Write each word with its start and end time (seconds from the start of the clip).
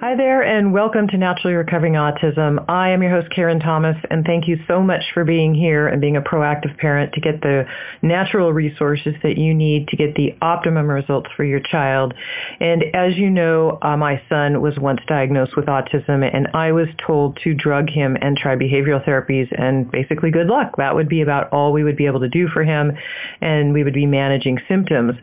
Hi 0.00 0.14
there 0.14 0.42
and 0.42 0.74
welcome 0.74 1.08
to 1.08 1.16
Naturally 1.16 1.54
Recovering 1.54 1.94
Autism. 1.94 2.62
I 2.68 2.90
am 2.90 3.02
your 3.02 3.10
host 3.10 3.34
Karen 3.34 3.58
Thomas 3.58 3.96
and 4.10 4.22
thank 4.22 4.46
you 4.46 4.58
so 4.68 4.82
much 4.82 5.02
for 5.14 5.24
being 5.24 5.54
here 5.54 5.88
and 5.88 5.98
being 5.98 6.14
a 6.14 6.20
proactive 6.20 6.76
parent 6.76 7.14
to 7.14 7.22
get 7.22 7.40
the 7.40 7.64
natural 8.02 8.52
resources 8.52 9.14
that 9.22 9.38
you 9.38 9.54
need 9.54 9.88
to 9.88 9.96
get 9.96 10.14
the 10.14 10.34
optimum 10.42 10.90
results 10.90 11.30
for 11.34 11.44
your 11.44 11.60
child. 11.60 12.12
And 12.60 12.84
as 12.92 13.16
you 13.16 13.30
know, 13.30 13.78
uh, 13.80 13.96
my 13.96 14.20
son 14.28 14.60
was 14.60 14.76
once 14.78 15.00
diagnosed 15.06 15.56
with 15.56 15.64
autism 15.66 16.22
and 16.30 16.48
I 16.52 16.72
was 16.72 16.88
told 17.06 17.38
to 17.44 17.54
drug 17.54 17.88
him 17.88 18.18
and 18.20 18.36
try 18.36 18.56
behavioral 18.56 19.02
therapies 19.06 19.48
and 19.58 19.90
basically 19.90 20.30
good 20.30 20.48
luck. 20.48 20.76
That 20.76 20.94
would 20.94 21.08
be 21.08 21.22
about 21.22 21.50
all 21.50 21.72
we 21.72 21.82
would 21.82 21.96
be 21.96 22.04
able 22.04 22.20
to 22.20 22.28
do 22.28 22.46
for 22.48 22.62
him 22.62 22.92
and 23.40 23.72
we 23.72 23.84
would 23.84 23.94
be 23.94 24.04
managing 24.04 24.60
symptoms. 24.68 25.14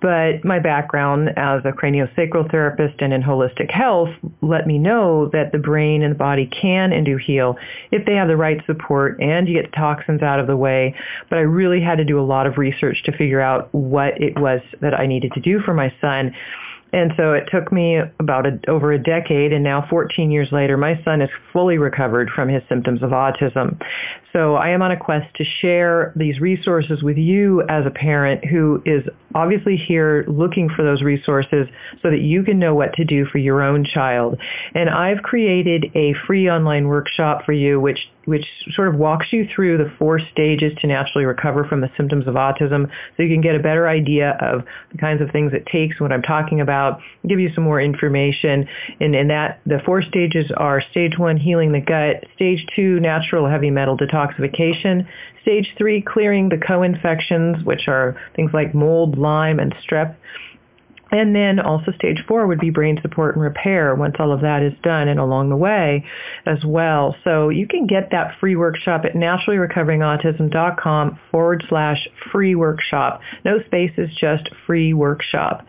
But 0.00 0.44
my 0.44 0.58
background 0.58 1.30
as 1.36 1.64
a 1.64 1.72
craniosacral 1.72 2.50
therapist 2.50 3.00
and 3.00 3.12
in 3.12 3.22
holistic 3.22 3.70
health 3.70 4.10
let 4.42 4.66
me 4.66 4.78
know 4.78 5.30
that 5.32 5.52
the 5.52 5.58
brain 5.58 6.02
and 6.02 6.14
the 6.14 6.18
body 6.18 6.46
can 6.46 6.92
and 6.92 7.06
do 7.06 7.16
heal 7.16 7.56
if 7.90 8.04
they 8.04 8.14
have 8.14 8.28
the 8.28 8.36
right 8.36 8.60
support 8.66 9.18
and 9.20 9.48
you 9.48 9.60
get 9.60 9.70
the 9.70 9.76
toxins 9.76 10.22
out 10.22 10.38
of 10.38 10.46
the 10.46 10.56
way. 10.56 10.94
But 11.30 11.38
I 11.38 11.42
really 11.42 11.80
had 11.80 11.96
to 11.96 12.04
do 12.04 12.20
a 12.20 12.22
lot 12.22 12.46
of 12.46 12.58
research 12.58 13.02
to 13.04 13.16
figure 13.16 13.40
out 13.40 13.72
what 13.72 14.20
it 14.20 14.38
was 14.38 14.60
that 14.80 14.94
I 14.94 15.06
needed 15.06 15.32
to 15.32 15.40
do 15.40 15.60
for 15.60 15.72
my 15.72 15.92
son. 16.00 16.34
And 16.92 17.12
so 17.16 17.32
it 17.32 17.48
took 17.52 17.72
me 17.72 17.98
about 18.20 18.46
a, 18.46 18.58
over 18.68 18.92
a 18.92 18.98
decade, 18.98 19.52
and 19.52 19.64
now 19.64 19.86
14 19.90 20.30
years 20.30 20.48
later, 20.52 20.76
my 20.76 21.00
son 21.04 21.20
is 21.20 21.30
fully 21.52 21.78
recovered 21.78 22.30
from 22.30 22.48
his 22.48 22.62
symptoms 22.68 23.02
of 23.02 23.10
autism. 23.10 23.80
So 24.32 24.54
I 24.54 24.68
am 24.70 24.82
on 24.82 24.92
a 24.92 24.96
quest 24.96 25.34
to 25.36 25.44
share 25.60 26.12
these 26.14 26.40
resources 26.40 27.02
with 27.02 27.16
you 27.16 27.62
as 27.68 27.86
a 27.86 27.90
parent 27.90 28.44
who 28.44 28.82
is 28.86 29.02
obviously 29.34 29.76
here 29.76 30.24
looking 30.28 30.68
for 30.68 30.82
those 30.82 31.02
resources 31.02 31.66
so 32.02 32.10
that 32.10 32.20
you 32.20 32.42
can 32.42 32.58
know 32.58 32.74
what 32.74 32.92
to 32.94 33.04
do 33.04 33.26
for 33.26 33.38
your 33.38 33.62
own 33.62 33.84
child. 33.84 34.38
And 34.74 34.88
I've 34.88 35.22
created 35.22 35.86
a 35.94 36.14
free 36.26 36.48
online 36.48 36.86
workshop 36.86 37.44
for 37.44 37.52
you 37.52 37.80
which 37.80 37.98
which 38.26 38.44
sort 38.74 38.88
of 38.88 38.96
walks 38.96 39.32
you 39.32 39.48
through 39.54 39.78
the 39.78 39.90
four 39.98 40.20
stages 40.32 40.72
to 40.80 40.86
naturally 40.86 41.24
recover 41.24 41.64
from 41.64 41.80
the 41.80 41.90
symptoms 41.96 42.26
of 42.26 42.34
autism 42.34 42.90
so 43.16 43.22
you 43.22 43.28
can 43.28 43.40
get 43.40 43.54
a 43.54 43.58
better 43.58 43.88
idea 43.88 44.36
of 44.40 44.64
the 44.92 44.98
kinds 44.98 45.22
of 45.22 45.30
things 45.30 45.52
it 45.52 45.64
takes 45.66 45.98
what 46.00 46.12
I'm 46.12 46.22
talking 46.22 46.60
about, 46.60 47.00
give 47.26 47.40
you 47.40 47.50
some 47.54 47.64
more 47.64 47.80
information. 47.80 48.68
And 49.00 49.14
in 49.14 49.28
that, 49.28 49.60
the 49.64 49.80
four 49.86 50.02
stages 50.02 50.50
are 50.56 50.82
stage 50.90 51.18
one, 51.18 51.36
healing 51.36 51.72
the 51.72 51.80
gut, 51.80 52.24
stage 52.34 52.66
two, 52.74 53.00
natural 53.00 53.48
heavy 53.48 53.70
metal 53.70 53.96
detoxification, 53.96 55.06
stage 55.42 55.72
three, 55.78 56.02
clearing 56.02 56.48
the 56.48 56.58
co-infections, 56.58 57.64
which 57.64 57.88
are 57.88 58.16
things 58.34 58.50
like 58.52 58.74
mold, 58.74 59.16
Lyme, 59.16 59.60
and 59.60 59.74
strep, 59.76 60.16
and 61.10 61.34
then 61.34 61.58
also 61.60 61.92
stage 61.92 62.22
four 62.26 62.46
would 62.46 62.58
be 62.58 62.70
brain 62.70 62.98
support 63.00 63.36
and 63.36 63.42
repair 63.42 63.94
once 63.94 64.16
all 64.18 64.32
of 64.32 64.40
that 64.40 64.62
is 64.62 64.72
done 64.82 65.08
and 65.08 65.20
along 65.20 65.50
the 65.50 65.56
way 65.56 66.04
as 66.46 66.64
well. 66.64 67.14
So 67.22 67.48
you 67.48 67.68
can 67.68 67.86
get 67.86 68.10
that 68.10 68.34
free 68.40 68.56
workshop 68.56 69.04
at 69.04 69.14
naturallyrecoveringautism.com 69.14 71.20
forward 71.30 71.64
slash 71.68 72.08
free 72.32 72.56
workshop. 72.56 73.20
No 73.44 73.62
spaces, 73.66 74.10
just 74.18 74.48
free 74.66 74.92
workshop. 74.92 75.64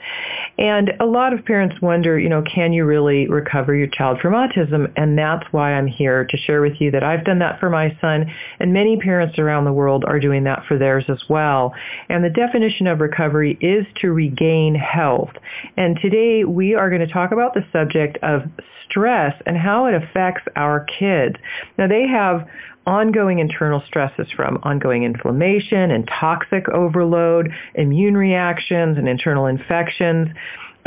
And 0.58 0.94
a 1.00 1.06
lot 1.06 1.34
of 1.34 1.46
parents 1.46 1.80
wonder, 1.82 2.18
you 2.18 2.30
know, 2.30 2.42
can 2.42 2.74
you 2.74 2.86
really 2.86 3.28
recover 3.28 3.76
your 3.76 3.88
child 3.88 4.20
from 4.20 4.34
autism? 4.34 4.92
And 4.96 5.16
that's 5.18 5.46
why 5.52 5.74
I'm 5.74 5.88
here 5.88 6.26
to 6.26 6.38
share 6.38 6.62
with 6.62 6.82
you 6.82 6.90
that 6.92 7.04
I've 7.04 7.26
done 7.26 7.40
that 7.40 7.60
for 7.60 7.70
my 7.70 7.98
son 8.02 8.32
and 8.60 8.74
many 8.74 8.98
parents 8.98 9.38
around 9.38 9.66
the 9.66 9.74
world 9.74 10.04
are 10.06 10.20
doing 10.20 10.46
that 10.46 10.64
for 10.68 10.80
theirs 10.80 11.06
as 11.10 11.22
well. 11.30 11.76
And 12.10 12.24
the 12.24 12.30
definition 12.30 12.88
of 12.88 13.02
recovery 13.02 13.58
is 13.62 13.86
to 14.02 14.12
regain 14.12 14.74
health 14.74 15.27
And 15.76 15.98
today 16.02 16.44
we 16.44 16.76
are 16.76 16.90
going 16.90 17.06
to 17.06 17.12
talk 17.12 17.32
about 17.32 17.54
the 17.54 17.66
subject 17.72 18.18
of 18.24 18.44
stress 18.90 19.34
and 19.46 19.58
how 19.58 19.86
it 19.86 19.94
affects 19.94 20.44
our 20.56 20.86
kids. 21.00 21.36
Now 21.78 21.88
they 21.88 22.08
have 22.08 22.48
ongoing 22.86 23.40
internal 23.40 23.84
stresses 23.86 24.28
from 24.36 24.60
ongoing 24.64 25.04
inflammation 25.04 25.92
and 25.92 26.08
toxic 26.08 26.70
overload, 26.70 27.52
immune 27.76 28.16
reactions 28.16 28.98
and 28.98 29.10
internal 29.10 29.46
infections 29.46 30.30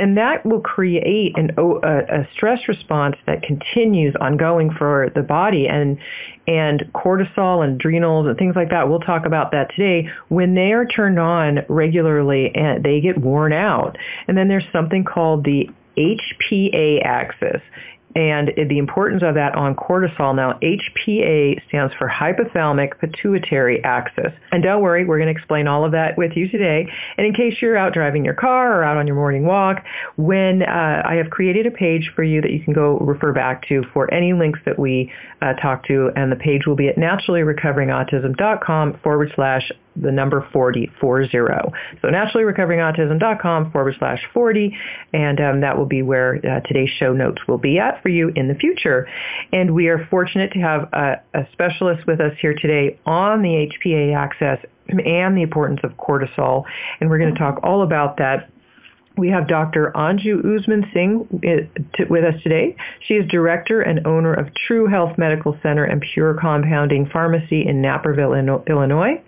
and 0.01 0.17
that 0.17 0.47
will 0.47 0.61
create 0.61 1.37
an, 1.37 1.51
a, 1.59 1.63
a 1.63 2.29
stress 2.33 2.61
response 2.69 3.17
that 3.27 3.43
continues 3.43 4.15
ongoing 4.19 4.71
for 4.73 5.11
the 5.15 5.21
body 5.21 5.69
and 5.69 5.99
and 6.47 6.81
cortisol 6.95 7.63
and 7.63 7.75
adrenals 7.75 8.27
and 8.27 8.39
things 8.39 8.57
like 8.57 8.71
that. 8.71 8.89
We'll 8.89 9.01
talk 9.01 9.27
about 9.27 9.53
that 9.53 9.69
today. 9.77 10.09
When 10.29 10.55
they 10.55 10.73
are 10.73 10.87
turned 10.87 11.19
on 11.19 11.61
regularly 11.69 12.51
and 12.55 12.83
they 12.83 13.03
get 13.03 13.19
worn 13.19 13.53
out. 13.53 13.99
And 14.27 14.39
then 14.39 14.49
there's 14.49 14.65
something 14.73 15.05
called 15.05 15.45
the 15.45 15.69
HPA 15.99 17.05
axis 17.05 17.61
and 18.15 18.51
the 18.69 18.79
importance 18.79 19.23
of 19.23 19.35
that 19.35 19.55
on 19.55 19.75
cortisol. 19.75 20.35
Now, 20.35 20.59
HPA 20.63 21.61
stands 21.69 21.95
for 21.95 22.09
hypothalamic 22.09 22.99
pituitary 22.99 23.83
axis. 23.85 24.33
And 24.53 24.63
don't 24.63 24.83
worry, 24.83 25.05
we're 25.05 25.19
going 25.19 25.33
to 25.33 25.39
explain 25.39 25.69
all 25.69 25.85
of 25.85 25.93
that 25.93 26.19
with 26.19 26.33
you 26.35 26.49
today. 26.49 26.87
And 27.17 27.27
in 27.27 27.35
case 27.35 27.55
you're 27.61 27.77
out 27.77 27.93
driving 27.93 28.25
your 28.25 28.35
car 28.35 28.81
or 28.81 28.85
out 28.85 28.97
on 28.97 29.07
your 29.07 29.17
morning 29.17 29.47
walk, 29.47 29.85
when 30.17 30.63
uh, 30.63 31.03
I 31.05 31.15
have 31.15 31.31
created 31.31 31.67
a 31.67 31.71
page 31.71 32.11
for 32.17 32.25
you 32.25 32.41
that 32.41 32.51
you 32.51 32.63
can 32.63 32.73
go 32.73 32.99
refer 32.99 33.33
back 33.33 33.67
to 33.69 33.85
for 33.93 34.13
any 34.13 34.33
links 34.33 34.59
that 34.67 34.79
we 34.79 35.13
uh, 35.41 35.55
talk 35.55 35.87
to, 35.87 36.11
and 36.17 36.33
the 36.33 36.37
page 36.37 36.67
will 36.67 36.77
be 36.77 36.89
at 36.89 36.97
naturallyrecoveringautism.com 36.97 38.99
forward 39.03 39.33
slash 39.35 39.71
the 39.97 40.13
number 40.13 40.47
40, 40.53 40.91
40. 41.01 41.29
So 41.31 42.09
naturallyrecoveringautism.com 42.09 43.73
forward 43.73 43.95
slash 43.99 44.23
40, 44.33 44.77
and 45.13 45.41
um, 45.41 45.61
that 45.61 45.77
will 45.77 45.87
be 45.87 46.03
where 46.03 46.37
uh, 46.37 46.61
today's 46.67 46.91
show 46.99 47.13
notes 47.13 47.41
will 47.49 47.59
be 47.59 47.79
at 47.79 48.03
for 48.03 48.09
you 48.09 48.33
in 48.35 48.49
the 48.49 48.55
future. 48.55 49.09
And 49.53 49.75
we 49.75 49.89
are 49.89 50.07
fortunate 50.11 50.53
to 50.53 50.61
have 50.61 50.89
a, 50.93 51.21
a 51.35 51.47
specialist 51.53 52.07
with 52.07 52.21
us 52.21 52.33
here 52.41 52.55
today 52.55 52.99
on 53.07 53.43
the 53.43 53.69
HPA 53.85 54.17
axis 54.17 54.65
and 54.89 55.37
the 55.37 55.43
importance 55.43 55.81
of 55.85 55.93
cortisol, 55.97 56.65
and 57.01 57.09
we're 57.09 57.19
going 57.19 57.33
to 57.33 57.39
talk 57.39 57.61
all 57.63 57.83
about 57.83 58.17
that 58.19 58.51
we 59.17 59.29
have 59.29 59.49
Dr. 59.49 59.93
Anju 59.95 60.39
Usman 60.57 60.87
Singh 60.95 61.29
uh, 61.45 62.05
with 62.09 62.25
us 62.25 62.41
today. 62.43 62.77
She 63.07 63.15
is 63.15 63.29
director 63.29 63.83
and 63.83 64.07
owner 64.07 64.33
of 64.33 64.49
True 64.55 64.87
Health 64.87 65.19
Medical 65.19 65.59
Center 65.63 65.85
and 65.85 66.01
Pure 66.01 66.39
Compounding 66.41 67.07
Pharmacy 67.13 67.67
in 67.67 67.83
Naperville, 67.83 68.35
Illinois. 68.35 69.21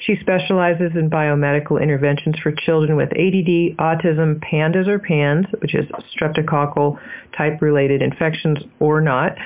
She 0.00 0.16
specializes 0.20 0.92
in 0.94 1.08
biomedical 1.08 1.80
interventions 1.80 2.36
for 2.42 2.52
children 2.52 2.96
with 2.96 3.10
ADD, 3.12 3.78
autism, 3.78 4.40
PANDAS 4.42 4.88
or 4.88 4.98
PANS, 4.98 5.46
which 5.60 5.74
is 5.74 5.86
streptococcal 6.14 6.98
type 7.36 7.62
related 7.62 8.02
infections 8.02 8.58
or 8.80 9.00
not, 9.00 9.36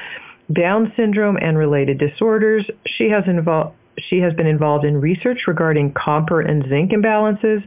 Down 0.52 0.92
syndrome 0.96 1.36
and 1.36 1.56
related 1.56 1.98
disorders. 1.98 2.64
She 2.86 3.10
has 3.10 3.24
involved 3.26 3.76
she 3.98 4.20
has 4.20 4.32
been 4.32 4.46
involved 4.46 4.86
in 4.86 5.00
research 5.00 5.42
regarding 5.46 5.92
copper 5.92 6.40
and 6.40 6.64
zinc 6.66 6.92
imbalances, 6.92 7.62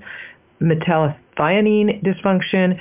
metallothionein 1.38 2.04
dysfunction, 2.04 2.80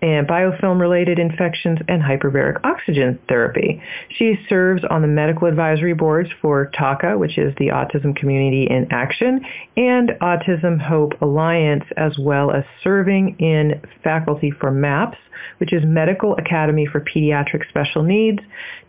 and 0.00 0.28
biofilm-related 0.28 1.18
infections 1.18 1.78
and 1.88 2.00
hyperbaric 2.00 2.60
oxygen 2.64 3.18
therapy. 3.28 3.82
She 4.16 4.36
serves 4.48 4.82
on 4.88 5.02
the 5.02 5.08
medical 5.08 5.48
advisory 5.48 5.94
boards 5.94 6.30
for 6.40 6.70
TACA, 6.72 7.18
which 7.18 7.36
is 7.36 7.52
the 7.58 7.68
Autism 7.68 8.14
Community 8.14 8.66
in 8.70 8.86
Action, 8.92 9.44
and 9.76 10.10
Autism 10.20 10.80
Hope 10.80 11.20
Alliance, 11.20 11.84
as 11.96 12.16
well 12.18 12.52
as 12.52 12.64
serving 12.84 13.36
in 13.40 13.80
faculty 14.04 14.52
for 14.52 14.70
MAPS, 14.70 15.18
which 15.58 15.72
is 15.72 15.82
Medical 15.84 16.34
Academy 16.36 16.86
for 16.86 17.00
Pediatric 17.00 17.68
Special 17.68 18.02
Needs. 18.02 18.40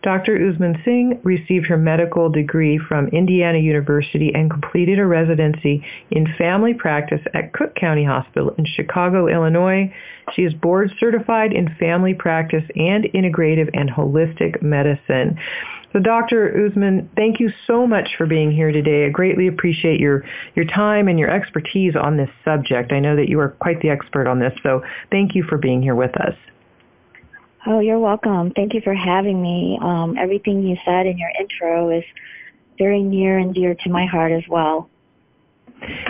Dr. 0.02 0.36
Usman 0.36 0.80
Singh 0.84 1.20
received 1.22 1.66
her 1.66 1.76
medical 1.76 2.28
degree 2.28 2.78
from 2.78 3.08
Indiana 3.08 3.58
University 3.58 4.32
and 4.34 4.50
completed 4.50 4.98
a 4.98 5.06
residency 5.06 5.84
in 6.10 6.26
family 6.38 6.74
practice 6.74 7.20
at 7.34 7.52
Cook 7.52 7.74
County 7.74 8.04
Hospital 8.04 8.54
in 8.58 8.64
Chicago, 8.64 9.26
Illinois. 9.28 9.92
She 10.34 10.42
is 10.42 10.54
board 10.54 10.92
certified 10.98 11.52
in 11.52 11.74
family 11.78 12.14
practice 12.14 12.64
and 12.76 13.04
integrative 13.14 13.70
and 13.74 13.90
holistic 13.90 14.62
medicine. 14.62 15.38
So 15.92 15.98
Dr. 15.98 16.66
Usman, 16.66 17.10
thank 17.16 17.40
you 17.40 17.50
so 17.66 17.86
much 17.86 18.10
for 18.16 18.26
being 18.26 18.52
here 18.52 18.70
today. 18.70 19.06
I 19.06 19.08
greatly 19.08 19.48
appreciate 19.48 19.98
your, 19.98 20.24
your 20.54 20.64
time 20.64 21.08
and 21.08 21.18
your 21.18 21.30
expertise 21.30 21.94
on 21.96 22.16
this 22.16 22.30
subject. 22.44 22.92
I 22.92 23.00
know 23.00 23.16
that 23.16 23.28
you 23.28 23.40
are 23.40 23.48
quite 23.48 23.80
the 23.82 23.90
expert 23.90 24.28
on 24.28 24.38
this, 24.38 24.52
so 24.62 24.82
thank 25.10 25.34
you 25.34 25.42
for 25.42 25.58
being 25.58 25.82
here 25.82 25.96
with 25.96 26.14
us. 26.20 26.34
Oh, 27.66 27.80
you're 27.80 27.98
welcome. 27.98 28.52
Thank 28.52 28.72
you 28.72 28.80
for 28.82 28.94
having 28.94 29.42
me. 29.42 29.78
Um, 29.82 30.16
everything 30.16 30.62
you 30.62 30.76
said 30.84 31.06
in 31.06 31.18
your 31.18 31.30
intro 31.38 31.90
is 31.90 32.04
very 32.78 33.02
near 33.02 33.38
and 33.38 33.54
dear 33.54 33.74
to 33.74 33.90
my 33.90 34.06
heart 34.06 34.32
as 34.32 34.44
well. 34.48 34.88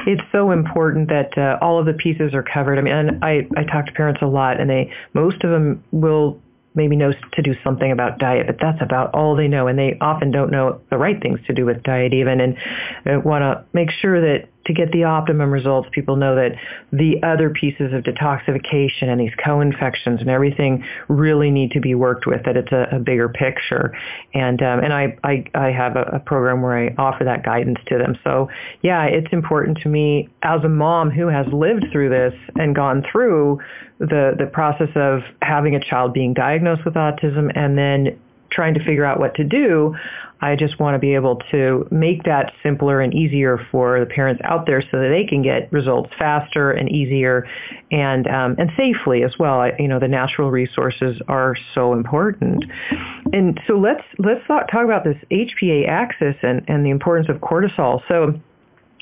It's 0.06 0.22
so 0.30 0.50
important 0.50 1.08
that 1.08 1.36
uh, 1.38 1.58
all 1.60 1.78
of 1.78 1.86
the 1.86 1.92
pieces 1.92 2.34
are 2.34 2.42
covered. 2.42 2.78
I 2.78 2.82
mean, 2.82 2.94
and 2.94 3.24
I, 3.24 3.48
I 3.56 3.64
talk 3.64 3.86
to 3.86 3.92
parents 3.92 4.20
a 4.22 4.26
lot, 4.26 4.60
and 4.60 4.68
they 4.68 4.92
most 5.14 5.42
of 5.44 5.50
them 5.50 5.82
will 5.90 6.40
maybe 6.74 6.96
know 6.96 7.12
to 7.32 7.42
do 7.42 7.54
something 7.64 7.90
about 7.90 8.18
diet, 8.18 8.46
but 8.46 8.56
that's 8.60 8.80
about 8.80 9.14
all 9.14 9.34
they 9.34 9.48
know, 9.48 9.66
and 9.66 9.78
they 9.78 9.96
often 10.00 10.30
don't 10.30 10.50
know 10.50 10.80
the 10.90 10.98
right 10.98 11.20
things 11.20 11.40
to 11.46 11.52
do 11.52 11.64
with 11.64 11.82
diet 11.82 12.12
even, 12.12 12.40
and 12.40 13.24
want 13.24 13.42
to 13.42 13.64
make 13.72 13.90
sure 13.90 14.20
that 14.20 14.48
to 14.66 14.72
get 14.74 14.92
the 14.92 15.04
optimum 15.04 15.50
results, 15.50 15.88
people 15.92 16.16
know 16.16 16.34
that 16.34 16.52
the 16.92 17.22
other 17.22 17.50
pieces 17.50 17.92
of 17.92 18.02
detoxification 18.02 19.04
and 19.04 19.20
these 19.20 19.32
co-infections 19.42 20.20
and 20.20 20.28
everything 20.28 20.84
really 21.08 21.50
need 21.50 21.70
to 21.72 21.80
be 21.80 21.94
worked 21.94 22.26
with, 22.26 22.44
that 22.44 22.56
it's 22.56 22.72
a, 22.72 22.88
a 22.92 22.98
bigger 22.98 23.28
picture. 23.28 23.96
And, 24.34 24.62
um, 24.62 24.80
and 24.80 24.92
I, 24.92 25.16
I, 25.24 25.44
I 25.54 25.70
have 25.70 25.96
a, 25.96 26.02
a 26.02 26.20
program 26.20 26.62
where 26.62 26.76
I 26.76 26.94
offer 26.98 27.24
that 27.24 27.42
guidance 27.42 27.78
to 27.86 27.98
them. 27.98 28.18
So 28.22 28.50
yeah, 28.82 29.04
it's 29.04 29.32
important 29.32 29.78
to 29.78 29.88
me 29.88 30.28
as 30.42 30.62
a 30.62 30.68
mom 30.68 31.10
who 31.10 31.28
has 31.28 31.46
lived 31.52 31.86
through 31.90 32.10
this 32.10 32.34
and 32.56 32.74
gone 32.74 33.04
through 33.10 33.60
the, 33.98 34.34
the 34.38 34.46
process 34.46 34.90
of 34.94 35.22
having 35.42 35.74
a 35.74 35.80
child 35.80 36.12
being 36.12 36.34
diagnosed 36.34 36.84
with 36.84 36.94
autism 36.94 37.50
and 37.54 37.78
then 37.78 38.18
trying 38.50 38.74
to 38.74 38.84
figure 38.84 39.04
out 39.04 39.18
what 39.18 39.34
to 39.36 39.44
do. 39.44 39.94
I 40.40 40.56
just 40.56 40.78
want 40.80 40.94
to 40.94 40.98
be 40.98 41.14
able 41.14 41.36
to 41.50 41.86
make 41.90 42.24
that 42.24 42.52
simpler 42.62 43.00
and 43.00 43.12
easier 43.14 43.58
for 43.70 44.00
the 44.00 44.06
parents 44.06 44.40
out 44.44 44.66
there 44.66 44.82
so 44.82 44.98
that 44.98 45.08
they 45.08 45.24
can 45.24 45.42
get 45.42 45.70
results 45.72 46.10
faster 46.18 46.70
and 46.70 46.88
easier 46.90 47.46
and 47.90 48.26
um, 48.26 48.56
and 48.58 48.70
safely 48.76 49.22
as 49.22 49.32
well. 49.38 49.60
I, 49.60 49.72
you 49.78 49.88
know, 49.88 49.98
the 49.98 50.08
natural 50.08 50.50
resources 50.50 51.20
are 51.28 51.56
so 51.74 51.92
important. 51.92 52.64
And 53.32 53.60
so 53.66 53.74
let's 53.74 54.04
let's 54.18 54.46
talk, 54.46 54.70
talk 54.70 54.84
about 54.84 55.04
this 55.04 55.16
HPA 55.30 55.88
axis 55.88 56.36
and, 56.42 56.62
and 56.68 56.84
the 56.84 56.90
importance 56.90 57.28
of 57.28 57.36
cortisol. 57.36 58.00
So 58.08 58.40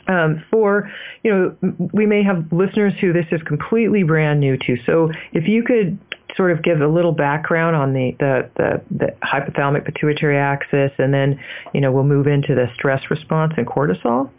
um, 0.08 0.42
for, 0.50 0.90
you 1.22 1.30
know, 1.30 1.76
we 1.92 2.06
may 2.06 2.22
have 2.22 2.46
listeners 2.50 2.94
who 3.00 3.12
this 3.12 3.26
is 3.30 3.42
completely 3.42 4.02
brand 4.02 4.40
new 4.40 4.56
to. 4.56 4.76
So 4.86 5.10
if 5.32 5.46
you 5.46 5.62
could 5.62 5.98
sort 6.36 6.52
of 6.52 6.62
give 6.62 6.80
a 6.80 6.86
little 6.86 7.12
background 7.12 7.74
on 7.74 7.92
the, 7.92 8.14
the, 8.18 8.50
the, 8.56 8.82
the 8.90 9.16
hypothalamic 9.22 9.84
pituitary 9.84 10.36
axis, 10.38 10.92
and 10.98 11.12
then, 11.12 11.40
you 11.72 11.80
know, 11.80 11.90
we'll 11.92 12.04
move 12.04 12.26
into 12.26 12.54
the 12.54 12.66
stress 12.74 13.02
response 13.10 13.54
and 13.56 13.66
cortisol. 13.66 14.30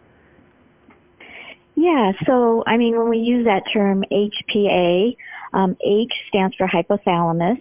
Yeah, 1.74 2.12
so 2.26 2.62
I 2.66 2.76
mean, 2.76 2.98
when 2.98 3.08
we 3.08 3.18
use 3.18 3.46
that 3.46 3.62
term 3.72 4.04
HPA, 4.12 5.16
um, 5.52 5.76
H 5.84 6.12
stands 6.28 6.54
for 6.56 6.66
hypothalamus, 6.66 7.60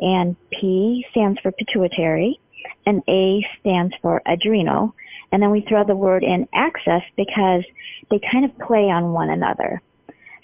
and 0.00 0.36
P 0.50 1.04
stands 1.10 1.40
for 1.40 1.50
pituitary, 1.52 2.40
and 2.86 3.02
A 3.08 3.44
stands 3.60 3.94
for 4.00 4.22
adrenal. 4.26 4.94
And 5.32 5.42
then 5.42 5.50
we 5.50 5.62
throw 5.62 5.84
the 5.84 5.96
word 5.96 6.22
in 6.22 6.46
axis 6.52 7.02
because 7.16 7.64
they 8.10 8.20
kind 8.30 8.44
of 8.44 8.56
play 8.58 8.90
on 8.90 9.12
one 9.12 9.30
another. 9.30 9.80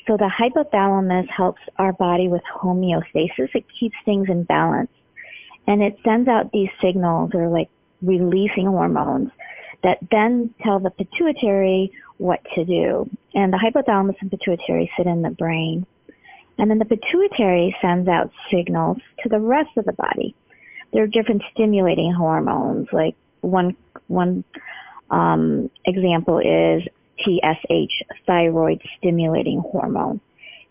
So 0.09 0.17
the 0.17 0.31
hypothalamus 0.31 1.29
helps 1.29 1.61
our 1.77 1.93
body 1.93 2.29
with 2.29 2.41
homeostasis. 2.45 3.55
It 3.55 3.67
keeps 3.79 3.95
things 4.07 4.29
in 4.31 4.45
balance. 4.45 4.91
And 5.67 5.83
it 5.83 5.99
sends 6.03 6.29
out 6.29 6.51
these 6.51 6.71
signals 6.81 7.33
or 7.35 7.49
like 7.49 7.69
releasing 8.01 8.67
hormones 8.67 9.31
that 9.83 9.99
then 10.11 10.55
tell 10.63 10.81
the 10.81 10.91
pituitary 10.91 11.93
what 12.17 12.41
to 12.55 12.65
do. 12.65 13.09
And 13.35 13.53
the 13.53 13.59
hypothalamus 13.59 14.17
and 14.23 14.31
pituitary 14.31 14.91
sit 14.97 15.07
in 15.07 15.21
the 15.21 15.31
brain. 15.31 15.87
And 16.57 16.71
then 16.71 16.79
the 16.79 16.87
pituitary 16.87 17.77
sends 17.83 18.09
out 18.09 18.33
signals 18.51 18.97
to 19.23 19.29
the 19.29 19.39
rest 19.39 19.77
of 19.77 19.85
the 19.85 19.93
body. 19.93 20.35
There 20.91 21.03
are 21.03 21.07
different 21.07 21.43
stimulating 21.53 22.15
hormones, 22.15 22.89
like 22.93 23.15
one, 23.43 23.77
one 24.07 24.43
um, 25.11 25.71
example 25.85 26.39
is 26.39 26.83
TSH, 27.21 28.03
thyroid 28.27 28.83
stimulating 28.99 29.61
hormone. 29.61 30.21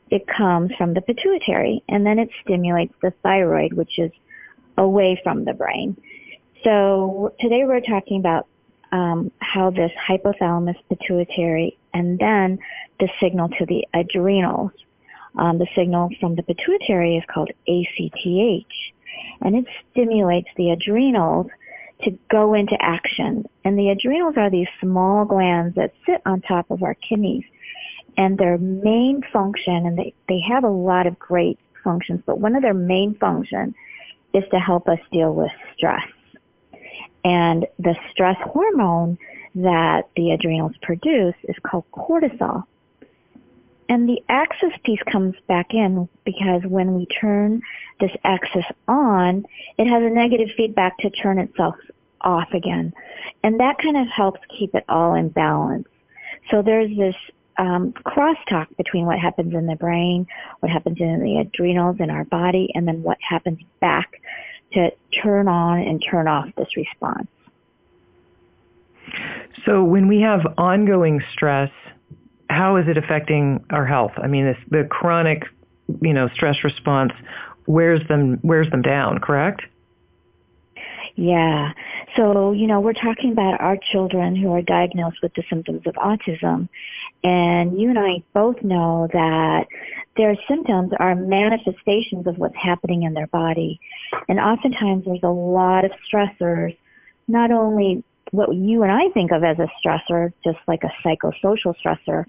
It 0.09 0.25
comes 0.27 0.71
from 0.77 0.93
the 0.93 1.01
pituitary 1.01 1.83
and 1.89 2.05
then 2.05 2.19
it 2.19 2.29
stimulates 2.43 2.93
the 3.01 3.11
thyroid, 3.23 3.73
which 3.73 3.99
is 3.99 4.11
away 4.77 5.19
from 5.23 5.43
the 5.43 5.53
brain. 5.53 5.97
So 6.63 7.33
today 7.39 7.65
we're 7.65 7.81
talking 7.81 8.19
about 8.19 8.47
um, 8.91 9.31
how 9.39 9.69
this 9.69 9.91
hypothalamus 10.07 10.77
pituitary 10.89 11.77
and 11.93 12.17
then 12.17 12.59
the 12.99 13.09
signal 13.19 13.49
to 13.49 13.65
the 13.65 13.85
adrenals. 13.93 14.71
Um, 15.37 15.59
the 15.59 15.67
signal 15.75 16.09
from 16.19 16.35
the 16.35 16.43
pituitary 16.43 17.17
is 17.17 17.23
called 17.31 17.51
ACTH 17.67 18.65
and 19.41 19.55
it 19.55 19.65
stimulates 19.91 20.49
the 20.55 20.71
adrenals 20.71 21.47
to 22.03 22.17
go 22.29 22.53
into 22.53 22.77
action. 22.79 23.45
And 23.63 23.77
the 23.77 23.89
adrenals 23.89 24.35
are 24.37 24.49
these 24.49 24.67
small 24.79 25.25
glands 25.25 25.75
that 25.75 25.93
sit 26.05 26.21
on 26.25 26.41
top 26.41 26.69
of 26.69 26.83
our 26.83 26.93
kidneys. 26.93 27.43
And 28.17 28.37
their 28.37 28.57
main 28.57 29.21
function, 29.31 29.85
and 29.85 29.97
they, 29.97 30.13
they 30.27 30.39
have 30.41 30.63
a 30.63 30.69
lot 30.69 31.05
of 31.07 31.19
great 31.19 31.59
functions, 31.83 32.21
but 32.25 32.39
one 32.39 32.55
of 32.55 32.61
their 32.63 32.73
main 32.73 33.15
functions 33.15 33.75
is 34.33 34.43
to 34.51 34.59
help 34.59 34.87
us 34.87 34.99
deal 35.11 35.33
with 35.33 35.51
stress. 35.75 36.07
And 37.23 37.65
the 37.79 37.95
stress 38.11 38.37
hormone 38.43 39.17
that 39.55 40.07
the 40.15 40.31
adrenals 40.31 40.73
produce 40.81 41.35
is 41.43 41.55
called 41.63 41.85
cortisol. 41.91 42.63
And 43.89 44.07
the 44.07 44.21
axis 44.27 44.73
piece 44.83 44.99
comes 45.11 45.35
back 45.47 45.73
in 45.73 46.09
because 46.25 46.61
when 46.65 46.95
we 46.95 47.05
turn 47.05 47.61
this 47.99 48.11
axis 48.23 48.65
on, 48.87 49.45
it 49.77 49.87
has 49.87 50.03
a 50.03 50.09
negative 50.09 50.49
feedback 50.57 50.97
to 50.99 51.09
turn 51.09 51.39
itself 51.39 51.75
off 52.21 52.49
again. 52.53 52.93
And 53.43 53.59
that 53.59 53.77
kind 53.77 53.97
of 53.97 54.07
helps 54.07 54.41
keep 54.57 54.75
it 54.75 54.83
all 54.89 55.15
in 55.15 55.29
balance. 55.29 55.87
So 56.51 56.61
there's 56.61 56.95
this 56.97 57.15
um, 57.57 57.93
crosstalk 58.05 58.67
between 58.77 59.05
what 59.05 59.19
happens 59.19 59.53
in 59.53 59.67
the 59.67 59.75
brain, 59.75 60.27
what 60.59 60.71
happens 60.71 60.97
in 60.99 61.23
the 61.23 61.37
adrenals 61.37 61.97
in 61.99 62.09
our 62.09 62.25
body, 62.25 62.69
and 62.75 62.87
then 62.87 63.01
what 63.03 63.17
happens 63.21 63.59
back 63.79 64.21
to 64.73 64.91
turn 65.23 65.47
on 65.47 65.79
and 65.79 66.03
turn 66.09 66.27
off 66.27 66.49
this 66.57 66.75
response. 66.75 67.27
So 69.65 69.83
when 69.83 70.07
we 70.07 70.21
have 70.21 70.41
ongoing 70.57 71.21
stress, 71.31 71.71
how 72.49 72.77
is 72.77 72.87
it 72.87 72.97
affecting 72.97 73.65
our 73.69 73.85
health? 73.85 74.13
I 74.17 74.27
mean, 74.27 74.45
this, 74.45 74.57
the 74.69 74.87
chronic, 74.89 75.43
you 76.01 76.13
know, 76.13 76.29
stress 76.33 76.63
response 76.63 77.11
wears 77.65 78.05
them 78.07 78.39
wears 78.43 78.69
them 78.69 78.81
down, 78.81 79.19
correct? 79.19 79.61
Yeah. 81.17 81.73
So, 82.15 82.51
you 82.51 82.67
know, 82.67 82.79
we're 82.79 82.93
talking 82.93 83.31
about 83.31 83.59
our 83.59 83.75
children 83.91 84.35
who 84.35 84.51
are 84.53 84.61
diagnosed 84.61 85.17
with 85.23 85.33
the 85.33 85.43
symptoms 85.49 85.81
of 85.87 85.95
autism. 85.95 86.69
And 87.23 87.79
you 87.79 87.89
and 87.89 87.97
I 87.97 88.23
both 88.33 88.61
know 88.61 89.07
that 89.11 89.65
their 90.15 90.35
symptoms 90.47 90.91
are 90.99 91.15
manifestations 91.15 92.27
of 92.27 92.37
what's 92.37 92.55
happening 92.55 93.01
in 93.01 93.15
their 93.15 93.27
body. 93.27 93.79
And 94.29 94.39
oftentimes 94.39 95.05
there's 95.05 95.23
a 95.23 95.29
lot 95.29 95.85
of 95.85 95.91
stressors, 96.07 96.77
not 97.27 97.49
only 97.49 98.03
what 98.29 98.53
you 98.53 98.83
and 98.83 98.91
I 98.91 99.09
think 99.09 99.31
of 99.31 99.43
as 99.43 99.57
a 99.57 99.69
stressor, 99.83 100.33
just 100.43 100.59
like 100.67 100.83
a 100.83 100.91
psychosocial 101.03 101.73
stressor. 101.83 102.25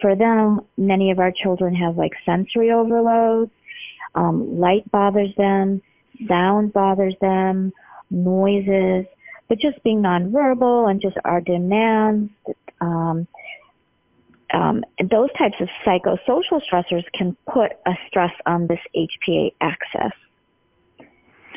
For 0.00 0.16
them, 0.16 0.60
many 0.76 1.10
of 1.10 1.18
our 1.18 1.32
children 1.32 1.74
have 1.76 1.96
like 1.96 2.12
sensory 2.26 2.70
overload, 2.70 3.50
um, 4.14 4.58
light 4.58 4.90
bothers 4.90 5.34
them, 5.36 5.82
sound 6.28 6.72
bothers 6.72 7.14
them, 7.20 7.72
noises, 8.10 9.06
but 9.48 9.58
just 9.58 9.82
being 9.82 10.02
nonverbal 10.02 10.90
and 10.90 11.00
just 11.00 11.16
our 11.24 11.40
demands, 11.40 12.30
um, 12.80 13.26
um, 14.52 14.84
those 15.10 15.30
types 15.36 15.56
of 15.60 15.68
psychosocial 15.84 16.60
stressors 16.70 17.04
can 17.12 17.36
put 17.52 17.72
a 17.86 17.92
stress 18.08 18.32
on 18.46 18.66
this 18.66 18.78
HPA 18.96 19.52
axis. 19.60 20.12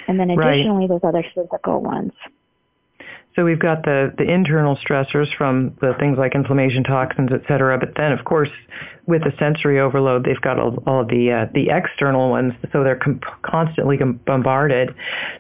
And 0.08 0.20
then 0.20 0.30
additionally, 0.30 0.88
right. 0.88 0.90
there's 0.90 1.02
other 1.04 1.26
physical 1.36 1.82
ones. 1.82 2.14
So 3.38 3.46
we've 3.46 3.60
got 3.60 3.84
the, 3.84 4.12
the 4.18 4.24
internal 4.24 4.76
stressors 4.78 5.28
from 5.38 5.78
the 5.80 5.94
things 6.00 6.18
like 6.18 6.34
inflammation, 6.34 6.84
toxins, 6.84 7.30
et 7.32 7.42
cetera. 7.48 7.78
But 7.78 7.90
then, 7.96 8.12
of 8.12 8.26
course, 8.26 8.50
with 9.06 9.22
the 9.22 9.32
sensory 9.38 9.80
overload, 9.80 10.26
they've 10.26 10.42
got 10.42 10.58
all, 10.60 10.84
all 10.88 11.06
the 11.06 11.32
uh, 11.32 11.52
the 11.54 11.70
external 11.70 12.32
ones, 12.32 12.54
so 12.74 12.84
they're 12.84 12.98
com- 12.98 13.22
constantly 13.44 13.98
bombarded. 14.26 14.90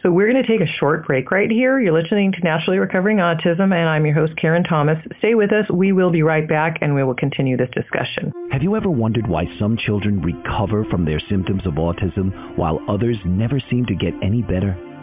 So 0.03 0.11
we're 0.11 0.31
going 0.31 0.41
to 0.41 0.47
take 0.47 0.61
a 0.61 0.71
short 0.79 1.07
break 1.07 1.31
right 1.31 1.49
here. 1.49 1.79
You're 1.79 1.99
listening 1.99 2.31
to 2.33 2.39
Naturally 2.41 2.77
Recovering 2.77 3.17
Autism, 3.17 3.73
and 3.73 3.89
I'm 3.89 4.05
your 4.05 4.13
host, 4.13 4.33
Karen 4.37 4.63
Thomas. 4.63 4.99
Stay 5.17 5.33
with 5.33 5.51
us. 5.51 5.67
We 5.69 5.91
will 5.91 6.11
be 6.11 6.21
right 6.21 6.47
back, 6.47 6.77
and 6.81 6.93
we 6.93 7.03
will 7.03 7.15
continue 7.15 7.57
this 7.57 7.71
discussion. 7.73 8.31
Have 8.51 8.61
you 8.61 8.75
ever 8.75 8.91
wondered 8.91 9.27
why 9.27 9.45
some 9.57 9.75
children 9.75 10.21
recover 10.21 10.85
from 10.85 11.03
their 11.03 11.19
symptoms 11.27 11.65
of 11.65 11.73
autism 11.73 12.57
while 12.57 12.79
others 12.87 13.17
never 13.25 13.59
seem 13.71 13.87
to 13.87 13.95
get 13.95 14.13
any 14.21 14.43
better? 14.43 14.77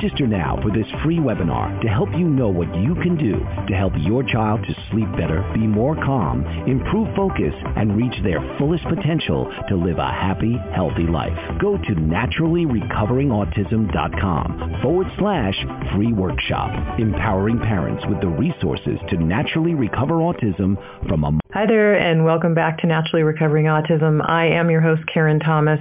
Register 0.00 0.28
now 0.28 0.56
for 0.62 0.70
this 0.70 0.86
free 1.02 1.18
webinar 1.18 1.82
to 1.82 1.88
help 1.88 2.08
you 2.12 2.28
know 2.28 2.48
what 2.48 2.72
you 2.76 2.94
can 3.02 3.16
do 3.16 3.44
to 3.66 3.74
help 3.74 3.92
your 3.98 4.22
child 4.22 4.62
to 4.62 4.72
sleep 4.92 5.10
better, 5.18 5.42
be 5.52 5.66
more 5.66 5.96
calm, 5.96 6.46
improve 6.68 7.08
focus, 7.16 7.52
and 7.74 7.96
reach 7.96 8.14
their 8.22 8.38
fullest 8.58 8.84
potential 8.84 9.52
to 9.68 9.74
live 9.74 9.98
a 9.98 10.06
happy, 10.06 10.56
healthy 10.72 11.02
life. 11.02 11.36
Go 11.60 11.76
to 11.76 11.94
naturallyrecoveringautism.com 11.96 14.78
forward 14.82 15.08
slash 15.18 15.56
free 15.96 16.12
workshop, 16.12 17.00
empowering 17.00 17.58
parents 17.58 18.04
with 18.08 18.20
the 18.20 18.28
resources 18.28 19.00
to 19.10 19.16
naturally 19.16 19.74
recover 19.74 20.18
autism 20.18 20.76
from 21.08 21.24
a 21.24 21.36
Hi 21.54 21.64
there 21.66 21.94
and 21.94 22.26
welcome 22.26 22.52
back 22.54 22.76
to 22.80 22.86
Naturally 22.86 23.22
Recovering 23.22 23.64
Autism. 23.64 24.20
I 24.28 24.44
am 24.46 24.68
your 24.70 24.82
host 24.82 25.00
Karen 25.12 25.40
Thomas 25.40 25.80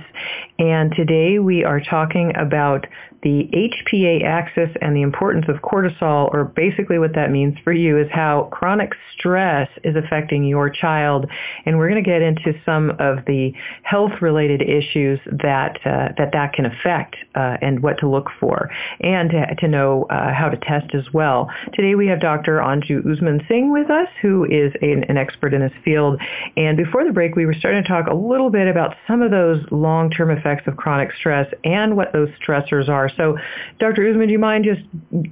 and 0.58 0.94
today 0.96 1.40
we 1.40 1.66
are 1.66 1.82
talking 1.82 2.32
about 2.36 2.88
the 3.28 3.50
HPA 3.52 4.24
axis 4.24 4.70
and 4.82 4.96
the 4.96 5.02
importance 5.02 5.48
of 5.50 5.58
cortisol, 5.58 6.34
or 6.34 6.46
basically 6.46 6.98
what 6.98 7.14
that 7.16 7.30
means 7.30 7.58
for 7.62 7.74
you 7.74 8.00
is 8.00 8.08
how 8.10 8.48
chronic 8.54 8.94
stress 9.18 9.68
is 9.84 9.98
affecting 9.98 10.46
your 10.46 10.70
child. 10.70 11.26
And 11.66 11.78
we're 11.78 11.90
going 11.90 12.02
to 12.02 12.10
get 12.10 12.22
into 12.22 12.54
some 12.66 12.92
of 12.92 13.26
the 13.26 13.52
health-related 13.84 14.62
issues 14.62 15.20
that 15.26 15.78
uh, 15.86 16.14
that, 16.18 16.30
that 16.32 16.54
can 16.54 16.68
affect 16.68 17.18
uh, 17.36 17.58
and 17.62 17.84
what 17.84 17.98
to 18.00 18.08
look 18.08 18.30
for, 18.40 18.72
and 19.02 19.30
to, 19.32 19.56
to 19.60 19.68
know 19.68 20.06
uh, 20.10 20.34
how 20.34 20.48
to 20.48 20.56
test 20.56 20.96
as 20.96 21.12
well. 21.14 21.50
Today 21.74 21.96
we 21.96 22.08
have 22.08 22.22
Dr. 22.22 22.60
Anju 22.60 23.12
Usman 23.12 23.42
Singh 23.50 23.74
with 23.74 23.90
us, 23.90 24.08
who 24.22 24.46
is 24.46 24.72
an, 24.82 25.04
an 25.10 25.18
expert 25.18 25.54
in 25.54 25.60
this 25.60 25.74
field. 25.84 26.22
And 26.56 26.78
before 26.78 27.04
the 27.04 27.12
break, 27.12 27.36
we 27.36 27.46
were 27.46 27.56
starting 27.56 27.84
to 27.84 27.90
talk 27.90 28.08
a 28.08 28.16
little 28.16 28.50
bit 28.50 28.70
about 28.70 28.96
some 29.06 29.22
of 29.22 29.32
those 29.32 29.66
long-term 29.70 30.32
effects 30.32 30.66
of 30.66 30.78
chronic 30.78 31.10
stress 31.20 31.52
and 31.66 31.98
what 31.98 32.14
those 32.14 32.30
stressors 32.42 32.88
are. 32.88 33.10
So, 33.18 33.38
Dr. 33.80 34.08
Usman, 34.10 34.28
do 34.28 34.32
you 34.32 34.40
mind 34.40 34.66
just 34.66 34.82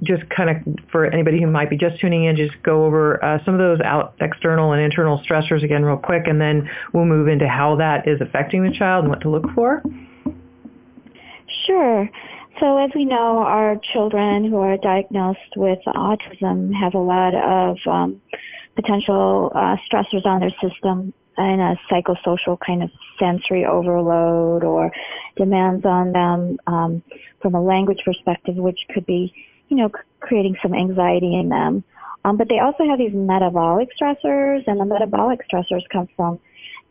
just 0.02 0.28
kind 0.30 0.50
of 0.50 0.56
for 0.90 1.06
anybody 1.06 1.40
who 1.40 1.46
might 1.46 1.70
be 1.70 1.76
just 1.76 2.00
tuning 2.00 2.24
in, 2.24 2.36
just 2.36 2.60
go 2.62 2.84
over 2.84 3.24
uh, 3.24 3.42
some 3.44 3.54
of 3.54 3.60
those 3.60 3.80
out 3.80 4.14
external 4.20 4.72
and 4.72 4.82
internal 4.82 5.22
stressors 5.28 5.62
again, 5.64 5.84
real 5.84 5.96
quick, 5.96 6.26
and 6.26 6.40
then 6.40 6.68
we'll 6.92 7.04
move 7.04 7.28
into 7.28 7.48
how 7.48 7.76
that 7.76 8.06
is 8.06 8.20
affecting 8.20 8.62
the 8.62 8.76
child 8.76 9.04
and 9.04 9.10
what 9.10 9.20
to 9.22 9.30
look 9.30 9.48
for. 9.54 9.82
Sure. 11.66 12.10
So 12.60 12.78
as 12.78 12.90
we 12.94 13.04
know, 13.04 13.38
our 13.38 13.76
children 13.92 14.48
who 14.48 14.56
are 14.56 14.76
diagnosed 14.78 15.56
with 15.56 15.78
autism 15.86 16.72
have 16.74 16.94
a 16.94 16.98
lot 16.98 17.34
of 17.34 17.76
um, 17.86 18.20
potential 18.74 19.52
uh, 19.54 19.76
stressors 19.90 20.24
on 20.24 20.40
their 20.40 20.54
system 20.62 21.12
in 21.38 21.60
a 21.60 21.76
psychosocial 21.90 22.58
kind 22.64 22.82
of 22.82 22.90
sensory 23.18 23.64
overload 23.64 24.64
or 24.64 24.90
demands 25.36 25.84
on 25.84 26.12
them 26.12 26.58
um, 26.66 27.02
from 27.40 27.54
a 27.54 27.62
language 27.62 28.00
perspective, 28.04 28.56
which 28.56 28.78
could 28.92 29.06
be, 29.06 29.32
you 29.68 29.76
know, 29.76 29.90
creating 30.20 30.56
some 30.62 30.74
anxiety 30.74 31.34
in 31.34 31.48
them. 31.48 31.84
Um, 32.24 32.36
but 32.36 32.48
they 32.48 32.58
also 32.58 32.84
have 32.88 32.98
these 32.98 33.14
metabolic 33.14 33.88
stressors, 34.00 34.64
and 34.66 34.80
the 34.80 34.84
metabolic 34.84 35.40
stressors 35.48 35.82
come 35.92 36.08
from 36.16 36.40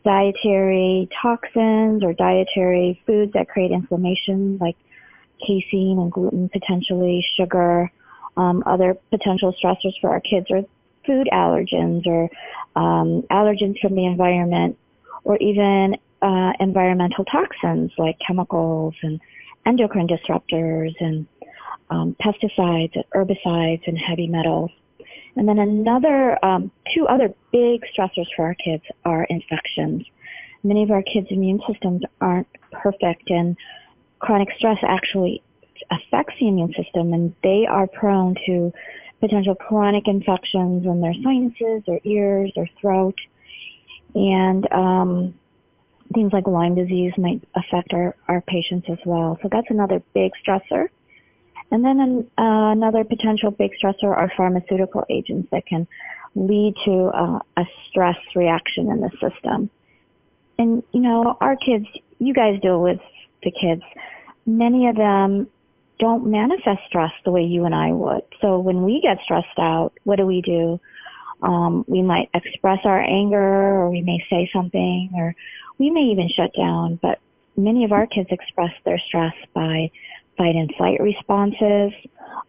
dietary 0.04 1.08
toxins 1.20 2.02
or 2.02 2.14
dietary 2.14 3.02
foods 3.06 3.32
that 3.34 3.48
create 3.48 3.72
inflammation, 3.72 4.56
like 4.58 4.76
casein 5.44 5.98
and 5.98 6.10
gluten, 6.12 6.48
potentially 6.48 7.24
sugar. 7.36 7.90
Um, 8.36 8.62
other 8.66 8.96
potential 9.10 9.54
stressors 9.62 9.94
for 10.00 10.10
our 10.10 10.20
kids 10.20 10.46
are 10.50 10.62
food 11.06 11.28
allergens 11.32 12.06
or 12.06 12.28
um, 12.76 13.22
allergens 13.30 13.78
from 13.80 13.94
the 13.94 14.04
environment, 14.04 14.76
or 15.24 15.36
even 15.38 15.96
uh, 16.22 16.52
environmental 16.60 17.24
toxins 17.24 17.92
like 17.98 18.18
chemicals 18.26 18.94
and 19.02 19.20
endocrine 19.64 20.08
disruptors 20.08 20.94
and 21.00 21.26
um, 21.90 22.16
pesticides, 22.20 22.94
and 22.94 23.04
herbicides, 23.14 23.86
and 23.86 23.98
heavy 23.98 24.26
metals. 24.26 24.70
And 25.36 25.48
then 25.48 25.58
another, 25.58 26.42
um, 26.44 26.70
two 26.94 27.06
other 27.06 27.32
big 27.52 27.82
stressors 27.94 28.26
for 28.34 28.46
our 28.46 28.54
kids 28.54 28.82
are 29.04 29.24
infections. 29.24 30.04
Many 30.64 30.82
of 30.82 30.90
our 30.90 31.02
kids' 31.02 31.28
immune 31.30 31.60
systems 31.70 32.02
aren't 32.20 32.48
perfect, 32.72 33.30
and 33.30 33.56
chronic 34.18 34.48
stress 34.56 34.78
actually 34.82 35.42
affects 35.90 36.34
the 36.40 36.48
immune 36.48 36.72
system, 36.72 37.12
and 37.12 37.34
they 37.42 37.66
are 37.66 37.86
prone 37.86 38.34
to 38.46 38.72
potential 39.26 39.54
chronic 39.54 40.06
infections 40.06 40.84
in 40.84 41.00
their 41.00 41.14
sinuses 41.24 41.82
or 41.86 41.98
ears 42.04 42.52
or 42.56 42.66
throat. 42.80 43.18
And 44.14 44.62
um, 44.72 45.34
things 46.14 46.32
like 46.32 46.46
Lyme 46.46 46.74
disease 46.74 47.12
might 47.18 47.42
affect 47.54 47.92
our, 47.92 48.14
our 48.28 48.40
patients 48.42 48.86
as 48.90 48.98
well. 49.04 49.38
So 49.42 49.48
that's 49.50 49.66
another 49.70 50.02
big 50.14 50.30
stressor. 50.42 50.88
And 51.70 51.84
then 51.84 51.98
an, 52.00 52.30
uh, 52.38 52.70
another 52.70 53.02
potential 53.04 53.50
big 53.50 53.72
stressor 53.82 54.04
are 54.04 54.30
pharmaceutical 54.36 55.04
agents 55.10 55.48
that 55.50 55.66
can 55.66 55.86
lead 56.34 56.74
to 56.84 57.10
uh, 57.22 57.38
a 57.56 57.64
stress 57.88 58.18
reaction 58.34 58.90
in 58.90 59.00
the 59.00 59.10
system. 59.20 59.68
And, 60.58 60.82
you 60.92 61.00
know, 61.00 61.36
our 61.40 61.56
kids, 61.56 61.86
you 62.18 62.32
guys 62.32 62.60
deal 62.62 62.80
with 62.80 63.00
the 63.42 63.50
kids. 63.50 63.82
Many 64.46 64.86
of 64.88 64.96
them 64.96 65.48
don't 65.98 66.26
manifest 66.26 66.80
stress 66.86 67.12
the 67.24 67.30
way 67.30 67.42
you 67.42 67.64
and 67.64 67.74
I 67.74 67.92
would. 67.92 68.22
So 68.40 68.58
when 68.58 68.82
we 68.82 69.00
get 69.00 69.20
stressed 69.22 69.58
out, 69.58 69.92
what 70.04 70.16
do 70.16 70.26
we 70.26 70.42
do? 70.42 70.80
Um, 71.42 71.84
we 71.86 72.02
might 72.02 72.30
express 72.34 72.80
our 72.84 73.00
anger 73.00 73.38
or 73.38 73.90
we 73.90 74.02
may 74.02 74.24
say 74.28 74.48
something 74.52 75.10
or 75.14 75.34
we 75.78 75.90
may 75.90 76.02
even 76.02 76.28
shut 76.28 76.52
down, 76.54 76.98
but 77.02 77.20
many 77.56 77.84
of 77.84 77.92
our 77.92 78.06
kids 78.06 78.28
express 78.30 78.72
their 78.84 78.98
stress 78.98 79.34
by 79.54 79.90
fight 80.36 80.54
and 80.54 80.74
flight 80.76 81.00
responses. 81.00 81.92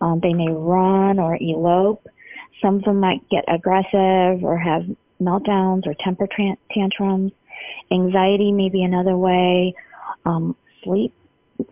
Um, 0.02 0.20
they 0.22 0.34
may 0.34 0.50
run 0.50 1.20
or 1.20 1.38
elope. 1.40 2.08
Some 2.62 2.76
of 2.76 2.84
them 2.84 3.00
might 3.00 3.28
get 3.30 3.46
aggressive 3.48 4.44
or 4.44 4.58
have 4.58 4.86
meltdowns 5.22 5.86
or 5.88 5.94
temper 5.94 6.28
tantrums. 6.72 7.32
Anxiety 7.92 8.52
may 8.52 8.70
be 8.70 8.84
another 8.84 9.18
way. 9.18 9.74
Um, 10.26 10.56
sleep 10.84 11.14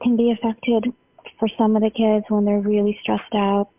can 0.02 0.16
be 0.16 0.32
affected 0.32 0.94
for 1.40 1.48
some 1.58 1.76
of 1.76 1.82
the 1.82 1.90
kids 1.90 2.26
when 2.30 2.46
they're 2.46 2.60
really 2.60 2.98
stressed 3.02 3.34
out. 3.34 3.70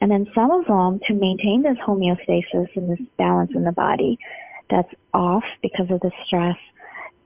And 0.00 0.10
then 0.10 0.26
some 0.34 0.50
of 0.50 0.66
them, 0.66 1.00
to 1.06 1.14
maintain 1.14 1.62
this 1.62 1.78
homeostasis 1.78 2.68
and 2.76 2.90
this 2.90 3.06
balance 3.16 3.52
in 3.54 3.64
the 3.64 3.72
body 3.72 4.18
that's 4.68 4.92
off 5.14 5.44
because 5.62 5.90
of 5.90 6.00
the 6.00 6.10
stress, 6.26 6.56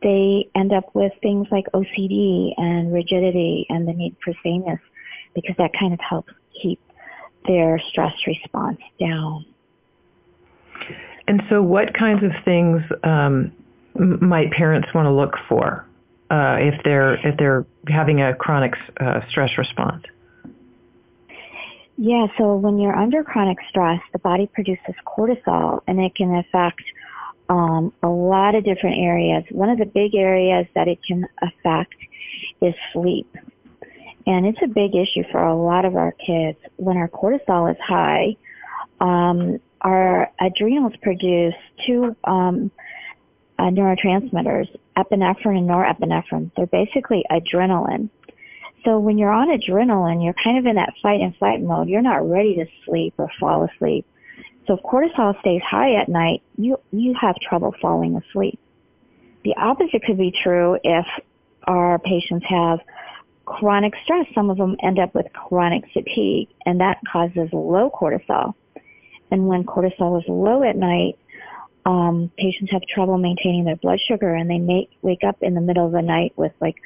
they 0.02 0.48
end 0.54 0.72
up 0.72 0.94
with 0.94 1.12
things 1.20 1.48
like 1.50 1.66
OCD 1.74 2.54
and 2.56 2.92
rigidity 2.92 3.66
and 3.68 3.86
the 3.86 3.92
need 3.92 4.16
for 4.24 4.32
sameness 4.42 4.80
because 5.34 5.56
that 5.58 5.72
kind 5.78 5.92
of 5.92 6.00
helps 6.00 6.32
keep 6.60 6.80
their 7.46 7.80
stress 7.88 8.14
response 8.26 8.78
down. 8.98 9.44
And 11.26 11.42
so, 11.48 11.62
what 11.62 11.94
kinds 11.94 12.24
of 12.24 12.32
things 12.44 12.82
um, 13.04 13.52
might 13.94 14.50
parents 14.52 14.88
want 14.94 15.06
to 15.06 15.12
look 15.12 15.34
for 15.48 15.86
uh, 16.30 16.56
if 16.60 16.82
they're 16.84 17.14
if 17.26 17.36
they're 17.36 17.66
having 17.88 18.20
a 18.22 18.34
chronic 18.34 18.74
uh, 19.00 19.20
stress 19.28 19.50
response? 19.58 20.04
Yeah, 21.96 22.28
so 22.38 22.56
when 22.56 22.78
you're 22.78 22.96
under 22.96 23.22
chronic 23.22 23.58
stress, 23.68 24.00
the 24.12 24.18
body 24.20 24.46
produces 24.46 24.94
cortisol, 25.06 25.80
and 25.86 26.00
it 26.00 26.14
can 26.14 26.34
affect 26.34 26.80
um, 27.50 27.92
a 28.02 28.08
lot 28.08 28.54
of 28.54 28.64
different 28.64 28.96
areas. 28.98 29.44
One 29.50 29.68
of 29.68 29.78
the 29.78 29.84
big 29.84 30.14
areas 30.14 30.66
that 30.74 30.88
it 30.88 31.00
can 31.06 31.26
affect 31.42 31.96
is 32.62 32.74
sleep. 32.92 33.36
And 34.26 34.46
it's 34.46 34.60
a 34.62 34.68
big 34.68 34.94
issue 34.94 35.24
for 35.30 35.42
a 35.42 35.54
lot 35.54 35.84
of 35.84 35.96
our 35.96 36.12
kids. 36.12 36.58
When 36.76 36.96
our 36.96 37.08
cortisol 37.08 37.70
is 37.70 37.78
high, 37.80 38.36
um, 39.00 39.58
our 39.80 40.30
adrenals 40.40 40.92
produce 41.02 41.54
two 41.86 42.14
um, 42.24 42.70
uh, 43.60 43.64
neurotransmitters, 43.64 44.74
epinephrine 44.96 45.58
and 45.58 45.68
norepinephrine. 45.68 46.50
They're 46.56 46.66
basically 46.66 47.24
adrenaline. 47.30 48.08
So 48.86 48.98
when 48.98 49.18
you're 49.18 49.30
on 49.30 49.48
adrenaline, 49.48 50.24
you're 50.24 50.34
kind 50.42 50.56
of 50.56 50.64
in 50.64 50.76
that 50.76 50.94
fight 51.02 51.20
and 51.20 51.36
flight 51.36 51.60
mode. 51.60 51.88
You're 51.88 52.00
not 52.00 52.26
ready 52.26 52.54
to 52.54 52.64
sleep 52.86 53.12
or 53.18 53.30
fall 53.38 53.68
asleep. 53.68 54.06
So 54.66 54.74
if 54.74 54.80
cortisol 54.82 55.38
stays 55.40 55.60
high 55.62 55.96
at 55.96 56.08
night, 56.08 56.42
you, 56.56 56.80
you 56.90 57.14
have 57.20 57.36
trouble 57.36 57.74
falling 57.82 58.16
asleep. 58.16 58.58
The 59.44 59.54
opposite 59.56 60.04
could 60.04 60.16
be 60.16 60.32
true 60.42 60.78
if 60.82 61.06
our 61.64 61.98
patients 61.98 62.46
have 62.48 62.80
chronic 63.44 63.92
stress. 64.04 64.26
Some 64.34 64.48
of 64.48 64.56
them 64.56 64.76
end 64.82 64.98
up 64.98 65.14
with 65.14 65.30
chronic 65.34 65.84
fatigue, 65.92 66.48
and 66.64 66.80
that 66.80 66.98
causes 67.12 67.50
low 67.52 67.90
cortisol. 67.90 68.54
And 69.30 69.46
when 69.46 69.64
cortisol 69.64 70.18
is 70.18 70.28
low 70.28 70.62
at 70.62 70.76
night, 70.76 71.18
um, 71.86 72.30
patients 72.36 72.72
have 72.72 72.82
trouble 72.82 73.18
maintaining 73.18 73.64
their 73.64 73.76
blood 73.76 74.00
sugar 74.06 74.34
and 74.34 74.50
they 74.50 74.58
may 74.58 74.88
wake 75.02 75.24
up 75.24 75.36
in 75.42 75.54
the 75.54 75.60
middle 75.60 75.86
of 75.86 75.92
the 75.92 76.02
night 76.02 76.32
with 76.36 76.52
like 76.60 76.76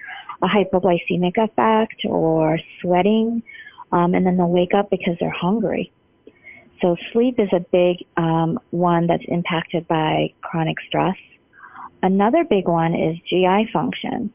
a 0.43 0.47
hypoglycemic 0.47 1.37
effect 1.37 2.05
or 2.05 2.59
sweating, 2.81 3.43
um, 3.93 4.15
and 4.15 4.27
then 4.27 4.37
they'll 4.37 4.49
wake 4.49 4.75
up 4.75 4.91
because 4.91 5.17
they're 5.21 5.31
hungry. 5.31 5.93
so 6.81 6.97
sleep 7.13 7.39
is 7.39 7.49
a 7.53 7.61
big 7.61 8.05
um, 8.17 8.59
one 8.71 9.07
that's 9.07 9.25
impacted 9.29 9.87
by 9.89 10.33
chronic 10.43 10.77
stress. 10.87 11.17
Another 12.03 12.45
big 12.45 12.69
one 12.69 12.95
is 12.95 13.17
GI 13.29 13.71
function. 13.73 14.33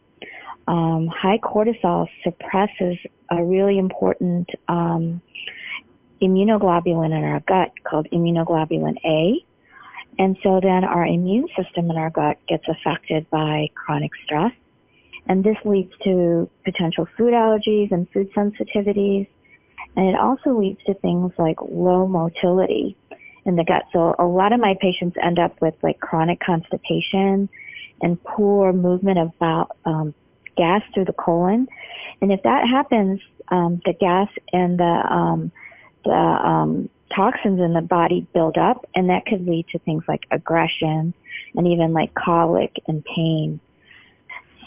Um, 0.67 1.07
high 1.07 1.37
cortisol 1.37 2.07
suppresses 2.23 2.97
a 3.29 3.43
really 3.43 3.77
important 3.77 4.49
um, 4.67 5.21
immunoglobulin 6.21 7.15
in 7.15 7.23
our 7.23 7.39
gut 7.41 7.71
called 7.83 8.07
immunoglobulin 8.11 8.97
A. 9.05 9.45
And 10.19 10.37
so 10.43 10.59
then 10.61 10.83
our 10.83 11.05
immune 11.05 11.47
system 11.57 11.89
in 11.89 11.97
our 11.97 12.09
gut 12.09 12.37
gets 12.47 12.67
affected 12.67 13.27
by 13.29 13.69
chronic 13.73 14.11
stress. 14.25 14.51
And 15.27 15.43
this 15.43 15.55
leads 15.63 15.93
to 16.03 16.49
potential 16.65 17.07
food 17.17 17.33
allergies 17.33 17.91
and 17.91 18.07
food 18.11 18.29
sensitivities. 18.33 19.27
And 19.95 20.09
it 20.09 20.15
also 20.15 20.59
leads 20.59 20.83
to 20.85 20.93
things 20.95 21.31
like 21.37 21.57
low 21.61 22.05
motility 22.05 22.97
in 23.45 23.55
the 23.55 23.63
gut. 23.63 23.83
So 23.93 24.13
a 24.19 24.25
lot 24.25 24.51
of 24.51 24.59
my 24.59 24.75
patients 24.81 25.15
end 25.23 25.39
up 25.39 25.59
with 25.61 25.75
like 25.81 25.99
chronic 26.01 26.41
constipation 26.41 27.47
and 28.01 28.21
poor 28.23 28.73
movement 28.73 29.19
of 29.19 29.37
bowel, 29.39 29.69
um, 29.85 30.13
gas 30.57 30.81
through 30.93 31.05
the 31.05 31.13
colon. 31.13 31.67
And 32.21 32.31
if 32.31 32.43
that 32.43 32.67
happens, 32.67 33.21
um, 33.47 33.81
the 33.85 33.93
gas 33.93 34.27
and 34.51 34.77
the 34.77 34.83
um, 34.83 35.51
the 36.03 36.11
um, 36.11 36.89
toxins 37.15 37.59
in 37.59 37.73
the 37.73 37.81
body 37.81 38.27
build 38.33 38.57
up, 38.57 38.85
and 38.95 39.09
that 39.09 39.25
could 39.25 39.45
lead 39.47 39.67
to 39.69 39.79
things 39.79 40.03
like 40.07 40.25
aggression 40.31 41.13
and 41.55 41.67
even 41.67 41.93
like 41.93 42.13
colic 42.13 42.75
and 42.87 43.03
pain. 43.05 43.59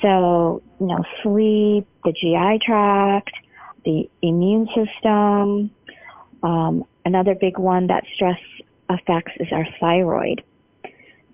So, 0.00 0.62
you 0.80 0.86
know, 0.86 1.04
sleep, 1.22 1.86
the 2.04 2.12
GI 2.12 2.64
tract, 2.64 3.32
the 3.84 4.10
immune 4.20 4.68
system. 4.74 5.70
Um, 6.42 6.84
another 7.04 7.34
big 7.34 7.58
one 7.58 7.86
that 7.86 8.04
stress 8.14 8.40
affects 8.88 9.32
is 9.38 9.48
our 9.52 9.66
thyroid. 9.80 10.42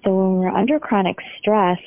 So 0.04 0.14
when 0.14 0.38
we're 0.38 0.48
under 0.48 0.78
chronic 0.78 1.16
stress, 1.38 1.78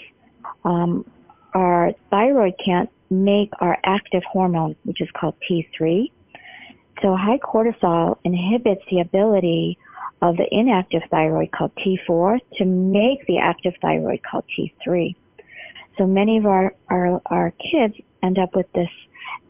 um, 0.66 1.06
our 1.54 1.94
thyroid 2.10 2.56
can't 2.64 2.90
make 3.10 3.52
our 3.60 3.78
active 3.84 4.24
hormone, 4.24 4.76
which 4.84 5.02
is 5.02 5.10
called 5.14 5.36
T3. 5.50 6.12
So 7.02 7.16
high 7.16 7.40
cortisol 7.40 8.18
inhibits 8.24 8.84
the 8.90 9.00
ability 9.00 9.78
of 10.22 10.38
the 10.38 10.48
inactive 10.52 11.02
thyroid 11.10 11.52
called 11.52 11.72
T4 11.76 12.40
to 12.58 12.66
make 12.66 13.26
the 13.26 13.40
active 13.40 13.74
thyroid 13.82 14.22
called 14.24 14.46
T3. 14.58 15.16
So 15.98 16.06
many 16.06 16.38
of 16.38 16.46
our, 16.46 16.76
our, 16.90 17.22
our 17.26 17.52
kids 17.52 17.96
end 18.22 18.38
up 18.38 18.56
with 18.56 18.72
this 18.74 18.90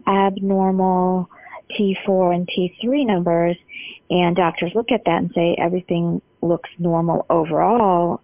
abnormal 0.07 1.29
T4 1.77 2.35
and 2.35 2.47
T3 2.47 3.05
numbers 3.05 3.57
and 4.09 4.35
doctors 4.35 4.71
look 4.75 4.91
at 4.91 5.05
that 5.05 5.17
and 5.17 5.31
say 5.33 5.55
everything 5.57 6.21
looks 6.41 6.69
normal 6.77 7.25
overall 7.29 8.21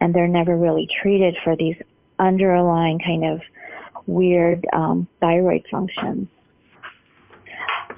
and 0.00 0.14
they're 0.14 0.28
never 0.28 0.56
really 0.56 0.88
treated 1.02 1.36
for 1.44 1.56
these 1.56 1.76
underlying 2.18 2.98
kind 2.98 3.24
of 3.24 3.40
weird 4.06 4.66
um, 4.72 5.06
thyroid 5.20 5.64
functions. 5.70 6.28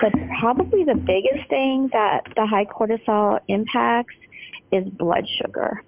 But 0.03 0.13
probably 0.41 0.83
the 0.83 0.97
biggest 0.97 1.49
thing 1.49 1.89
that 1.93 2.25
the 2.35 2.45
high 2.45 2.65
cortisol 2.65 3.39
impacts 3.47 4.17
is 4.73 4.85
blood 4.89 5.29
sugar. 5.41 5.85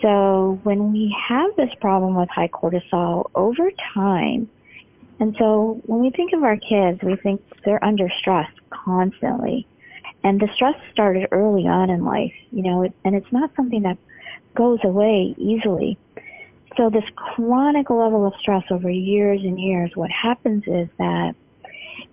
So 0.00 0.58
when 0.62 0.90
we 0.90 1.14
have 1.28 1.54
this 1.56 1.74
problem 1.82 2.16
with 2.16 2.30
high 2.30 2.48
cortisol 2.48 3.30
over 3.34 3.70
time, 3.92 4.48
and 5.18 5.36
so 5.38 5.82
when 5.84 6.00
we 6.00 6.08
think 6.08 6.32
of 6.32 6.42
our 6.42 6.56
kids, 6.56 7.02
we 7.02 7.16
think 7.16 7.42
they're 7.66 7.84
under 7.84 8.08
stress 8.18 8.50
constantly. 8.70 9.66
And 10.24 10.40
the 10.40 10.48
stress 10.54 10.76
started 10.90 11.28
early 11.32 11.66
on 11.66 11.90
in 11.90 12.02
life, 12.02 12.32
you 12.50 12.62
know, 12.62 12.90
and 13.04 13.14
it's 13.14 13.30
not 13.30 13.50
something 13.56 13.82
that 13.82 13.98
goes 14.54 14.78
away 14.84 15.34
easily. 15.36 15.98
So 16.78 16.88
this 16.88 17.04
chronic 17.14 17.90
level 17.90 18.26
of 18.26 18.32
stress 18.40 18.64
over 18.70 18.88
years 18.88 19.42
and 19.42 19.60
years, 19.60 19.90
what 19.94 20.10
happens 20.10 20.64
is 20.66 20.88
that 20.98 21.34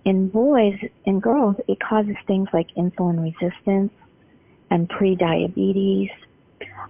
in 0.04 0.28
boys 0.28 0.78
and 1.06 1.22
girls, 1.22 1.56
it 1.66 1.78
causes 1.80 2.16
things 2.26 2.48
like 2.52 2.68
insulin 2.76 3.22
resistance 3.22 3.92
and 4.70 4.88
prediabetes. 4.88 6.10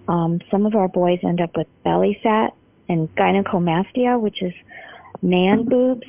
Um, 0.09 0.40
some 0.50 0.67
of 0.67 0.75
our 0.75 0.88
boys 0.88 1.21
end 1.23 1.40
up 1.40 1.57
with 1.57 1.67
belly 1.85 2.19
fat 2.23 2.55
and 2.88 3.14
gynecomastia, 3.17 4.21
which 4.21 4.43
is 4.43 4.52
man 5.23 5.64
boobs. 5.64 6.07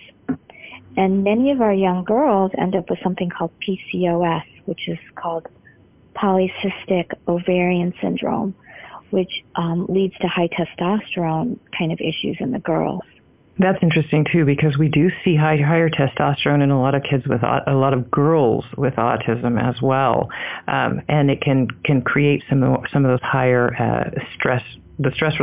And 0.98 1.24
many 1.24 1.52
of 1.52 1.62
our 1.62 1.74
young 1.74 2.04
girls 2.04 2.52
end 2.58 2.76
up 2.76 2.90
with 2.90 3.00
something 3.04 3.30
called 3.30 3.52
PCOS, 3.66 4.44
which 4.66 4.88
is 4.88 4.98
called 5.16 5.48
polycystic 6.16 7.12
ovarian 7.28 7.94
syndrome, 8.02 8.56
which 9.12 9.44
um, 9.56 9.86
leads 9.88 10.16
to 10.20 10.28
high 10.28 10.50
testosterone 10.50 11.58
kind 11.78 11.92
of 11.92 12.00
issues 12.02 12.38
in 12.40 12.52
the 12.52 12.60
girls. 12.60 13.04
That's 13.60 13.78
interesting 13.82 14.26
too, 14.32 14.46
because 14.46 14.78
we 14.78 14.88
do 14.88 15.10
see 15.24 15.36
high, 15.36 15.58
higher 15.58 15.90
testosterone 15.90 16.64
in 16.64 16.72
a 16.72 16.80
lot 16.80 16.96
of 16.96 17.04
kids 17.04 17.28
with 17.28 17.42
a 17.44 17.74
lot 17.74 17.94
of 17.94 18.10
girls 18.10 18.64
with 18.78 18.94
autism 18.94 19.62
as 19.62 19.82
well, 19.82 20.30
um, 20.70 21.02
and 21.10 21.30
it 21.30 21.42
can 21.42 21.68
can 21.84 22.02
create 22.02 22.42
some 22.50 22.78
some 22.92 23.04
of 23.04 23.12
those 23.12 23.22
higher 23.22 23.76
uh, 23.76 24.10
stress 24.34 24.64
the 25.00 25.12
stress 25.16 25.34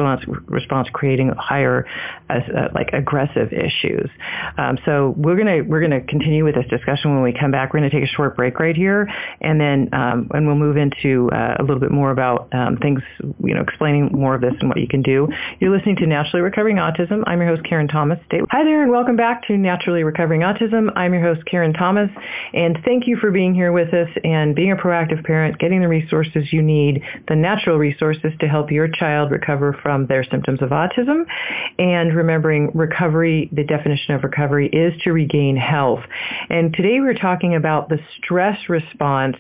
response, 0.47 0.89
creating 0.93 1.33
higher 1.39 1.87
uh, 2.29 2.35
uh, 2.35 2.69
like 2.75 2.91
aggressive 2.93 3.53
issues. 3.53 4.11
Um, 4.59 4.79
so 4.85 5.15
we're 5.17 5.37
gonna 5.37 5.65
we're 5.65 5.81
gonna 5.81 6.03
continue 6.03 6.45
with 6.45 6.55
this 6.55 6.67
discussion 6.69 7.15
when 7.15 7.23
we 7.23 7.33
come 7.33 7.51
back. 7.51 7.73
We're 7.73 7.81
gonna 7.81 7.91
take 7.91 8.05
a 8.05 8.15
short 8.15 8.37
break 8.37 8.59
right 8.59 8.77
here, 8.77 9.09
and 9.41 9.59
then 9.59 9.89
um, 9.93 10.29
and 10.35 10.47
we'll 10.47 10.57
move 10.57 10.77
into 10.77 11.31
uh, 11.33 11.57
a 11.59 11.63
little 11.63 11.81
bit 11.81 11.91
more 11.91 12.11
about 12.11 12.53
um, 12.53 12.77
things 12.77 13.01
you 13.43 13.55
know 13.55 13.63
explaining 13.63 14.11
more 14.13 14.35
of 14.35 14.43
this 14.43 14.53
and 14.61 14.69
what 14.69 14.79
you 14.79 14.89
can 14.89 15.01
do. 15.01 15.29
You're 15.59 15.75
listening 15.75 15.97
to 15.97 16.07
Naturally 16.07 16.43
Recovering 16.43 16.77
Autism. 16.77 17.23
I'm 17.27 17.41
your 17.41 17.49
host 17.49 17.67
Karen 17.67 17.89
Thomas. 17.89 18.19
Hi 18.31 18.65
there, 18.65 18.83
and 18.83 18.91
welcome 18.93 19.17
back 19.17 19.47
to 19.47 19.57
Naturally 19.57 20.05
Recovering 20.05 20.43
Autism. 20.43 20.93
I'm 20.95 21.15
your 21.15 21.23
host 21.23 21.47
Karen 21.47 21.73
Thomas, 21.73 22.11
and 22.53 22.79
thank 22.85 23.07
you 23.07 23.17
for 23.17 23.31
being 23.31 23.55
here 23.55 23.73
with 23.73 23.95
us 23.95 24.11
and 24.23 24.55
being 24.55 24.73
a 24.73 24.77
proactive 24.77 25.25
parent, 25.25 25.59
getting 25.59 25.81
the 25.81 25.89
resources 25.89 26.53
you 26.53 26.61
need, 26.61 27.03
the 27.29 27.37
natural 27.37 27.79
resources 27.79 28.33
to 28.41 28.47
help 28.47 28.71
your 28.71 28.89
child 28.89 29.31
recover 29.31 29.46
recover 29.47 29.77
from 29.83 30.07
their 30.07 30.25
symptoms 30.25 30.63
of 30.63 30.71
autism. 30.71 31.25
And 31.79 32.15
remembering 32.15 32.71
recovery, 32.75 33.49
the 33.53 33.65
definition 33.65 34.15
of 34.15 34.25
recovery 34.25 34.69
is 34.69 35.01
to 35.03 35.13
regain 35.13 35.57
health. 35.57 36.01
And 36.51 36.75
today 36.75 37.01
we're 37.01 37.15
talking 37.15 37.55
about 37.55 37.89
the 37.89 37.99
stress 38.17 38.69
response 38.69 39.37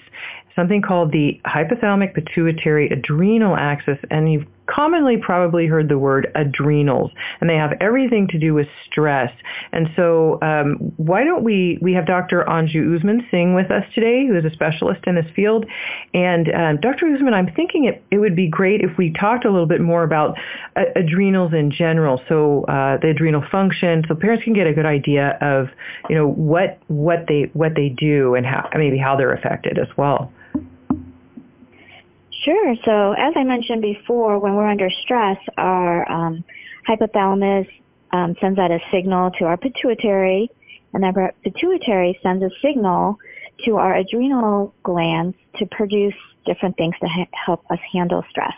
something 0.55 0.81
called 0.81 1.13
the 1.13 1.39
hypothalamic 1.45 2.15
pituitary 2.15 2.89
adrenal 2.89 3.55
axis, 3.55 3.99
and 4.11 4.33
you've 4.33 4.47
commonly 4.67 5.17
probably 5.17 5.67
heard 5.67 5.89
the 5.89 5.99
word 5.99 6.31
adrenals, 6.35 7.11
and 7.41 7.49
they 7.49 7.57
have 7.57 7.73
everything 7.81 8.29
to 8.29 8.39
do 8.39 8.55
with 8.55 8.67
stress. 8.91 9.33
And 9.73 9.89
so 9.97 10.39
um, 10.43 10.93
why 10.97 11.25
don't 11.25 11.45
we, 11.45 11.79
we 11.81 11.95
have 11.95 12.07
Dr. 12.07 12.45
Anju 12.47 12.97
Usman 12.97 13.27
Singh 13.31 13.55
with 13.55 13.71
us 13.71 13.85
today, 13.95 14.27
who 14.27 14.37
is 14.37 14.45
a 14.45 14.51
specialist 14.51 15.01
in 15.07 15.15
this 15.15 15.27
field. 15.35 15.67
And 16.15 16.53
um, 16.53 16.81
Dr. 16.81 17.07
Usman, 17.07 17.35
I'm 17.35 17.53
thinking 17.55 17.85
it, 17.85 18.03
it 18.11 18.19
would 18.19 18.37
be 18.37 18.49
great 18.49 18.81
if 18.81 18.97
we 18.99 19.13
talked 19.13 19.45
a 19.45 19.51
little 19.51 19.67
bit 19.67 19.81
more 19.81 20.03
about 20.03 20.37
uh, 20.77 20.83
adrenals 20.95 21.53
in 21.53 21.71
general, 21.71 22.21
so 22.29 22.65
uh, 22.65 22.99
the 23.01 23.11
adrenal 23.11 23.45
function, 23.51 24.05
so 24.09 24.15
parents 24.15 24.45
can 24.45 24.53
get 24.53 24.67
a 24.67 24.73
good 24.73 24.87
idea 24.87 25.39
of, 25.41 25.69
you 26.09 26.17
know, 26.17 26.29
what, 26.29 26.79
what, 26.89 27.27
they, 27.29 27.51
what 27.53 27.75
they 27.75 27.89
do 27.89 28.35
and 28.35 28.47
how, 28.47 28.69
maybe 28.75 28.99
how 28.99 29.17
they're 29.17 29.33
affected 29.33 29.79
as 29.79 29.89
well. 29.97 30.33
Sure. 32.47 32.77
So 32.85 33.13
as 33.19 33.35
I 33.35 33.43
mentioned 33.43 33.83
before, 33.83 34.39
when 34.39 34.55
we're 34.55 34.69
under 34.69 34.89
stress, 35.03 35.37
our 35.57 36.09
um, 36.09 36.45
hypothalamus 36.89 37.69
um, 38.13 38.37
sends 38.41 38.57
out 38.57 38.71
a 38.71 38.79
signal 38.93 39.33
to 39.41 39.47
our 39.47 39.57
pituitary, 39.57 40.49
and 40.95 41.05
our 41.05 41.35
pituitary 41.43 42.17
sends 42.23 42.45
a 42.45 42.51
signal 42.63 43.19
to 43.65 43.79
our 43.79 43.97
adrenal 43.97 44.73
glands 44.85 45.37
to 45.57 45.67
produce 45.67 46.15
different 46.45 46.77
things 46.77 46.95
to 47.01 47.09
ha- 47.09 47.27
help 47.33 47.65
us 47.69 47.81
handle 47.93 48.23
stress. 48.31 48.55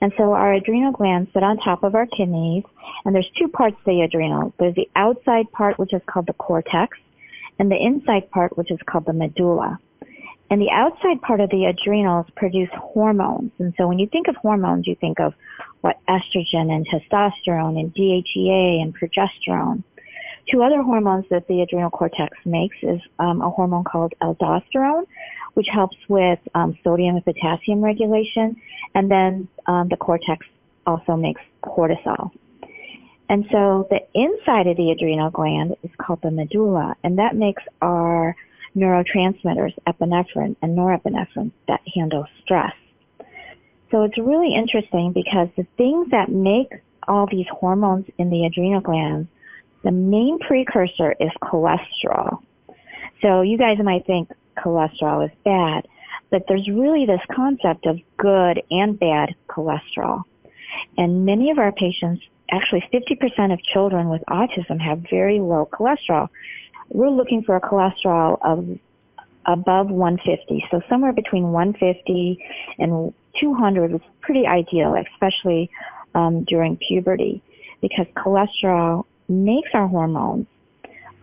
And 0.00 0.10
so 0.16 0.32
our 0.32 0.54
adrenal 0.54 0.92
glands 0.92 1.30
sit 1.34 1.42
on 1.42 1.58
top 1.58 1.82
of 1.82 1.94
our 1.94 2.06
kidneys, 2.06 2.64
and 3.04 3.14
there's 3.14 3.30
two 3.36 3.48
parts 3.48 3.76
to 3.84 3.90
the 3.90 4.00
adrenal. 4.00 4.54
There's 4.58 4.76
the 4.76 4.88
outside 4.96 5.52
part, 5.52 5.78
which 5.78 5.92
is 5.92 6.00
called 6.06 6.26
the 6.26 6.32
cortex, 6.32 6.96
and 7.58 7.70
the 7.70 7.76
inside 7.76 8.30
part, 8.30 8.56
which 8.56 8.70
is 8.70 8.78
called 8.86 9.04
the 9.04 9.12
medulla. 9.12 9.78
And 10.54 10.62
the 10.62 10.70
outside 10.70 11.20
part 11.20 11.40
of 11.40 11.50
the 11.50 11.64
adrenals 11.64 12.26
produce 12.36 12.68
hormones. 12.76 13.50
And 13.58 13.74
so 13.76 13.88
when 13.88 13.98
you 13.98 14.06
think 14.06 14.28
of 14.28 14.36
hormones, 14.36 14.86
you 14.86 14.94
think 14.94 15.18
of 15.18 15.34
what 15.80 15.98
estrogen 16.08 16.70
and 16.70 16.86
testosterone 16.86 17.76
and 17.76 17.92
DHEA 17.92 18.80
and 18.80 18.94
progesterone. 18.96 19.82
Two 20.48 20.62
other 20.62 20.80
hormones 20.80 21.24
that 21.28 21.48
the 21.48 21.62
adrenal 21.62 21.90
cortex 21.90 22.38
makes 22.44 22.76
is 22.82 23.00
um, 23.18 23.42
a 23.42 23.50
hormone 23.50 23.82
called 23.82 24.14
aldosterone, 24.22 25.06
which 25.54 25.66
helps 25.72 25.96
with 26.08 26.38
um, 26.54 26.78
sodium 26.84 27.16
and 27.16 27.24
potassium 27.24 27.82
regulation. 27.82 28.54
And 28.94 29.10
then 29.10 29.48
um, 29.66 29.88
the 29.88 29.96
cortex 29.96 30.46
also 30.86 31.16
makes 31.16 31.42
cortisol. 31.64 32.30
And 33.28 33.44
so 33.50 33.88
the 33.90 34.06
inside 34.14 34.68
of 34.68 34.76
the 34.76 34.92
adrenal 34.92 35.32
gland 35.32 35.74
is 35.82 35.90
called 35.98 36.20
the 36.22 36.30
medulla, 36.30 36.94
and 37.02 37.18
that 37.18 37.34
makes 37.34 37.64
our 37.82 38.36
neurotransmitters, 38.76 39.74
epinephrine 39.86 40.56
and 40.62 40.76
norepinephrine, 40.76 41.52
that 41.68 41.80
handle 41.94 42.26
stress. 42.42 42.74
So 43.90 44.02
it's 44.02 44.18
really 44.18 44.54
interesting 44.54 45.12
because 45.12 45.48
the 45.56 45.66
things 45.76 46.10
that 46.10 46.28
make 46.28 46.72
all 47.06 47.26
these 47.30 47.46
hormones 47.50 48.06
in 48.18 48.30
the 48.30 48.44
adrenal 48.44 48.80
glands, 48.80 49.28
the 49.84 49.92
main 49.92 50.38
precursor 50.38 51.14
is 51.20 51.30
cholesterol. 51.42 52.38
So 53.22 53.42
you 53.42 53.58
guys 53.58 53.78
might 53.82 54.06
think 54.06 54.30
cholesterol 54.56 55.24
is 55.26 55.32
bad, 55.44 55.86
but 56.30 56.44
there's 56.48 56.68
really 56.68 57.06
this 57.06 57.20
concept 57.34 57.86
of 57.86 57.98
good 58.16 58.62
and 58.70 58.98
bad 58.98 59.34
cholesterol. 59.48 60.24
And 60.98 61.24
many 61.24 61.50
of 61.50 61.58
our 61.58 61.72
patients, 61.72 62.22
actually 62.50 62.84
50% 62.92 63.52
of 63.52 63.62
children 63.62 64.08
with 64.08 64.22
autism 64.28 64.80
have 64.80 65.06
very 65.10 65.40
low 65.40 65.68
cholesterol. 65.72 66.28
We're 66.88 67.10
looking 67.10 67.42
for 67.42 67.56
a 67.56 67.60
cholesterol 67.60 68.38
of 68.42 68.78
above 69.46 69.90
150. 69.90 70.64
So 70.70 70.80
somewhere 70.88 71.12
between 71.12 71.52
150 71.52 72.38
and 72.78 73.12
200 73.40 73.94
is 73.94 74.00
pretty 74.20 74.46
ideal, 74.46 74.94
especially 75.12 75.70
um, 76.14 76.44
during 76.44 76.76
puberty, 76.76 77.42
because 77.80 78.06
cholesterol 78.16 79.04
makes 79.28 79.70
our 79.74 79.88
hormones. 79.88 80.46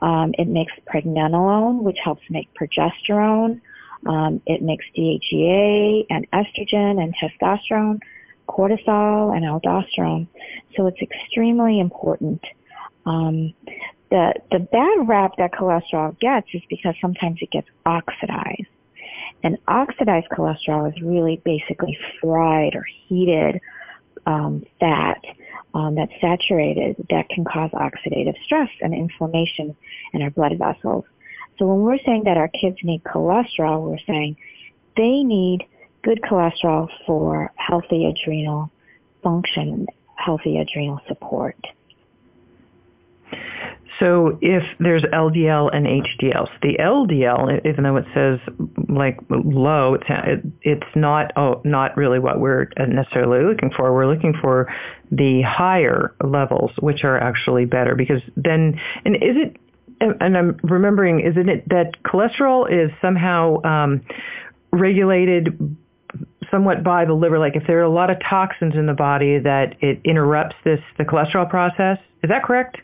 Um, 0.02 0.34
it 0.38 0.48
makes 0.48 0.74
pregnenolone, 0.92 1.84
which 1.84 1.98
helps 2.04 2.24
make 2.30 2.50
progesterone. 2.56 3.62
Um, 4.08 4.42
it 4.48 4.64
makes 4.64 4.84
DHEA 4.98 6.08
and 6.10 6.28
estrogen 6.32 7.02
and 7.02 7.16
testosterone, 7.16 8.00
cortisol 8.50 9.36
and 9.36 9.46
aldosterone. 9.46 10.28
So 10.76 10.88
it's 10.88 11.02
extremely 11.02 11.80
important. 11.80 12.44
Um, 13.06 13.54
the 14.12 14.34
the 14.52 14.60
bad 14.60 15.08
rap 15.08 15.32
that 15.38 15.54
cholesterol 15.54 16.20
gets 16.20 16.48
is 16.54 16.62
because 16.70 16.94
sometimes 17.02 17.40
it 17.42 17.50
gets 17.50 17.68
oxidized. 17.86 18.68
And 19.44 19.58
oxidized 19.68 20.28
cholesterol 20.30 20.88
is 20.94 21.02
really 21.02 21.42
basically 21.44 21.98
fried 22.22 22.76
or 22.76 22.86
heated 23.08 23.60
um, 24.28 24.64
fat 24.80 25.22
um, 25.74 25.96
that's 25.96 26.12
saturated 26.22 26.96
that 27.10 27.30
can 27.30 27.44
cause 27.46 27.72
oxidative 27.72 28.36
stress 28.44 28.70
and 28.82 28.94
inflammation 28.94 29.76
in 30.14 30.22
our 30.22 30.30
blood 30.30 30.54
vessels. 30.60 31.06
So 31.58 31.66
when 31.66 31.80
we're 31.80 32.00
saying 32.06 32.24
that 32.26 32.38
our 32.38 32.50
kids 32.50 32.78
need 32.84 33.04
cholesterol, 33.04 33.90
we're 33.90 33.98
saying 34.06 34.38
they 34.98 35.24
need 35.24 35.66
good 36.04 36.22
cholesterol 36.22 36.90
for 37.06 37.52
healthy 37.56 38.06
adrenal 38.06 38.72
function, 39.24 39.88
healthy 40.16 40.58
adrenal 40.58 41.00
support. 41.08 41.56
So 44.00 44.40
if 44.42 44.64
there's 44.80 45.04
LDL 45.04 45.70
and 45.76 45.86
HDL, 45.86 46.48
so 46.48 46.54
the 46.62 46.78
LDL, 46.80 47.66
even 47.66 47.84
though 47.84 47.98
it 47.98 48.06
says 48.14 48.40
like 48.90 49.20
low, 49.30 49.96
it's 49.96 50.46
it's 50.62 50.96
not 50.96 51.32
oh, 51.36 51.62
not 51.64 51.98
really 51.98 52.20
what 52.20 52.40
we're 52.40 52.70
necessarily 52.78 53.46
looking 53.46 53.72
for. 53.76 53.94
We're 53.94 54.12
looking 54.12 54.34
for 54.42 54.74
the 55.12 55.42
higher 55.42 56.16
levels, 56.24 56.72
which 56.80 57.04
are 57.04 57.18
actually 57.18 57.66
better 57.66 57.96
because 57.96 58.22
then 58.36 58.80
and 59.06 59.16
is 59.16 59.36
it 59.38 59.58
and 60.02 60.36
I'm 60.36 60.60
remembering, 60.64 61.20
isn't 61.20 61.48
it 61.48 61.70
that 61.70 61.92
cholesterol 62.04 62.66
is 62.72 62.92
somehow 63.02 63.62
um, 63.64 64.02
regulated 64.72 65.78
somewhat 66.50 66.84
by 66.84 67.06
the 67.06 67.14
liver? 67.14 67.38
Like 67.38 67.56
if 67.56 67.68
there 67.68 67.80
are 67.80 67.84
a 67.84 67.90
lot 67.90 68.10
of 68.10 68.18
toxins 68.28 68.74
in 68.76 68.88
the 68.88 68.94
body, 68.94 69.38
that 69.38 69.76
it 69.80 70.02
interrupts 70.04 70.56
this 70.64 70.80
the 70.98 71.04
cholesterol 71.04 71.50
process. 71.50 72.00
Is 72.24 72.30
that 72.30 72.44
correct? 72.44 72.78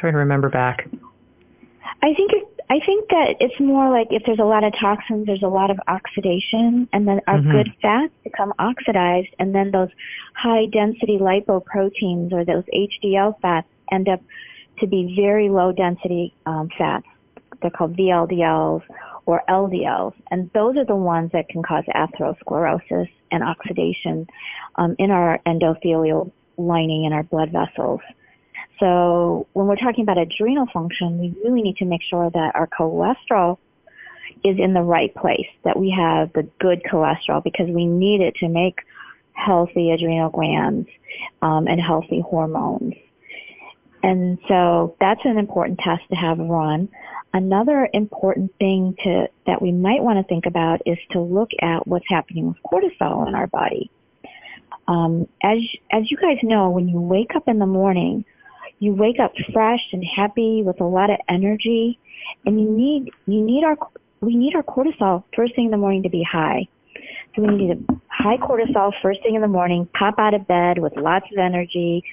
Trying 0.00 0.14
to 0.14 0.18
remember 0.18 0.48
back. 0.48 0.88
I 2.02 2.14
think 2.14 2.32
it, 2.32 2.60
I 2.70 2.80
think 2.84 3.08
that 3.10 3.34
it's 3.40 3.58
more 3.60 3.90
like 3.90 4.08
if 4.10 4.22
there's 4.24 4.38
a 4.38 4.44
lot 4.44 4.64
of 4.64 4.72
toxins, 4.78 5.26
there's 5.26 5.42
a 5.42 5.48
lot 5.48 5.70
of 5.70 5.78
oxidation, 5.86 6.88
and 6.92 7.06
then 7.06 7.20
our 7.26 7.38
mm-hmm. 7.38 7.50
good 7.50 7.74
fats 7.82 8.12
become 8.24 8.54
oxidized, 8.58 9.34
and 9.38 9.54
then 9.54 9.70
those 9.70 9.90
high 10.34 10.66
density 10.66 11.18
lipoproteins 11.18 12.32
or 12.32 12.44
those 12.44 12.64
HDL 12.72 13.38
fats 13.40 13.68
end 13.92 14.08
up 14.08 14.22
to 14.78 14.86
be 14.86 15.14
very 15.14 15.50
low 15.50 15.72
density 15.72 16.32
um, 16.46 16.70
fats. 16.78 17.06
They're 17.60 17.70
called 17.70 17.96
VLDLs 17.96 18.82
or 19.26 19.42
LDLs, 19.48 20.14
and 20.30 20.50
those 20.54 20.76
are 20.76 20.86
the 20.86 20.96
ones 20.96 21.32
that 21.32 21.48
can 21.48 21.62
cause 21.62 21.84
atherosclerosis 21.94 23.10
and 23.30 23.42
oxidation 23.42 24.26
um, 24.76 24.96
in 24.98 25.10
our 25.10 25.40
endothelial 25.44 26.32
lining 26.56 27.04
in 27.04 27.12
our 27.12 27.24
blood 27.24 27.50
vessels. 27.50 28.00
So 28.80 29.46
when 29.52 29.66
we're 29.66 29.76
talking 29.76 30.02
about 30.02 30.18
adrenal 30.18 30.66
function, 30.72 31.18
we 31.18 31.34
really 31.44 31.62
need 31.62 31.76
to 31.76 31.84
make 31.84 32.02
sure 32.02 32.30
that 32.30 32.54
our 32.54 32.66
cholesterol 32.66 33.58
is 34.42 34.58
in 34.58 34.72
the 34.72 34.82
right 34.82 35.14
place, 35.14 35.46
that 35.64 35.78
we 35.78 35.90
have 35.90 36.32
the 36.32 36.48
good 36.58 36.82
cholesterol 36.82 37.44
because 37.44 37.68
we 37.68 37.86
need 37.86 38.20
it 38.22 38.34
to 38.36 38.48
make 38.48 38.80
healthy 39.32 39.90
adrenal 39.90 40.30
glands 40.30 40.88
um, 41.42 41.66
and 41.66 41.80
healthy 41.80 42.20
hormones. 42.20 42.94
And 44.02 44.38
so 44.48 44.96
that's 44.98 45.20
an 45.24 45.36
important 45.36 45.78
test 45.78 46.02
to 46.08 46.16
have 46.16 46.38
run. 46.38 46.88
Another 47.34 47.88
important 47.92 48.52
thing 48.58 48.96
to, 49.04 49.28
that 49.46 49.60
we 49.60 49.72
might 49.72 50.02
want 50.02 50.18
to 50.18 50.24
think 50.24 50.46
about 50.46 50.80
is 50.86 50.98
to 51.10 51.20
look 51.20 51.50
at 51.60 51.86
what's 51.86 52.06
happening 52.08 52.48
with 52.48 52.56
cortisol 52.64 53.28
in 53.28 53.34
our 53.34 53.46
body. 53.46 53.90
Um, 54.88 55.28
as 55.42 55.58
as 55.92 56.10
you 56.10 56.16
guys 56.16 56.38
know, 56.42 56.70
when 56.70 56.88
you 56.88 57.00
wake 57.00 57.36
up 57.36 57.46
in 57.46 57.60
the 57.60 57.66
morning, 57.66 58.24
you 58.80 58.94
wake 58.94 59.20
up 59.20 59.32
fresh 59.52 59.80
and 59.92 60.02
happy 60.04 60.62
with 60.64 60.80
a 60.80 60.84
lot 60.84 61.10
of 61.10 61.18
energy 61.28 62.00
and 62.44 62.60
you 62.60 62.68
need 62.68 63.12
you 63.26 63.42
need 63.42 63.62
our 63.62 63.76
we 64.20 64.34
need 64.36 64.54
our 64.56 64.62
cortisol 64.62 65.24
first 65.36 65.54
thing 65.54 65.66
in 65.66 65.70
the 65.70 65.76
morning 65.76 66.02
to 66.02 66.10
be 66.10 66.22
high. 66.22 66.66
So 67.34 67.42
we 67.42 67.54
need 67.54 67.70
a 67.70 67.94
high 68.08 68.38
cortisol 68.38 68.92
first 69.00 69.22
thing 69.22 69.34
in 69.34 69.40
the 69.40 69.48
morning, 69.48 69.88
pop 69.94 70.18
out 70.18 70.34
of 70.34 70.46
bed 70.48 70.78
with 70.78 70.96
lots 70.96 71.26
of 71.32 71.38
energy 71.38 72.04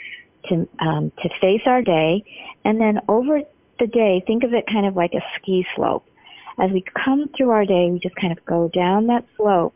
to 0.50 0.68
um, 0.80 1.12
to 1.22 1.30
face 1.42 1.62
our 1.66 1.82
day, 1.82 2.24
and 2.64 2.80
then 2.80 3.02
over 3.08 3.42
the 3.80 3.88
day, 3.88 4.24
think 4.26 4.44
of 4.44 4.54
it 4.54 4.66
kind 4.68 4.86
of 4.86 4.96
like 4.96 5.14
a 5.14 5.22
ski 5.36 5.66
slope. 5.76 6.06
As 6.60 6.72
we 6.72 6.84
come 7.04 7.30
through 7.36 7.52
our 7.52 7.66
day, 7.66 7.90
we 7.92 8.00
just 8.00 8.16
kind 8.16 8.38
of 8.38 8.44
go 8.46 8.68
down 8.68 9.08
that 9.08 9.26
slope, 9.36 9.76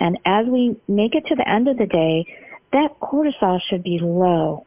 and 0.00 0.18
as 0.24 0.46
we 0.46 0.76
make 0.88 1.14
it 1.14 1.26
to 1.26 1.36
the 1.36 1.48
end 1.48 1.68
of 1.68 1.78
the 1.78 1.86
day, 1.86 2.26
that 2.72 2.98
cortisol 3.00 3.60
should 3.60 3.82
be 3.82 3.98
low. 3.98 4.66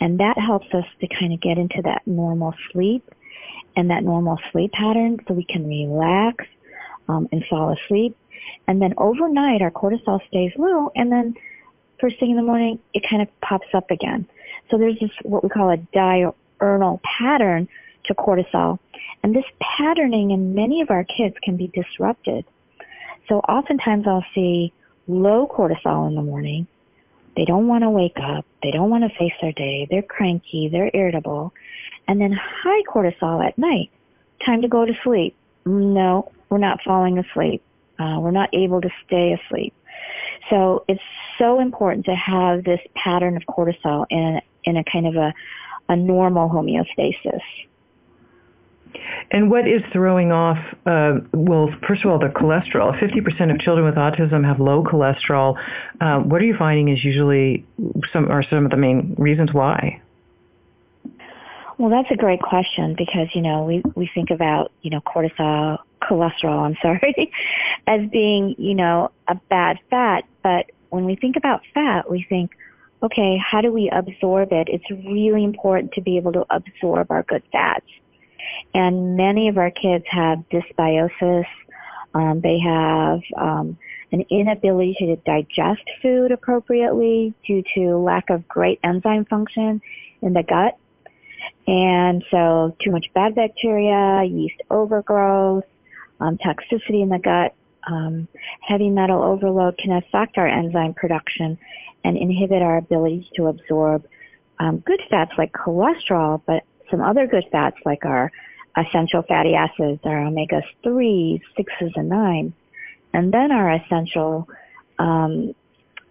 And 0.00 0.20
that 0.20 0.38
helps 0.38 0.72
us 0.74 0.84
to 1.00 1.06
kind 1.08 1.32
of 1.32 1.40
get 1.40 1.58
into 1.58 1.80
that 1.82 2.06
normal 2.06 2.54
sleep 2.72 3.10
and 3.76 3.90
that 3.90 4.04
normal 4.04 4.38
sleep 4.52 4.72
pattern 4.72 5.18
so 5.26 5.34
we 5.34 5.44
can 5.44 5.66
relax 5.66 6.44
um, 7.08 7.28
and 7.32 7.44
fall 7.46 7.72
asleep. 7.72 8.16
And 8.66 8.80
then 8.80 8.94
overnight, 8.96 9.62
our 9.62 9.70
cortisol 9.70 10.26
stays 10.28 10.52
low, 10.56 10.90
and 10.94 11.10
then 11.10 11.34
first 12.00 12.18
thing 12.18 12.30
in 12.30 12.36
the 12.36 12.42
morning, 12.42 12.78
it 12.94 13.04
kind 13.08 13.22
of 13.22 13.28
pops 13.40 13.68
up 13.74 13.90
again. 13.90 14.26
So 14.70 14.78
there's 14.78 14.98
this 15.00 15.10
what 15.22 15.42
we 15.42 15.48
call 15.48 15.70
a 15.70 15.76
diurnal 15.76 17.00
pattern 17.18 17.68
to 18.04 18.14
cortisol. 18.14 18.78
And 19.22 19.34
this 19.34 19.44
patterning 19.60 20.30
in 20.30 20.54
many 20.54 20.80
of 20.80 20.90
our 20.90 21.04
kids 21.04 21.36
can 21.42 21.56
be 21.56 21.68
disrupted. 21.68 22.44
So 23.28 23.40
oftentimes 23.40 24.06
I'll 24.06 24.24
see 24.34 24.72
low 25.08 25.46
cortisol 25.46 26.08
in 26.08 26.14
the 26.14 26.22
morning 26.22 26.66
they 27.36 27.44
don't 27.44 27.68
want 27.68 27.82
to 27.82 27.90
wake 27.90 28.16
up. 28.22 28.46
They 28.62 28.70
don't 28.70 28.90
want 28.90 29.04
to 29.04 29.18
face 29.18 29.32
their 29.40 29.52
day. 29.52 29.86
They're 29.90 30.02
cranky. 30.02 30.68
They're 30.68 30.90
irritable. 30.94 31.52
And 32.08 32.20
then 32.20 32.32
high 32.32 32.82
cortisol 32.82 33.46
at 33.46 33.58
night. 33.58 33.90
Time 34.44 34.62
to 34.62 34.68
go 34.68 34.84
to 34.84 34.94
sleep. 35.04 35.36
No, 35.64 36.32
we're 36.48 36.58
not 36.58 36.80
falling 36.82 37.18
asleep. 37.18 37.62
Uh, 37.98 38.18
we're 38.20 38.30
not 38.30 38.50
able 38.52 38.80
to 38.80 38.90
stay 39.06 39.32
asleep. 39.32 39.74
So 40.50 40.84
it's 40.88 41.02
so 41.38 41.60
important 41.60 42.06
to 42.06 42.14
have 42.14 42.64
this 42.64 42.80
pattern 42.94 43.36
of 43.36 43.42
cortisol 43.44 44.06
in, 44.10 44.40
in 44.64 44.76
a 44.76 44.84
kind 44.84 45.06
of 45.06 45.16
a, 45.16 45.34
a 45.88 45.96
normal 45.96 46.48
homeostasis. 46.48 47.40
And 49.30 49.50
what 49.50 49.68
is 49.68 49.82
throwing 49.92 50.32
off, 50.32 50.58
uh, 50.86 51.20
well, 51.32 51.68
first 51.86 52.04
of 52.04 52.10
all, 52.10 52.18
the 52.18 52.28
cholesterol. 52.28 52.98
50% 52.98 53.52
of 53.52 53.60
children 53.60 53.86
with 53.86 53.96
autism 53.96 54.44
have 54.44 54.60
low 54.60 54.84
cholesterol. 54.84 55.56
Uh, 56.00 56.18
what 56.20 56.40
are 56.40 56.44
you 56.44 56.56
finding 56.56 56.88
is 56.88 57.04
usually 57.04 57.64
some, 58.12 58.30
are 58.30 58.42
some 58.48 58.64
of 58.64 58.70
the 58.70 58.76
main 58.76 59.14
reasons 59.18 59.52
why? 59.52 60.00
Well, 61.78 61.90
that's 61.90 62.10
a 62.10 62.16
great 62.16 62.40
question 62.40 62.94
because, 62.96 63.28
you 63.34 63.42
know, 63.42 63.64
we, 63.64 63.82
we 63.94 64.10
think 64.14 64.30
about, 64.30 64.72
you 64.80 64.90
know, 64.90 65.00
cortisol, 65.00 65.78
cholesterol, 66.02 66.64
I'm 66.64 66.76
sorry, 66.82 67.30
as 67.86 68.08
being, 68.10 68.54
you 68.58 68.74
know, 68.74 69.10
a 69.28 69.34
bad 69.50 69.78
fat. 69.90 70.24
But 70.42 70.70
when 70.88 71.04
we 71.04 71.16
think 71.16 71.36
about 71.36 71.62
fat, 71.74 72.10
we 72.10 72.24
think, 72.28 72.52
okay, 73.02 73.36
how 73.38 73.60
do 73.60 73.72
we 73.72 73.90
absorb 73.90 74.52
it? 74.52 74.68
It's 74.70 74.90
really 74.90 75.44
important 75.44 75.92
to 75.92 76.00
be 76.00 76.16
able 76.16 76.32
to 76.32 76.46
absorb 76.48 77.10
our 77.10 77.22
good 77.24 77.42
fats. 77.52 77.86
And 78.74 79.16
many 79.16 79.48
of 79.48 79.58
our 79.58 79.70
kids 79.70 80.04
have 80.08 80.44
dysbiosis. 80.50 81.46
Um, 82.14 82.40
they 82.40 82.58
have 82.58 83.20
um, 83.36 83.76
an 84.12 84.24
inability 84.30 84.96
to 85.00 85.16
digest 85.16 85.82
food 86.00 86.32
appropriately 86.32 87.34
due 87.46 87.62
to 87.74 87.96
lack 87.96 88.30
of 88.30 88.46
great 88.48 88.80
enzyme 88.82 89.24
function 89.26 89.82
in 90.22 90.32
the 90.32 90.42
gut. 90.42 90.78
And 91.66 92.24
so 92.30 92.76
too 92.82 92.90
much 92.90 93.06
bad 93.14 93.34
bacteria, 93.34 94.24
yeast 94.24 94.60
overgrowth, 94.70 95.64
um, 96.20 96.38
toxicity 96.38 97.02
in 97.02 97.08
the 97.08 97.18
gut, 97.18 97.54
um, 97.86 98.26
heavy 98.60 98.90
metal 98.90 99.22
overload 99.22 99.78
can 99.78 99.92
affect 99.92 100.38
our 100.38 100.46
enzyme 100.46 100.94
production 100.94 101.58
and 102.04 102.16
inhibit 102.16 102.62
our 102.62 102.78
ability 102.78 103.28
to 103.36 103.46
absorb 103.46 104.06
um, 104.58 104.78
good 104.78 105.00
fats 105.10 105.32
like 105.36 105.52
cholesterol, 105.52 106.40
but 106.46 106.64
some 106.90 107.00
other 107.00 107.26
good 107.26 107.44
fats 107.50 107.76
like 107.84 108.04
our 108.04 108.30
essential 108.76 109.22
fatty 109.22 109.54
acids, 109.54 110.00
our 110.04 110.26
omega 110.26 110.62
3s, 110.84 111.40
6s, 111.58 111.92
and 111.96 112.10
9s, 112.10 112.52
and 113.12 113.32
then 113.32 113.50
our 113.50 113.72
essential, 113.72 114.48
um, 114.98 115.54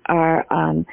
our, 0.08 0.46
um, 0.52 0.86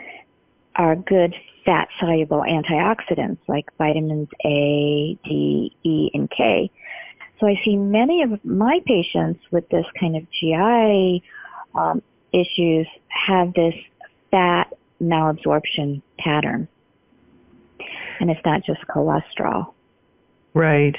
our 0.76 0.96
good 0.96 1.34
fat 1.64 1.88
soluble 1.98 2.44
antioxidants 2.46 3.38
like 3.46 3.66
vitamins 3.78 4.28
A, 4.44 5.16
D, 5.24 5.74
E, 5.82 6.10
and 6.12 6.30
K. 6.30 6.70
So 7.40 7.46
I 7.46 7.60
see 7.64 7.76
many 7.76 8.22
of 8.22 8.44
my 8.44 8.80
patients 8.86 9.40
with 9.50 9.68
this 9.68 9.86
kind 9.98 10.16
of 10.16 10.30
GI 10.30 11.22
um, 11.74 12.02
issues 12.32 12.86
have 13.08 13.52
this 13.54 13.74
fat 14.30 14.72
malabsorption 15.02 16.02
pattern. 16.18 16.68
And 18.22 18.30
it's 18.30 18.40
not 18.44 18.64
just 18.64 18.80
cholesterol. 18.86 19.72
Right. 20.54 20.94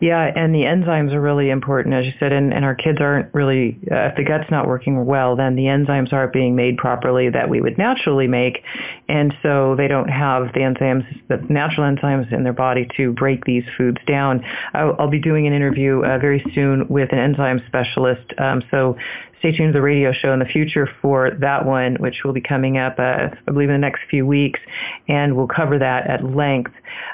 Yeah, 0.00 0.30
and 0.36 0.54
the 0.54 0.60
enzymes 0.60 1.12
are 1.12 1.20
really 1.20 1.50
important, 1.50 1.94
as 1.94 2.04
you 2.06 2.12
said, 2.20 2.32
and, 2.32 2.54
and 2.54 2.64
our 2.64 2.76
kids 2.76 2.98
aren't 3.00 3.34
really, 3.34 3.76
uh, 3.90 4.10
if 4.10 4.16
the 4.16 4.22
gut's 4.22 4.48
not 4.48 4.68
working 4.68 5.04
well, 5.04 5.34
then 5.34 5.56
the 5.56 5.64
enzymes 5.64 6.12
aren't 6.12 6.32
being 6.32 6.54
made 6.54 6.76
properly 6.76 7.28
that 7.28 7.48
we 7.48 7.60
would 7.60 7.76
naturally 7.76 8.28
make, 8.28 8.62
and 9.08 9.34
so 9.42 9.74
they 9.76 9.88
don't 9.88 10.08
have 10.08 10.52
the 10.52 10.60
enzymes, 10.60 11.04
the 11.26 11.38
natural 11.52 11.92
enzymes 11.92 12.32
in 12.32 12.44
their 12.44 12.52
body 12.52 12.86
to 12.96 13.12
break 13.14 13.44
these 13.44 13.64
foods 13.76 13.98
down. 14.06 14.44
I'll, 14.74 14.94
I'll 15.00 15.10
be 15.10 15.20
doing 15.20 15.48
an 15.48 15.52
interview 15.52 16.04
uh, 16.04 16.18
very 16.18 16.44
soon 16.54 16.86
with 16.86 17.12
an 17.12 17.18
enzyme 17.18 17.60
specialist, 17.66 18.32
um, 18.38 18.62
so 18.70 18.96
stay 19.44 19.54
tuned 19.54 19.74
to 19.74 19.78
the 19.78 19.82
radio 19.82 20.10
show 20.10 20.32
in 20.32 20.38
the 20.38 20.46
future 20.46 20.88
for 21.02 21.32
that 21.40 21.66
one, 21.66 21.96
which 21.96 22.24
will 22.24 22.32
be 22.32 22.40
coming 22.40 22.78
up, 22.78 22.98
uh, 22.98 23.28
I 23.46 23.52
believe, 23.52 23.68
in 23.68 23.74
the 23.74 23.78
next 23.78 24.00
few 24.08 24.24
weeks, 24.24 24.58
and 25.06 25.36
we'll 25.36 25.48
cover 25.48 25.78
that 25.78 26.08
at 26.08 26.24
length. 26.24 26.72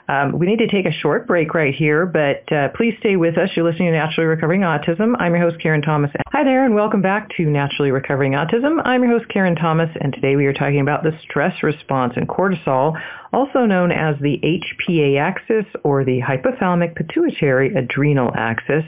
Um, 0.08 0.38
we 0.38 0.46
need 0.46 0.60
to 0.60 0.68
take 0.68 0.86
a 0.86 0.92
short 0.92 1.26
break 1.26 1.54
right 1.54 1.74
here, 1.74 2.06
but 2.06 2.50
uh, 2.52 2.68
please 2.76 2.94
stay 3.00 3.16
with 3.16 3.36
us. 3.36 3.50
You're 3.56 3.68
listening 3.68 3.88
to 3.90 3.98
Naturally 3.98 4.28
Recovering 4.28 4.60
Autism. 4.60 5.16
I'm 5.18 5.34
your 5.34 5.50
host, 5.50 5.60
Karen 5.60 5.82
Thomas. 5.82 6.12
Hi 6.28 6.44
there, 6.44 6.64
and 6.64 6.76
welcome 6.76 7.02
back 7.02 7.30
to 7.36 7.46
Naturally 7.46 7.90
Recovering 7.90 8.32
Autism. 8.32 8.80
I'm 8.84 9.02
your 9.02 9.18
host, 9.18 9.28
Karen 9.28 9.56
Thomas, 9.56 9.90
and 10.00 10.12
today 10.12 10.36
we 10.36 10.46
are 10.46 10.52
talking 10.52 10.80
about 10.80 11.02
the 11.02 11.18
stress 11.24 11.64
response 11.64 12.12
and 12.14 12.28
cortisol 12.28 12.96
also 13.32 13.60
known 13.64 13.92
as 13.92 14.16
the 14.20 14.40
HPA 14.42 15.20
axis 15.20 15.64
or 15.84 16.04
the 16.04 16.20
hypothalamic 16.20 16.96
pituitary 16.96 17.74
adrenal 17.74 18.32
axis. 18.34 18.84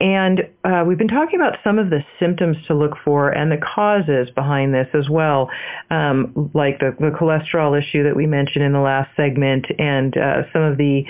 And 0.00 0.42
uh, 0.64 0.84
we've 0.86 0.98
been 0.98 1.08
talking 1.08 1.40
about 1.40 1.58
some 1.64 1.78
of 1.78 1.90
the 1.90 2.04
symptoms 2.20 2.56
to 2.66 2.71
look 2.74 2.96
for 3.04 3.30
and 3.30 3.50
the 3.50 3.58
causes 3.58 4.30
behind 4.34 4.74
this 4.74 4.88
as 4.94 5.08
well, 5.08 5.50
um, 5.90 6.50
like 6.54 6.78
the, 6.78 6.94
the, 6.98 7.10
cholesterol 7.10 7.78
issue 7.78 8.02
that 8.04 8.16
we 8.16 8.26
mentioned 8.26 8.64
in 8.64 8.72
the 8.72 8.80
last 8.80 9.10
segment 9.16 9.66
and 9.78 10.16
uh, 10.16 10.42
some 10.52 10.62
of 10.62 10.78
the 10.78 11.04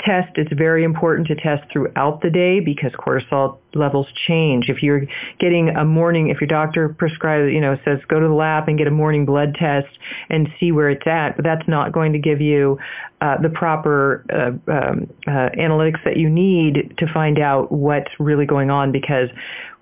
test, 0.00 0.36
it's 0.36 0.52
very 0.52 0.84
important 0.84 1.26
to 1.28 1.34
test 1.34 1.70
throughout 1.72 2.20
the 2.20 2.30
day 2.30 2.60
because 2.60 2.92
cortisol 2.92 3.58
levels 3.74 4.06
change. 4.26 4.68
If 4.68 4.82
you're 4.82 5.02
getting 5.38 5.70
a 5.70 5.84
morning, 5.84 6.28
if 6.28 6.40
your 6.40 6.48
doctor 6.48 6.88
prescribes, 6.90 7.52
you 7.52 7.60
know, 7.60 7.78
says 7.84 7.98
go 8.08 8.20
to 8.20 8.28
the 8.28 8.34
lab 8.34 8.68
and 8.68 8.76
get 8.76 8.86
a 8.86 8.90
morning 8.90 9.24
blood 9.24 9.56
test 9.58 9.88
and 10.28 10.48
see 10.60 10.70
where 10.70 10.90
it's 10.90 11.06
at, 11.06 11.36
but 11.36 11.44
that's 11.44 11.66
not 11.66 11.92
going 11.92 12.12
to 12.12 12.18
give 12.18 12.40
you 12.40 12.78
uh, 13.20 13.40
the 13.40 13.48
proper 13.48 14.24
uh, 14.30 14.70
um, 14.70 15.06
uh, 15.26 15.48
analytics 15.58 16.02
that 16.04 16.16
you 16.16 16.28
need 16.28 16.94
to 16.98 17.06
find 17.12 17.38
out 17.38 17.72
what's 17.72 18.10
really 18.18 18.46
going 18.46 18.70
on 18.70 18.92
because 18.92 19.30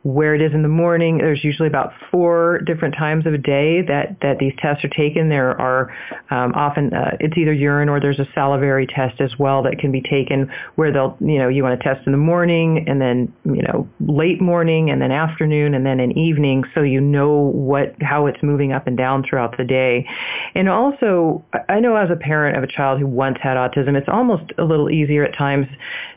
where 0.04 0.34
it 0.34 0.42
is 0.42 0.52
in 0.52 0.62
the 0.62 0.68
morning. 0.68 1.18
There's 1.18 1.42
usually 1.42 1.66
about 1.66 1.92
four 2.10 2.60
different 2.60 2.94
times 2.94 3.26
of 3.26 3.32
a 3.32 3.38
day 3.38 3.80
that, 3.82 4.18
that 4.20 4.38
these 4.38 4.52
tests 4.58 4.84
are 4.84 4.88
taken. 4.90 5.30
There 5.30 5.58
are 5.58 5.94
um, 6.30 6.52
often, 6.54 6.92
uh, 6.92 7.16
it's 7.20 7.36
either 7.38 7.54
urine 7.54 7.88
or 7.88 8.00
there's 8.00 8.18
a 8.18 8.28
salivary 8.34 8.86
test 8.86 9.20
as 9.22 9.32
well 9.38 9.62
that 9.62 9.78
can 9.78 9.90
be 9.90 10.02
taken 10.02 10.50
where 10.74 10.92
they'll, 10.92 11.16
you 11.20 11.38
know, 11.38 11.48
you 11.48 11.62
want 11.62 11.80
to 11.80 11.82
test 11.82 12.06
in 12.06 12.12
the 12.12 12.18
morning 12.18 12.84
and 12.86 13.00
then, 13.00 13.32
you 13.44 13.62
know, 13.62 13.88
late 14.00 14.42
morning 14.42 14.90
and 14.90 15.00
then 15.00 15.10
afternoon 15.10 15.74
and 15.74 15.86
then 15.86 16.00
in 16.00 16.16
evening 16.18 16.64
so 16.74 16.82
you 16.82 17.00
know 17.00 17.32
what, 17.32 17.94
how 18.02 18.26
it's 18.26 18.42
moving 18.42 18.72
up 18.72 18.86
and 18.86 18.98
down 18.98 19.24
throughout 19.26 19.56
the 19.56 19.64
day. 19.64 20.06
And 20.54 20.68
also, 20.68 21.42
I 21.70 21.80
know 21.80 21.96
as 21.96 22.10
a 22.10 22.16
parent 22.16 22.58
of 22.58 22.62
a 22.62 22.66
child 22.66 23.00
who 23.00 23.06
once 23.06 23.38
had 23.42 23.56
autism, 23.56 23.96
it's 23.96 24.08
almost 24.08 24.52
a 24.58 24.64
little 24.64 24.90
easier 24.90 25.24
at 25.24 25.34
times 25.34 25.66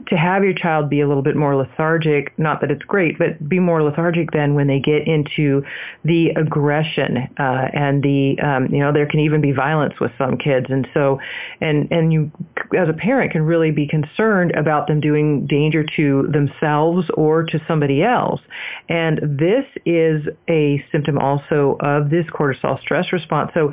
to 0.07 0.17
have 0.17 0.43
your 0.43 0.53
child 0.53 0.89
be 0.89 0.99
a 0.99 1.07
little 1.07 1.23
bit 1.23 1.37
more 1.37 1.55
lethargic, 1.55 2.37
not 2.37 2.59
that 2.59 2.69
it's 2.69 2.83
great, 2.83 3.17
but 3.17 3.47
be 3.47 3.59
more 3.59 3.76
more 3.77 3.89
lethargic 3.89 4.31
then 4.31 4.55
when 4.55 4.67
they 4.67 4.79
get 4.79 5.07
into 5.07 5.63
the 6.03 6.29
aggression 6.29 7.17
uh, 7.39 7.67
and 7.73 8.03
the 8.03 8.37
um, 8.39 8.67
you 8.73 8.79
know 8.79 8.91
there 8.91 9.05
can 9.05 9.19
even 9.19 9.41
be 9.41 9.51
violence 9.51 9.93
with 9.99 10.11
some 10.17 10.37
kids. 10.37 10.67
And 10.69 10.87
so 10.93 11.19
and 11.61 11.91
and 11.91 12.11
you 12.11 12.31
as 12.77 12.89
a 12.89 12.93
parent 12.93 13.31
can 13.31 13.43
really 13.43 13.71
be 13.71 13.87
concerned 13.87 14.51
about 14.55 14.87
them 14.87 14.99
doing 14.99 15.45
danger 15.47 15.85
to 15.95 16.27
themselves 16.31 17.07
or 17.13 17.43
to 17.43 17.59
somebody 17.67 18.03
else. 18.03 18.41
And 18.89 19.19
this 19.39 19.65
is 19.85 20.23
a 20.49 20.83
symptom 20.91 21.17
also 21.17 21.77
of 21.79 22.09
this 22.09 22.25
cortisol 22.27 22.79
stress 22.81 23.11
response. 23.11 23.51
So 23.53 23.71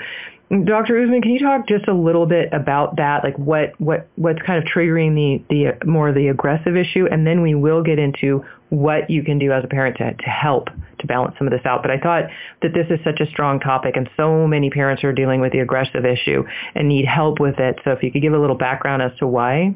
Dr. 0.63 1.03
Usman, 1.03 1.23
can 1.23 1.33
you 1.33 1.41
talk 1.41 1.67
just 1.67 1.89
a 1.89 1.95
little 1.95 2.27
bit 2.27 2.53
about 2.53 2.97
that, 2.97 3.25
like 3.25 3.37
what, 3.39 3.79
what, 3.81 4.09
what's 4.17 4.41
kind 4.43 4.63
of 4.63 4.65
triggering 4.65 5.15
the, 5.15 5.43
the 5.49 5.87
more 5.87 6.13
the 6.13 6.29
aggressive 6.29 6.77
issue, 6.77 7.07
and 7.11 7.27
then 7.27 7.43
we 7.43 7.55
will 7.55 7.83
get 7.83 7.99
into 7.99 8.45
what 8.69 9.11
you 9.11 9.25
can 9.25 9.39
do 9.39 9.53
as 9.53 9.65
a 9.65 9.67
parent 9.67 9.97
to, 9.97 10.13
to 10.15 10.31
help 10.31 10.69
to 10.99 11.07
balance 11.07 11.35
some 11.39 11.47
of 11.47 11.51
this 11.51 11.65
out. 11.65 11.83
But 11.83 11.91
I 11.91 11.99
thought 11.99 12.25
that 12.63 12.75
this 12.75 12.87
is 12.91 13.03
such 13.05 13.21
a 13.21 13.27
strong 13.31 13.59
topic, 13.59 13.97
and 13.97 14.09
so 14.17 14.47
many 14.47 14.71
parents 14.71 15.03
are 15.03 15.13
dealing 15.13 15.41
with 15.41 15.53
the 15.53 15.61
aggressive 15.61 16.05
issue 16.05 16.45
and 16.75 16.89
need 16.89 17.07
help 17.07 17.41
with 17.41 17.59
it. 17.59 17.81
So 17.85 17.91
if 17.91 18.03
you 18.03 18.13
could 18.13 18.23
give 18.23 18.35
a 18.35 18.39
little 18.39 18.57
background 18.57 19.03
as 19.03 19.17
to 19.19 19.27
why. 19.27 19.75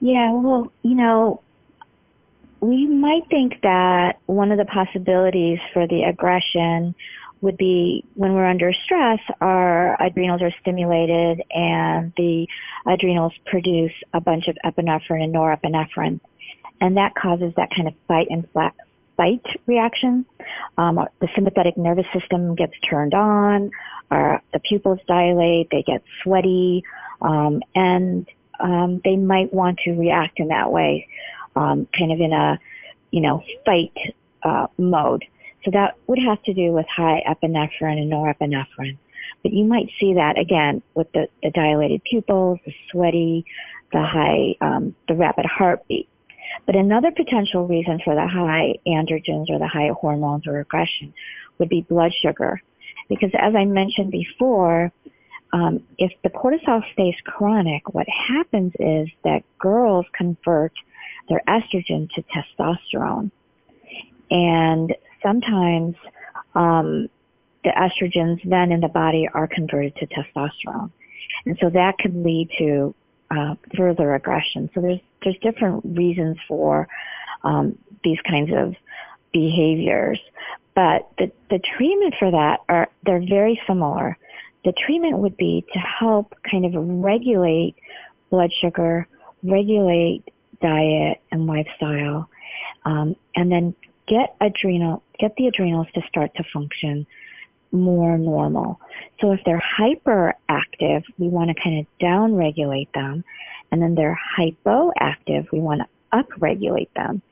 Yeah, 0.00 0.32
well, 0.32 0.72
you 0.82 0.96
know, 0.96 1.42
we 2.60 2.86
might 2.86 3.28
think 3.28 3.60
that 3.62 4.20
one 4.26 4.52
of 4.52 4.58
the 4.58 4.64
possibilities 4.64 5.58
for 5.72 5.86
the 5.86 6.02
aggression 6.02 6.94
would 7.42 7.56
be 7.58 8.04
when 8.14 8.34
we're 8.34 8.46
under 8.46 8.72
stress, 8.72 9.18
our 9.40 10.00
adrenals 10.00 10.40
are 10.40 10.52
stimulated 10.60 11.42
and 11.50 12.12
the 12.16 12.46
adrenals 12.86 13.32
produce 13.46 13.92
a 14.14 14.20
bunch 14.20 14.48
of 14.48 14.56
epinephrine 14.64 15.24
and 15.24 15.34
norepinephrine. 15.34 16.20
And 16.80 16.96
that 16.96 17.14
causes 17.14 17.52
that 17.56 17.70
kind 17.74 17.88
of 17.88 17.94
fight 18.08 18.28
and 18.30 18.48
fight 19.16 19.44
reaction. 19.66 20.24
Um, 20.78 21.04
the 21.20 21.28
sympathetic 21.34 21.76
nervous 21.76 22.06
system 22.12 22.54
gets 22.54 22.74
turned 22.88 23.12
on, 23.12 23.70
our, 24.10 24.42
the 24.52 24.60
pupils 24.60 25.00
dilate, 25.06 25.68
they 25.70 25.82
get 25.82 26.02
sweaty, 26.22 26.84
um, 27.20 27.60
and 27.74 28.26
um, 28.60 29.00
they 29.04 29.16
might 29.16 29.52
want 29.52 29.78
to 29.80 29.92
react 29.92 30.38
in 30.38 30.48
that 30.48 30.70
way, 30.70 31.08
um, 31.56 31.88
kind 31.96 32.12
of 32.12 32.20
in 32.20 32.32
a, 32.32 32.58
you 33.10 33.20
know, 33.20 33.42
fight 33.64 33.92
uh, 34.42 34.66
mode. 34.78 35.24
So 35.64 35.70
that 35.72 35.96
would 36.06 36.18
have 36.18 36.42
to 36.44 36.54
do 36.54 36.72
with 36.72 36.86
high 36.88 37.22
epinephrine 37.28 37.98
and 37.98 38.12
norepinephrine. 38.12 38.98
But 39.42 39.52
you 39.52 39.64
might 39.64 39.90
see 39.98 40.14
that 40.14 40.38
again 40.38 40.82
with 40.94 41.10
the, 41.12 41.28
the 41.42 41.50
dilated 41.50 42.02
pupils, 42.04 42.58
the 42.64 42.72
sweaty, 42.90 43.44
the 43.92 44.02
high, 44.02 44.56
um, 44.60 44.94
the 45.08 45.14
rapid 45.14 45.46
heartbeat. 45.46 46.08
But 46.66 46.76
another 46.76 47.10
potential 47.10 47.66
reason 47.66 48.00
for 48.04 48.14
the 48.14 48.26
high 48.26 48.74
androgens 48.86 49.50
or 49.50 49.58
the 49.58 49.68
high 49.68 49.90
hormones 49.98 50.46
or 50.46 50.60
aggression 50.60 51.14
would 51.58 51.68
be 51.68 51.82
blood 51.82 52.12
sugar. 52.22 52.60
Because 53.08 53.30
as 53.38 53.54
I 53.54 53.64
mentioned 53.64 54.10
before, 54.10 54.92
um, 55.52 55.82
if 55.98 56.12
the 56.22 56.30
cortisol 56.30 56.82
stays 56.92 57.14
chronic, 57.24 57.94
what 57.94 58.06
happens 58.08 58.72
is 58.78 59.08
that 59.24 59.42
girls 59.58 60.06
convert 60.16 60.72
their 61.28 61.42
estrogen 61.46 62.08
to 62.14 62.22
testosterone. 62.22 63.30
And 64.30 64.94
sometimes 65.22 65.94
um, 66.54 67.08
the 67.64 67.70
estrogens 67.70 68.40
then 68.48 68.72
in 68.72 68.80
the 68.80 68.88
body 68.88 69.28
are 69.32 69.46
converted 69.46 69.94
to 69.96 70.06
testosterone. 70.06 70.90
And 71.46 71.56
so 71.60 71.70
that 71.70 71.98
can 71.98 72.22
lead 72.22 72.50
to 72.58 72.94
uh, 73.30 73.54
further 73.76 74.14
aggression. 74.14 74.68
So 74.74 74.80
there's 74.80 75.00
there's 75.22 75.38
different 75.40 75.84
reasons 75.84 76.36
for 76.48 76.88
um, 77.44 77.78
these 78.04 78.18
kinds 78.28 78.50
of 78.54 78.74
behaviors, 79.32 80.20
but 80.74 81.08
the 81.18 81.30
the 81.48 81.60
treatment 81.76 82.14
for 82.18 82.30
that 82.30 82.60
are 82.68 82.88
they're 83.04 83.24
very 83.26 83.60
similar. 83.66 84.18
The 84.64 84.72
treatment 84.72 85.18
would 85.18 85.36
be 85.36 85.64
to 85.72 85.78
help 85.78 86.34
kind 86.48 86.64
of 86.64 86.72
regulate 86.76 87.74
blood 88.30 88.50
sugar, 88.60 89.08
regulate 89.42 90.24
diet 90.60 91.20
and 91.32 91.46
lifestyle, 91.46 92.28
um, 92.84 93.16
and 93.34 93.50
then 93.50 93.74
get 94.06 94.36
adrenal, 94.40 95.02
get 95.22 95.36
the 95.36 95.46
adrenals 95.46 95.86
to 95.94 96.02
start 96.08 96.34
to 96.34 96.42
function 96.52 97.06
more 97.70 98.18
normal. 98.18 98.80
So 99.20 99.30
if 99.30 99.40
they're 99.46 99.62
hyperactive, 99.78 101.04
we 101.16 101.28
want 101.28 101.48
to 101.48 101.62
kind 101.62 101.78
of 101.78 101.86
downregulate 102.00 102.92
them. 102.92 103.24
And 103.70 103.80
then 103.80 103.94
they're 103.94 104.20
hypoactive, 104.36 105.50
we 105.52 105.60
want 105.60 105.80
to 105.80 105.88
upregulate 106.12 106.92
them. 106.96 107.22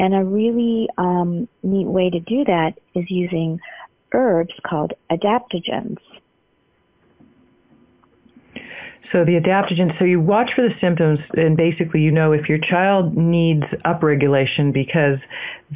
And 0.00 0.12
a 0.12 0.24
really 0.24 0.88
um, 0.98 1.48
neat 1.62 1.86
way 1.86 2.10
to 2.10 2.18
do 2.20 2.44
that 2.44 2.78
is 2.94 3.08
using 3.10 3.60
herbs 4.12 4.54
called 4.66 4.92
adaptogens. 5.10 5.98
So 9.12 9.24
the 9.24 9.32
adaptogens, 9.32 9.98
so 9.98 10.04
you 10.04 10.20
watch 10.20 10.52
for 10.54 10.62
the 10.62 10.74
symptoms 10.80 11.18
and 11.34 11.56
basically 11.56 12.00
you 12.00 12.12
know 12.12 12.32
if 12.32 12.48
your 12.48 12.58
child 12.58 13.16
needs 13.16 13.64
upregulation 13.84 14.72
because 14.72 15.18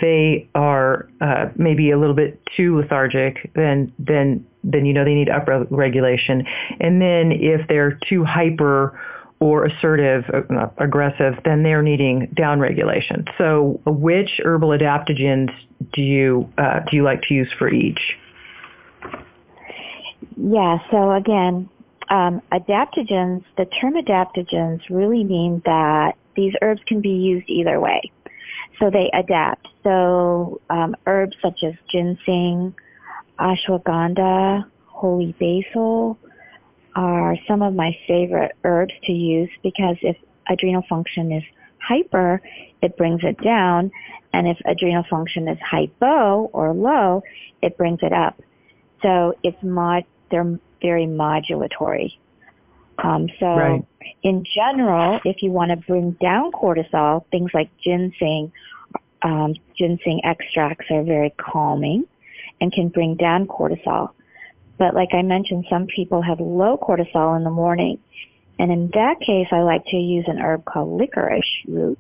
they 0.00 0.48
are 0.54 1.08
uh, 1.20 1.46
maybe 1.56 1.90
a 1.90 1.98
little 1.98 2.14
bit 2.14 2.40
too 2.56 2.78
lethargic, 2.78 3.50
then 3.54 3.92
then 3.98 4.46
then 4.62 4.86
you 4.86 4.92
know 4.92 5.04
they 5.04 5.14
need 5.14 5.28
upregulation. 5.28 6.46
And 6.80 7.00
then 7.00 7.32
if 7.32 7.66
they're 7.68 7.98
too 8.08 8.24
hyper 8.24 8.98
or 9.40 9.66
assertive, 9.66 10.24
uh, 10.32 10.68
aggressive, 10.78 11.34
then 11.44 11.62
they're 11.62 11.82
needing 11.82 12.28
downregulation. 12.38 13.28
So 13.36 13.80
which 13.84 14.40
herbal 14.42 14.70
adaptogens 14.70 15.50
do 15.92 16.02
you 16.02 16.48
uh, 16.56 16.80
do 16.88 16.96
you 16.96 17.02
like 17.02 17.22
to 17.22 17.34
use 17.34 17.52
for 17.58 17.68
each? 17.68 18.00
Yeah, 20.36 20.78
so 20.90 21.12
again, 21.12 21.68
um, 22.08 22.40
adaptogens, 22.52 23.44
the 23.56 23.66
term 23.80 23.94
adaptogens 23.94 24.80
really 24.90 25.24
mean 25.24 25.62
that 25.64 26.16
these 26.36 26.54
herbs 26.62 26.80
can 26.86 27.00
be 27.00 27.10
used 27.10 27.48
either 27.48 27.80
way. 27.80 28.12
So 28.78 28.90
they 28.90 29.10
adapt. 29.14 29.68
So 29.82 30.60
um, 30.68 30.96
herbs 31.06 31.36
such 31.40 31.62
as 31.62 31.74
ginseng, 31.90 32.74
ashwagandha, 33.38 34.64
holy 34.86 35.34
basil 35.38 36.18
are 36.96 37.36
some 37.48 37.62
of 37.62 37.74
my 37.74 37.96
favorite 38.06 38.52
herbs 38.64 38.94
to 39.04 39.12
use 39.12 39.50
because 39.62 39.96
if 40.02 40.16
adrenal 40.48 40.82
function 40.88 41.32
is 41.32 41.42
hyper, 41.78 42.40
it 42.82 42.96
brings 42.96 43.20
it 43.24 43.40
down. 43.42 43.90
And 44.32 44.48
if 44.48 44.58
adrenal 44.64 45.04
function 45.08 45.48
is 45.48 45.58
hypo 45.60 46.50
or 46.52 46.72
low, 46.72 47.22
it 47.62 47.76
brings 47.76 48.00
it 48.02 48.12
up. 48.12 48.40
So 49.02 49.34
it's 49.42 49.60
mod, 49.62 50.04
they're 50.30 50.58
very 50.84 51.06
modulatory. 51.06 52.16
Um, 53.02 53.28
so 53.40 53.46
right. 53.46 53.84
in 54.22 54.44
general, 54.54 55.20
if 55.24 55.42
you 55.42 55.50
want 55.50 55.70
to 55.70 55.76
bring 55.76 56.12
down 56.20 56.52
cortisol, 56.52 57.24
things 57.30 57.50
like 57.52 57.70
ginseng, 57.82 58.52
um, 59.22 59.54
ginseng 59.76 60.20
extracts 60.24 60.86
are 60.90 61.02
very 61.02 61.30
calming 61.30 62.04
and 62.60 62.70
can 62.72 62.88
bring 62.88 63.16
down 63.16 63.46
cortisol. 63.46 64.10
But 64.78 64.94
like 64.94 65.10
I 65.12 65.22
mentioned, 65.22 65.66
some 65.70 65.86
people 65.86 66.22
have 66.22 66.40
low 66.40 66.76
cortisol 66.76 67.36
in 67.36 67.44
the 67.44 67.50
morning. 67.50 67.98
And 68.58 68.70
in 68.70 68.90
that 68.94 69.20
case, 69.20 69.48
I 69.50 69.62
like 69.62 69.84
to 69.86 69.96
use 69.96 70.26
an 70.28 70.38
herb 70.38 70.64
called 70.64 71.00
licorice 71.00 71.44
root. 71.66 71.98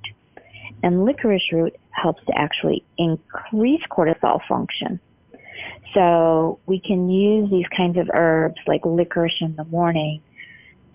And 0.82 1.04
licorice 1.04 1.50
root 1.50 1.76
helps 1.90 2.24
to 2.26 2.32
actually 2.36 2.84
increase 2.98 3.82
cortisol 3.90 4.40
function. 4.46 5.00
So 5.94 6.58
we 6.66 6.80
can 6.80 7.08
use 7.08 7.50
these 7.50 7.66
kinds 7.76 7.98
of 7.98 8.10
herbs 8.12 8.60
like 8.66 8.84
licorice 8.84 9.40
in 9.40 9.56
the 9.56 9.64
morning 9.64 10.22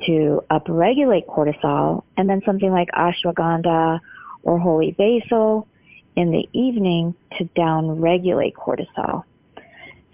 to 0.06 0.43
upregulate 0.50 1.26
cortisol 1.26 2.04
and 2.17 2.30
then 2.30 2.41
something 2.45 2.72
like 2.72 2.89
ashwagandha 2.89 4.00
or 4.43 4.60
holy 4.60 4.91
basil 4.91 5.67
in 6.15 6.32
the 6.32 6.48
evening 6.54 7.15
to 7.38 7.45
downregulate 7.56 8.54
cortisol. 8.54 9.24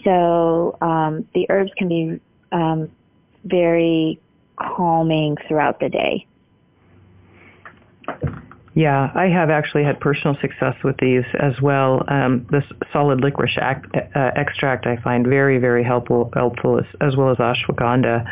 So 0.04 0.78
um, 0.82 1.28
the 1.34 1.48
herbs 1.50 1.72
can 1.78 1.88
be 1.88 2.20
um, 2.52 2.92
very 3.44 4.20
calming 4.56 5.38
throughout 5.48 5.80
the 5.80 5.90
day. 5.90 6.28
Yeah, 8.76 9.10
I 9.16 9.28
have 9.28 9.50
actually 9.50 9.86
had 9.86 10.02
personal 10.02 10.36
success 10.42 10.76
with 10.84 10.98
these 10.98 11.24
as 11.40 11.62
well. 11.62 12.04
Um, 12.10 12.46
this 12.52 12.66
solid 12.92 13.22
licorice 13.22 13.58
uh, 13.58 14.32
extract 14.36 14.86
I 14.86 14.98
find 15.02 15.26
very, 15.26 15.60
very 15.60 15.82
helpful, 15.84 16.30
helpful 16.34 16.80
as, 16.80 16.86
as 17.00 17.16
well 17.16 17.32
as 17.32 17.38
ashwagandha. 17.38 18.26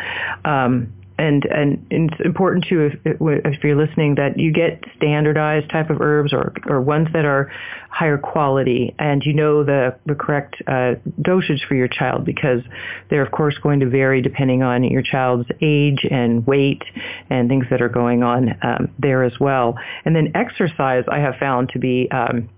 Um, 0.45 0.91
and, 1.23 1.45
and 1.45 1.87
it's 1.89 2.19
important 2.25 2.65
too 2.67 2.91
if, 2.91 2.99
if 3.05 3.63
you're 3.63 3.77
listening 3.77 4.15
that 4.15 4.37
you 4.37 4.51
get 4.51 4.83
standardized 4.97 5.69
type 5.69 5.89
of 5.89 6.01
herbs 6.01 6.33
or, 6.33 6.53
or 6.65 6.81
ones 6.81 7.07
that 7.13 7.23
are 7.23 7.49
higher 7.89 8.17
quality 8.17 8.93
and 8.99 9.23
you 9.25 9.33
know 9.33 9.63
the, 9.63 9.95
the 10.05 10.15
correct 10.15 10.55
uh, 10.67 10.95
dosage 11.21 11.63
for 11.67 11.75
your 11.75 11.87
child 11.87 12.25
because 12.25 12.61
they're 13.09 13.25
of 13.25 13.31
course 13.31 13.57
going 13.63 13.79
to 13.79 13.89
vary 13.89 14.21
depending 14.21 14.63
on 14.63 14.83
your 14.83 15.01
child's 15.01 15.47
age 15.61 16.05
and 16.11 16.45
weight 16.45 16.83
and 17.29 17.47
things 17.47 17.65
that 17.69 17.81
are 17.81 17.89
going 17.89 18.21
on 18.21 18.49
um, 18.61 18.91
there 18.99 19.23
as 19.23 19.39
well. 19.39 19.75
And 20.03 20.13
then 20.13 20.31
exercise 20.35 21.05
I 21.09 21.19
have 21.19 21.35
found 21.39 21.69
to 21.69 21.79
be 21.79 22.09
um, 22.11 22.49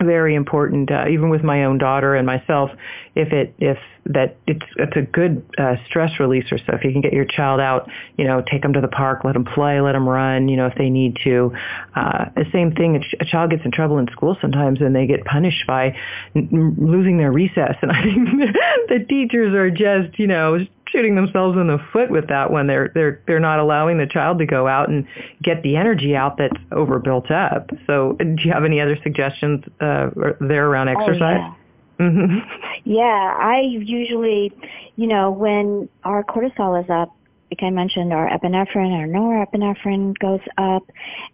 very 0.00 0.34
important 0.34 0.90
uh, 0.90 1.04
even 1.08 1.28
with 1.28 1.42
my 1.42 1.64
own 1.64 1.78
daughter 1.78 2.14
and 2.14 2.26
myself 2.26 2.70
if 3.14 3.32
it 3.32 3.54
if 3.58 3.78
that 4.06 4.36
it's 4.46 4.64
it's 4.76 4.96
a 4.96 5.02
good 5.02 5.44
uh, 5.58 5.76
stress 5.86 6.10
releaser. 6.18 6.58
So 6.66 6.74
if 6.74 6.82
you 6.82 6.92
can 6.92 7.02
get 7.02 7.12
your 7.12 7.24
child 7.24 7.60
out 7.60 7.88
you 8.16 8.24
know 8.24 8.42
take 8.42 8.62
them 8.62 8.72
to 8.72 8.80
the 8.80 8.88
park 8.88 9.24
let 9.24 9.34
them 9.34 9.44
play 9.44 9.80
let 9.80 9.92
them 9.92 10.08
run 10.08 10.48
you 10.48 10.56
know 10.56 10.66
if 10.66 10.74
they 10.76 10.90
need 10.90 11.18
to 11.24 11.52
uh, 11.94 12.26
the 12.34 12.46
same 12.52 12.72
thing 12.74 13.02
a, 13.20 13.24
child 13.24 13.50
gets 13.50 13.64
in 13.64 13.70
trouble 13.70 13.98
in 13.98 14.08
school 14.08 14.36
sometimes 14.40 14.80
and 14.80 14.94
they 14.94 15.06
get 15.06 15.24
punished 15.24 15.66
by 15.66 15.96
n- 16.34 16.76
losing 16.78 17.18
their 17.18 17.32
recess. 17.32 17.76
And 17.82 17.90
I 17.90 18.02
think 18.02 18.16
the 18.88 19.04
teachers 19.08 19.54
are 19.54 19.70
just 19.70 20.18
you 20.18 20.26
know 20.26 20.64
shooting 20.92 21.14
themselves 21.14 21.56
in 21.56 21.66
the 21.66 21.78
foot 21.92 22.10
with 22.10 22.28
that 22.28 22.50
when 22.50 22.66
they're 22.66 22.92
they're 22.94 23.22
they're 23.26 23.40
not 23.40 23.58
allowing 23.58 23.98
the 23.98 24.06
child 24.06 24.38
to 24.38 24.46
go 24.46 24.68
out 24.68 24.88
and 24.88 25.06
get 25.42 25.62
the 25.62 25.76
energy 25.76 26.14
out 26.14 26.36
that's 26.36 26.56
overbuilt 26.70 27.30
up. 27.30 27.70
So, 27.86 28.16
do 28.18 28.36
you 28.44 28.52
have 28.52 28.64
any 28.64 28.80
other 28.80 28.98
suggestions 29.02 29.64
uh, 29.80 30.10
there 30.40 30.68
around 30.68 30.88
oh, 30.88 31.00
exercise? 31.00 31.40
Oh, 31.40 31.46
yeah. 31.48 31.54
Mm-hmm. 32.00 32.38
yeah, 32.84 33.36
I 33.38 33.60
usually, 33.60 34.52
you 34.96 35.06
know, 35.06 35.30
when 35.30 35.88
our 36.04 36.24
cortisol 36.24 36.82
is 36.82 36.90
up, 36.90 37.14
like 37.50 37.62
I 37.62 37.70
mentioned, 37.70 38.12
our 38.12 38.28
epinephrine, 38.28 38.92
our 38.92 39.06
norepinephrine 39.06 40.18
goes 40.18 40.40
up, 40.58 40.90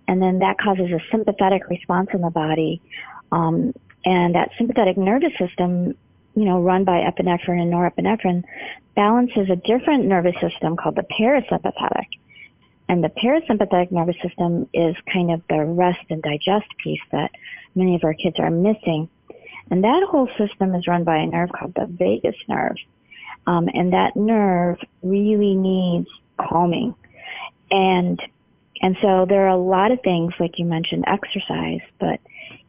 and 0.08 0.20
then 0.20 0.40
that 0.40 0.58
causes 0.58 0.90
a 0.90 0.98
sympathetic 1.10 1.68
response 1.68 2.10
in 2.12 2.20
the 2.20 2.30
body. 2.30 2.82
Um, 3.30 3.72
and 4.04 4.34
that 4.34 4.50
sympathetic 4.58 4.96
nervous 4.96 5.32
system 5.38 5.94
you 6.38 6.44
know, 6.44 6.60
run 6.60 6.84
by 6.84 7.00
epinephrine 7.00 7.60
and 7.60 7.72
norepinephrine, 7.72 8.44
balances 8.94 9.50
a 9.50 9.56
different 9.56 10.04
nervous 10.04 10.36
system 10.40 10.76
called 10.76 10.94
the 10.94 11.02
parasympathetic. 11.02 12.06
And 12.88 13.02
the 13.02 13.08
parasympathetic 13.08 13.90
nervous 13.90 14.14
system 14.22 14.68
is 14.72 14.94
kind 15.12 15.32
of 15.32 15.42
the 15.48 15.64
rest 15.64 16.04
and 16.10 16.22
digest 16.22 16.68
piece 16.82 17.00
that 17.10 17.32
many 17.74 17.96
of 17.96 18.04
our 18.04 18.14
kids 18.14 18.36
are 18.38 18.50
missing. 18.50 19.08
And 19.68 19.82
that 19.82 20.06
whole 20.08 20.28
system 20.38 20.76
is 20.76 20.86
run 20.86 21.02
by 21.02 21.16
a 21.16 21.26
nerve 21.26 21.50
called 21.50 21.74
the 21.74 21.86
vagus 21.86 22.36
nerve. 22.48 22.76
Um, 23.48 23.68
and 23.74 23.92
that 23.92 24.14
nerve 24.14 24.78
really 25.02 25.56
needs 25.56 26.08
calming. 26.38 26.94
And, 27.70 28.22
and 28.80 28.96
so 29.02 29.26
there 29.28 29.46
are 29.46 29.48
a 29.48 29.56
lot 29.56 29.90
of 29.90 30.00
things, 30.02 30.34
like 30.38 30.60
you 30.60 30.66
mentioned, 30.66 31.04
exercise, 31.08 31.80
but 31.98 32.20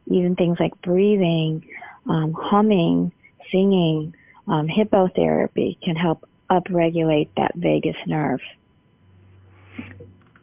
even 0.08 0.36
things 0.36 0.58
like 0.60 0.82
breathing, 0.82 1.66
um, 2.10 2.34
humming, 2.34 3.12
singing, 3.52 4.16
um, 4.48 4.68
hippotherapy 4.68 5.80
can 5.82 5.96
help 5.96 6.28
upregulate 6.50 7.30
that 7.38 7.54
vagus 7.56 7.96
nerve. 8.06 8.42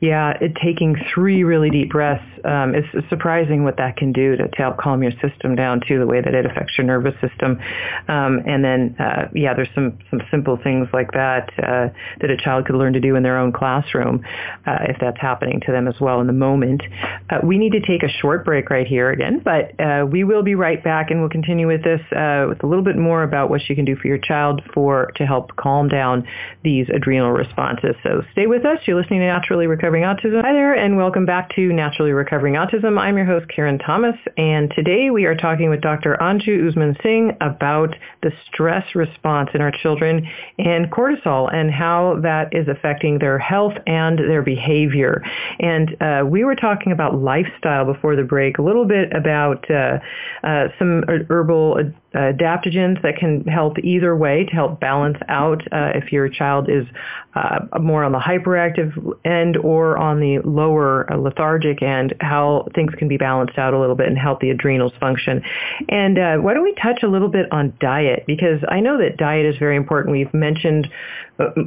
Yeah, 0.07 0.35
it, 0.41 0.55
taking 0.63 0.95
three 1.13 1.43
really 1.43 1.69
deep 1.69 1.91
breaths 1.91 2.23
um, 2.45 2.77
is 2.77 2.85
surprising 3.09 3.65
what 3.65 3.77
that 3.79 3.97
can 3.97 4.13
do 4.13 4.37
to, 4.37 4.47
to, 4.47 4.57
help 4.57 4.79
calm 4.79 5.03
your 5.03 5.11
system 5.21 5.57
down 5.57 5.81
too, 5.87 5.99
the 5.99 6.07
way 6.07 6.21
that 6.21 6.33
it 6.33 6.47
affects 6.47 6.79
your 6.79 6.87
nervous 6.87 7.15
system. 7.21 7.59
Um, 8.07 8.41
and 8.47 8.65
then, 8.65 8.95
uh, 9.01 9.29
yeah, 9.35 9.53
there's 9.53 9.69
some, 9.75 9.99
some 10.11 10.21
simple 10.31 10.61
things 10.63 10.87
like 10.93 11.11
that 11.13 11.51
uh, 11.59 11.89
that 12.21 12.31
a 12.31 12.37
child 12.37 12.67
could 12.67 12.77
learn 12.77 12.93
to 12.93 13.01
do 13.01 13.17
in 13.17 13.25
their 13.25 13.37
own 13.37 13.53
classroom 13.53 14.25
uh, 14.65 14.79
if 14.89 14.97
that's 15.01 15.21
happening 15.21 15.61
to 15.67 15.73
them 15.73 15.89
as 15.89 15.97
well 16.01 16.21
in 16.21 16.29
the 16.29 16.33
moment. 16.33 16.83
Uh, 17.29 17.39
we 17.43 17.59
need 17.59 17.73
to 17.73 17.81
take 17.81 18.05
a 18.05 18.09
short 18.21 18.45
break 18.45 18.71
right 18.71 18.87
here 18.87 19.11
again, 19.11 19.43
but 19.45 19.75
uh, 19.81 20.07
we 20.07 20.23
will 20.23 20.45
be 20.45 20.55
right 20.55 20.85
back 20.85 21.11
and 21.11 21.19
we'll 21.19 21.29
continue 21.29 21.67
with 21.67 21.83
this 21.83 22.01
uh, 22.13 22.47
with 22.49 22.63
a 22.63 22.67
little 22.67 22.85
bit 22.85 22.97
more 22.97 23.25
about 23.25 23.51
what 23.51 23.69
you 23.69 23.75
can 23.75 23.85
do 23.85 23.97
for 23.97 24.07
your 24.07 24.19
child 24.19 24.63
for 24.73 25.11
to 25.17 25.27
help 25.27 25.57
calm 25.57 25.89
down 25.89 26.25
these 26.63 26.87
adrenal 26.95 27.33
responses. 27.33 27.97
So 28.05 28.23
stay 28.31 28.47
with 28.47 28.65
us. 28.65 28.79
You're 28.87 29.01
listening 29.01 29.19
to 29.19 29.27
Naturally 29.27 29.67
Recover 29.67 29.96
Recovering 29.97 30.35
Autism. 30.35 30.45
Hi 30.45 30.53
there, 30.53 30.75
and 30.75 30.99
welcome 30.99 31.25
back 31.25 31.55
to 31.55 31.73
Naturally 31.73 32.13
Recovering 32.13 32.53
Autism. 32.53 32.99
I'm 32.99 33.17
your 33.17 33.25
host, 33.25 33.47
Karen 33.49 33.79
Thomas, 33.79 34.15
and 34.37 34.71
today 34.77 35.09
we 35.09 35.25
are 35.25 35.35
talking 35.35 35.71
with 35.71 35.81
Dr. 35.81 36.19
Anju 36.21 36.69
Usman 36.69 36.99
Singh 37.03 37.35
about 37.41 37.97
the 38.23 38.31
stress 38.47 38.95
response 38.95 39.49
in 39.55 39.63
our 39.63 39.73
children 39.83 40.29
and 40.59 40.91
cortisol 40.91 41.51
and 41.51 41.71
how 41.71 42.21
that 42.23 42.55
is 42.55 42.69
affecting 42.69 43.21
their 43.21 43.39
health 43.39 43.73
and 43.87 44.19
their 44.19 44.43
behavior. 44.43 45.23
And 45.61 45.97
uh, 46.03 46.27
we 46.27 46.45
were 46.45 46.57
talking 46.57 46.93
about 46.93 47.15
lifestyle 47.19 47.87
before 47.87 48.17
the 48.17 48.25
break, 48.25 48.59
a 48.59 48.63
little 48.63 48.85
bit 48.85 49.11
about 49.17 49.65
uh, 49.71 49.99
uh, 50.45 50.69
some 50.79 51.05
herbal 51.31 51.95
adaptogens 52.17 53.01
that 53.03 53.17
can 53.19 53.45
help 53.45 53.79
either 53.79 54.17
way 54.17 54.45
to 54.45 54.53
help 54.53 54.81
balance 54.81 55.19
out 55.29 55.61
uh, 55.73 55.93
if 55.95 56.13
your 56.13 56.29
child 56.29 56.69
is 56.69 56.87
uh, 57.35 57.61
more 57.79 58.03
on 58.03 58.13
the 58.13 58.19
hyperactive 58.19 58.93
end 59.25 59.57
or 59.59 59.76
or 59.77 59.99
on 59.99 60.21
the 60.21 60.39
lower 60.41 61.11
uh, 61.13 61.17
lethargic 61.17 61.83
end, 61.83 62.15
how 62.21 62.67
things 62.75 62.95
can 62.95 63.09
be 63.09 63.19
balanced 63.19 63.59
out 63.59 63.75
a 63.75 63.79
little 63.79 63.95
bit 63.95 64.09
and 64.09 64.17
help 64.17 64.41
the 64.41 64.51
adrenals 64.51 64.93
function. 64.99 65.43
And 65.89 66.19
uh, 66.19 66.37
why 66.39 66.55
don't 66.55 66.63
we 66.63 66.75
touch 66.75 67.03
a 67.03 67.09
little 67.09 67.29
bit 67.29 67.47
on 67.53 67.75
diet? 67.79 68.25
Because 68.27 68.61
I 68.69 68.81
know 68.81 68.97
that 68.99 69.19
diet 69.19 69.45
is 69.45 69.57
very 69.59 69.77
important. 69.77 70.13
We've 70.13 70.33
mentioned 70.33 70.89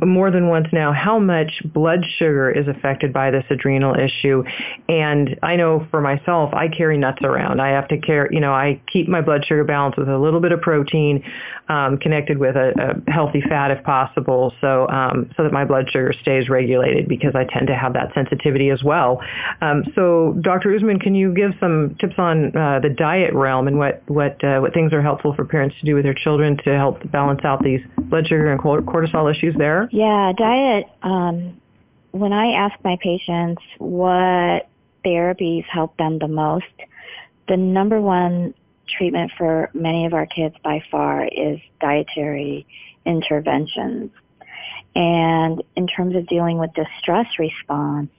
more 0.01 0.31
than 0.31 0.47
once 0.47 0.67
now 0.71 0.91
how 0.91 1.19
much 1.19 1.61
blood 1.65 1.99
sugar 2.17 2.49
is 2.49 2.67
affected 2.67 3.13
by 3.13 3.31
this 3.31 3.43
adrenal 3.49 3.95
issue. 3.95 4.43
And 4.87 5.39
I 5.43 5.55
know 5.55 5.85
for 5.91 6.01
myself, 6.01 6.53
I 6.53 6.67
carry 6.67 6.97
nuts 6.97 7.21
around. 7.23 7.61
I 7.61 7.69
have 7.69 7.87
to 7.89 7.97
carry, 7.97 8.29
you 8.31 8.39
know, 8.39 8.53
I 8.53 8.81
keep 8.91 9.07
my 9.07 9.21
blood 9.21 9.45
sugar 9.45 9.63
balanced 9.63 9.97
with 9.97 10.09
a 10.09 10.17
little 10.17 10.39
bit 10.39 10.51
of 10.51 10.61
protein 10.61 11.23
um, 11.69 11.97
connected 11.97 12.39
with 12.39 12.55
a, 12.55 12.73
a, 13.07 13.11
healthy 13.11 13.41
fat 13.47 13.69
if 13.69 13.83
possible, 13.83 14.53
so 14.59 14.87
um, 14.89 15.29
so 15.37 15.43
that 15.43 15.53
my 15.53 15.65
blood 15.65 15.85
sugar 15.91 16.13
stays 16.21 16.49
regulated 16.49 17.07
because 17.07 17.35
I 17.35 17.45
tend 17.45 17.67
to 17.67 17.75
have 17.75 17.93
that 17.93 18.11
sensitivity 18.15 18.71
as 18.71 18.83
well. 18.83 19.21
Um, 19.61 19.83
so, 19.93 20.35
Dr. 20.41 20.75
Usman, 20.75 20.99
can 20.99 21.13
you 21.13 21.31
give 21.31 21.51
some 21.59 21.95
tips 21.99 22.15
on 22.17 22.57
uh, 22.57 22.79
the 22.81 22.89
diet 22.89 23.33
realm 23.33 23.67
and 23.67 23.77
what 23.77 24.01
what 24.07 24.43
uh, 24.43 24.59
what 24.59 24.73
things 24.73 24.93
are 24.93 25.01
helpful 25.01 25.35
for 25.35 25.45
parents 25.45 25.75
to 25.79 25.85
do 25.85 25.93
with 25.93 26.05
their 26.05 26.15
children 26.15 26.57
to 26.65 26.75
help 26.75 26.99
balance 27.11 27.41
out 27.43 27.63
these 27.63 27.81
blood 27.97 28.27
sugar 28.27 28.51
and 28.51 28.59
cortisol 28.59 29.31
issues 29.31 29.55
there? 29.59 29.87
Yeah, 29.91 30.33
diet. 30.35 30.87
Um, 31.03 31.61
when 32.11 32.33
I 32.33 32.53
ask 32.53 32.75
my 32.83 32.97
patients 33.01 33.61
what 33.77 34.67
therapies 35.05 35.65
help 35.65 35.95
them 35.97 36.17
the 36.17 36.27
most, 36.27 36.65
the 37.47 37.57
number 37.57 38.01
one 38.01 38.55
treatment 38.97 39.31
for 39.37 39.69
many 39.73 40.05
of 40.05 40.13
our 40.13 40.25
kids 40.25 40.55
by 40.63 40.83
far 40.89 41.25
is 41.25 41.59
dietary 41.79 42.65
interventions. 43.05 44.11
And 44.95 45.63
in 45.75 45.87
terms 45.87 46.15
of 46.15 46.27
dealing 46.27 46.57
with 46.57 46.71
the 46.75 46.87
stress 46.99 47.27
response, 47.37 48.09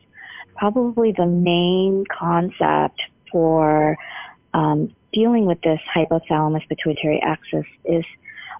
probably 0.57 1.12
the 1.12 1.26
main 1.26 2.05
concept 2.07 3.01
for 3.32 3.97
um, 4.55 4.95
dealing 5.12 5.47
with 5.47 5.61
this 5.62 5.80
hypothalamus 5.95 6.68
pituitary 6.68 7.20
axis 7.20 7.66
is 7.84 8.05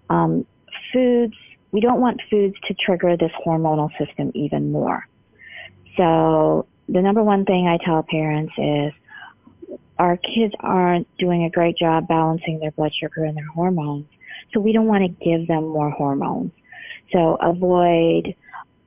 um, 0.09 0.47
foods. 0.93 1.37
We 1.73 1.81
don't 1.81 2.01
want 2.01 2.21
foods 2.31 2.57
to 2.67 2.75
trigger 2.75 3.17
this 3.17 3.33
hormonal 3.47 3.91
system 3.99 4.33
even 4.35 4.73
more. 4.73 5.07
So 5.97 6.67
the 6.89 7.01
number 7.01 7.23
one 7.23 7.45
thing 7.45 7.69
I 7.69 7.79
tell 7.85 8.03
parents 8.03 8.53
is 8.59 8.93
our 9.99 10.17
kids 10.17 10.55
aren't 10.59 11.07
doing 11.19 11.45
a 11.45 11.51
great 11.51 11.77
job 11.77 12.09
balancing 12.09 12.59
their 12.59 12.71
blood 12.71 12.93
sugar 12.95 13.25
and 13.25 13.37
their 13.37 13.47
hormones. 13.47 14.07
So 14.53 14.61
we 14.61 14.73
don't 14.73 14.87
want 14.87 15.03
to 15.05 15.25
give 15.25 15.47
them 15.47 15.69
more 15.69 15.91
hormones. 15.91 16.53
So 17.13 17.37
avoid 17.37 18.35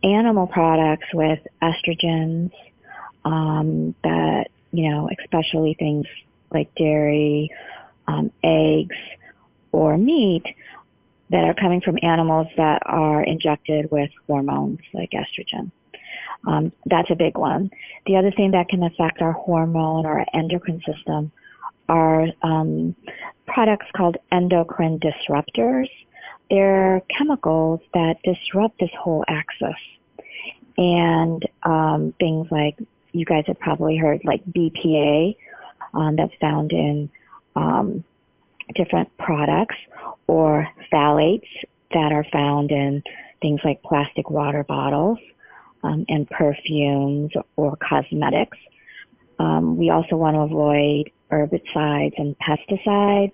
animal 0.04 0.48
products 0.48 1.08
with 1.14 1.40
estrogens, 1.62 2.52
um, 3.24 3.96
that, 4.04 4.50
you 4.72 4.90
know, 4.90 5.10
especially 5.20 5.76
things 5.76 6.08
like 6.52 6.74
dairy, 6.76 7.52
um, 8.08 8.32
eggs, 8.44 8.98
or 9.72 9.98
meat 9.98 10.44
that 11.30 11.44
are 11.44 11.54
coming 11.54 11.82
from 11.82 11.98
animals 12.02 12.48
that 12.58 12.82
are 12.86 13.24
injected 13.24 13.90
with 13.92 14.10
hormones 14.28 14.80
like 14.94 15.12
estrogen. 15.12 15.72
Um, 16.46 16.72
that's 16.86 17.10
a 17.10 17.16
big 17.16 17.38
one. 17.38 17.72
The 18.06 18.18
other 18.18 18.32
thing 18.32 18.52
that 18.52 18.70
can 18.70 18.84
affect 18.84 19.22
our 19.22 19.32
hormone 19.32 20.06
or 20.06 20.26
endocrine 20.34 20.82
system 20.86 21.32
are 21.90 22.28
um, 22.42 22.96
products 23.46 23.88
called 23.96 24.18
endocrine 24.32 25.00
disruptors. 25.00 25.90
They're 26.50 27.02
chemicals 27.18 27.80
that 27.94 28.18
disrupt 28.24 28.80
this 28.80 28.92
whole 29.00 29.24
axis. 29.28 29.80
And 30.78 31.48
um, 31.64 32.14
things 32.20 32.48
like 32.52 32.78
you 33.12 33.26
guys 33.26 33.46
have 33.48 33.60
probably 33.60 33.96
heard, 33.96 34.22
like 34.26 34.44
BPA, 34.46 35.36
um, 35.94 36.16
that's 36.16 36.34
found 36.42 36.72
in 36.72 37.10
um, 37.56 38.04
different 38.76 39.16
products, 39.18 39.76
or 40.28 40.68
phthalates 40.92 41.48
that 41.92 42.12
are 42.12 42.26
found 42.32 42.72
in 42.72 43.04
things 43.42 43.60
like 43.64 43.82
plastic 43.84 44.30
water 44.30 44.64
bottles 44.64 45.20
um, 45.84 46.06
and 46.08 46.30
perfumes 46.30 47.32
or 47.56 47.76
cosmetics. 47.78 48.58
Um, 49.40 49.78
we 49.78 49.90
also 49.90 50.16
want 50.16 50.36
to 50.36 50.42
avoid 50.42 51.12
herbicides 51.32 52.14
and 52.18 52.36
pesticides. 52.40 53.34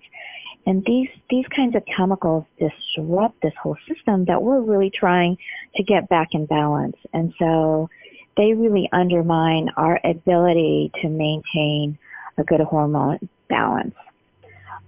And 0.66 0.84
these, 0.84 1.08
these 1.30 1.46
kinds 1.54 1.74
of 1.74 1.82
chemicals 1.86 2.44
disrupt 2.58 3.40
this 3.40 3.54
whole 3.62 3.76
system 3.88 4.26
that 4.26 4.42
we're 4.42 4.60
really 4.60 4.90
trying 4.90 5.38
to 5.76 5.82
get 5.82 6.08
back 6.08 6.28
in 6.32 6.46
balance. 6.46 6.96
And 7.12 7.32
so 7.38 7.88
they 8.36 8.52
really 8.52 8.88
undermine 8.92 9.70
our 9.76 10.00
ability 10.04 10.90
to 11.02 11.08
maintain 11.08 11.98
a 12.36 12.44
good 12.44 12.60
hormone 12.60 13.28
balance. 13.48 13.94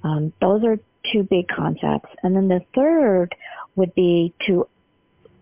Um, 0.04 0.32
those 0.40 0.64
are 0.64 0.78
two 1.12 1.22
big 1.22 1.48
concepts. 1.48 2.08
And 2.22 2.34
then 2.34 2.48
the 2.48 2.60
third 2.74 3.34
would 3.76 3.94
be 3.94 4.34
to 4.46 4.68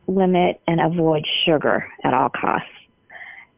limit 0.07 0.61
and 0.67 0.81
avoid 0.81 1.25
sugar 1.45 1.87
at 2.03 2.15
all 2.15 2.29
costs. 2.29 2.69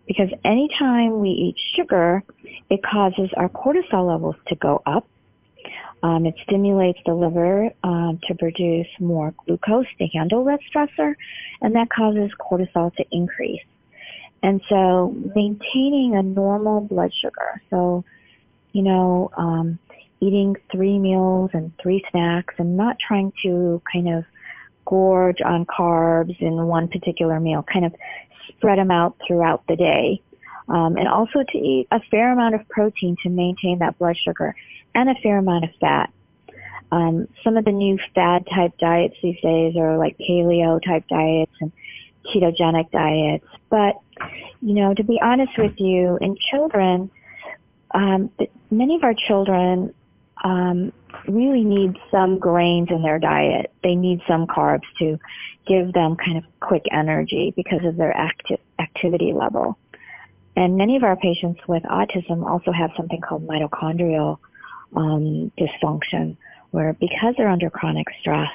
Because 0.07 0.31
anytime 0.45 1.21
we 1.21 1.31
eat 1.31 1.57
sugar, 1.77 2.23
it 2.69 2.83
causes 2.83 3.31
our 3.37 3.49
cortisol 3.49 4.09
levels 4.09 4.37
to 4.49 4.57
go 4.57 4.83
up. 4.85 5.07
Um, 6.03 6.27
it 6.27 6.35
stimulates 6.43 6.99
the 7.07 7.15
liver 7.15 7.71
um, 7.85 8.19
to 8.27 8.35
produce 8.35 8.89
more 8.99 9.33
glucose 9.47 9.87
to 9.99 10.07
handle 10.09 10.45
that 10.47 10.59
stressor, 10.69 11.15
and 11.61 11.77
that 11.77 11.89
causes 11.91 12.33
cortisol 12.41 12.93
to 12.97 13.05
increase. 13.13 13.63
And 14.43 14.61
so 14.69 15.15
maintaining 15.37 16.17
a 16.17 16.23
normal 16.23 16.81
blood 16.81 17.13
sugar, 17.15 17.63
so, 17.71 18.05
you 18.73 18.83
know, 18.83 19.31
um, 19.37 19.79
eating 20.23 20.57
three 20.71 21.01
meals 21.01 21.51
and 21.53 21.73
three 21.83 22.05
snacks 22.13 22.55
and 22.59 22.77
not 22.77 22.97
trying 23.01 23.33
to 23.43 23.83
kind 23.93 24.09
of 24.09 24.25
gorge 24.85 25.41
on 25.45 25.67
carbs 25.67 26.41
in 26.41 26.55
one 26.67 26.87
particular 26.87 27.41
meal, 27.41 27.65
kind 27.65 27.85
of 27.85 27.93
spread 28.49 28.79
them 28.79 28.93
out 28.93 29.17
throughout 29.27 29.65
the 29.67 29.75
day. 29.75 30.23
Um, 30.69 30.97
and 30.97 31.09
also 31.09 31.43
to 31.43 31.59
eat 31.59 31.89
a 31.91 32.01
fair 32.09 32.33
amount 32.33 32.55
of 32.55 32.69
protein 32.69 33.17
to 33.25 33.29
maintain 33.29 33.81
that 33.81 33.99
blood 33.99 34.17
sugar 34.17 34.55
and 34.95 35.11
a 35.11 35.15
fair 35.23 35.39
amount 35.39 35.65
of 35.65 35.71
fat. 35.81 36.13
Um, 36.93 37.27
some 37.43 37.57
of 37.57 37.65
the 37.65 37.73
new 37.73 37.99
fad 38.15 38.47
type 38.47 38.79
diets 38.79 39.17
these 39.23 39.41
days 39.43 39.77
are 39.77 39.99
like 39.99 40.17
paleo 40.19 40.81
type 40.85 41.09
diets 41.09 41.53
and 41.61 41.73
ketogenic 42.33 42.93
diets. 42.93 43.47
But, 43.71 43.97
you 44.61 44.75
know, 44.75 44.95
to 44.95 45.03
be 45.03 45.21
honest 45.21 45.59
with 45.59 45.75
you, 45.79 46.17
in 46.21 46.37
children, 46.51 47.11
um, 47.93 48.31
many 48.71 48.95
of 48.95 49.03
our 49.03 49.15
children 49.15 49.93
um, 50.45 50.93
really 51.29 51.65
need 51.65 51.97
some 52.11 52.39
grains 52.39 52.89
in 52.91 53.03
their 53.03 53.19
diet. 53.19 53.73
They 53.83 53.95
need 53.95 54.21
some 54.27 54.47
carbs 54.47 54.83
to 54.99 55.19
give 55.67 55.93
them 55.93 56.17
kind 56.17 56.39
of 56.39 56.45
quick 56.61 56.85
energy 56.91 57.53
because 57.57 57.85
of 57.85 57.97
their 57.97 58.17
acti- 58.17 58.59
activity 58.79 59.33
level. 59.33 59.79
And 60.57 60.77
many 60.77 60.97
of 60.97 61.05
our 61.05 61.17
patients 61.17 61.61
with 61.67 61.83
autism 61.85 62.45
also 62.45 62.73
have 62.73 62.91
something 62.97 63.21
called 63.21 63.47
mitochondrial 63.47 64.39
um, 64.95 65.51
dysfunction, 65.59 66.37
where 66.71 66.93
because 66.95 67.35
they're 67.37 67.49
under 67.49 67.71
chronic 67.71 68.07
stress, 68.21 68.51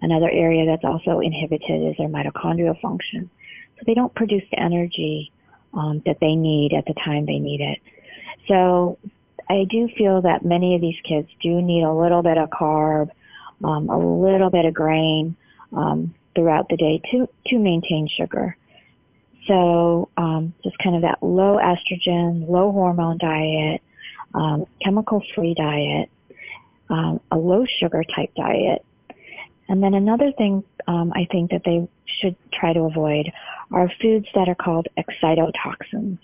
another 0.00 0.30
area 0.30 0.66
that's 0.66 0.84
also 0.84 1.20
inhibited 1.20 1.90
is 1.90 1.96
their 1.96 2.08
mitochondrial 2.08 2.80
function. 2.80 3.30
So 3.76 3.82
they 3.86 3.94
don't 3.94 4.14
produce 4.14 4.42
the 4.50 4.58
energy 4.58 5.30
um, 5.74 6.02
that 6.06 6.18
they 6.20 6.34
need 6.34 6.72
at 6.72 6.86
the 6.86 6.94
time 6.94 7.26
they 7.26 7.38
need 7.38 7.60
it. 7.60 7.78
So 8.48 8.98
I 9.50 9.64
do 9.68 9.88
feel 9.96 10.22
that 10.22 10.44
many 10.44 10.74
of 10.74 10.80
these 10.80 10.98
kids 11.04 11.28
do 11.40 11.62
need 11.62 11.82
a 11.82 11.92
little 11.92 12.22
bit 12.22 12.38
of 12.38 12.50
carb, 12.50 13.10
um, 13.64 13.88
a 13.88 13.98
little 13.98 14.50
bit 14.50 14.64
of 14.64 14.74
grain 14.74 15.36
um, 15.72 16.14
throughout 16.34 16.68
the 16.68 16.76
day 16.76 17.00
to 17.10 17.28
to 17.46 17.58
maintain 17.58 18.08
sugar. 18.08 18.56
So 19.46 20.10
um, 20.16 20.52
just 20.62 20.78
kind 20.78 20.96
of 20.96 21.02
that 21.02 21.22
low 21.22 21.56
estrogen, 21.56 22.48
low 22.48 22.70
hormone 22.70 23.16
diet, 23.16 23.80
um, 24.34 24.66
chemical-free 24.84 25.54
diet, 25.54 26.10
um, 26.90 27.20
a 27.30 27.38
low 27.38 27.64
sugar 27.80 28.04
type 28.14 28.34
diet, 28.34 28.84
and 29.68 29.82
then 29.82 29.94
another 29.94 30.32
thing 30.32 30.64
um, 30.86 31.12
I 31.14 31.26
think 31.30 31.50
that 31.50 31.62
they 31.64 31.88
should 32.04 32.36
try 32.52 32.72
to 32.72 32.80
avoid 32.80 33.30
are 33.70 33.90
foods 34.00 34.26
that 34.34 34.48
are 34.48 34.54
called 34.54 34.88
excitotoxins. 34.98 36.18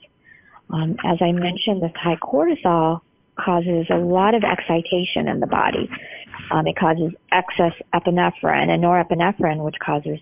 Um, 0.71 0.97
as 1.05 1.19
I 1.21 1.33
mentioned, 1.33 1.83
this 1.83 1.93
high 1.95 2.17
cortisol 2.17 3.01
causes 3.37 3.87
a 3.91 3.97
lot 3.97 4.35
of 4.35 4.45
excitation 4.45 5.29
in 5.29 5.41
the 5.41 5.47
body. 5.47 5.89
Um, 6.51 6.67
it 6.67 6.77
causes 6.77 7.13
excess 7.33 7.73
epinephrine 7.93 8.69
and 8.69 8.83
norepinephrine, 8.83 9.65
which 9.65 9.79
causes 9.79 10.19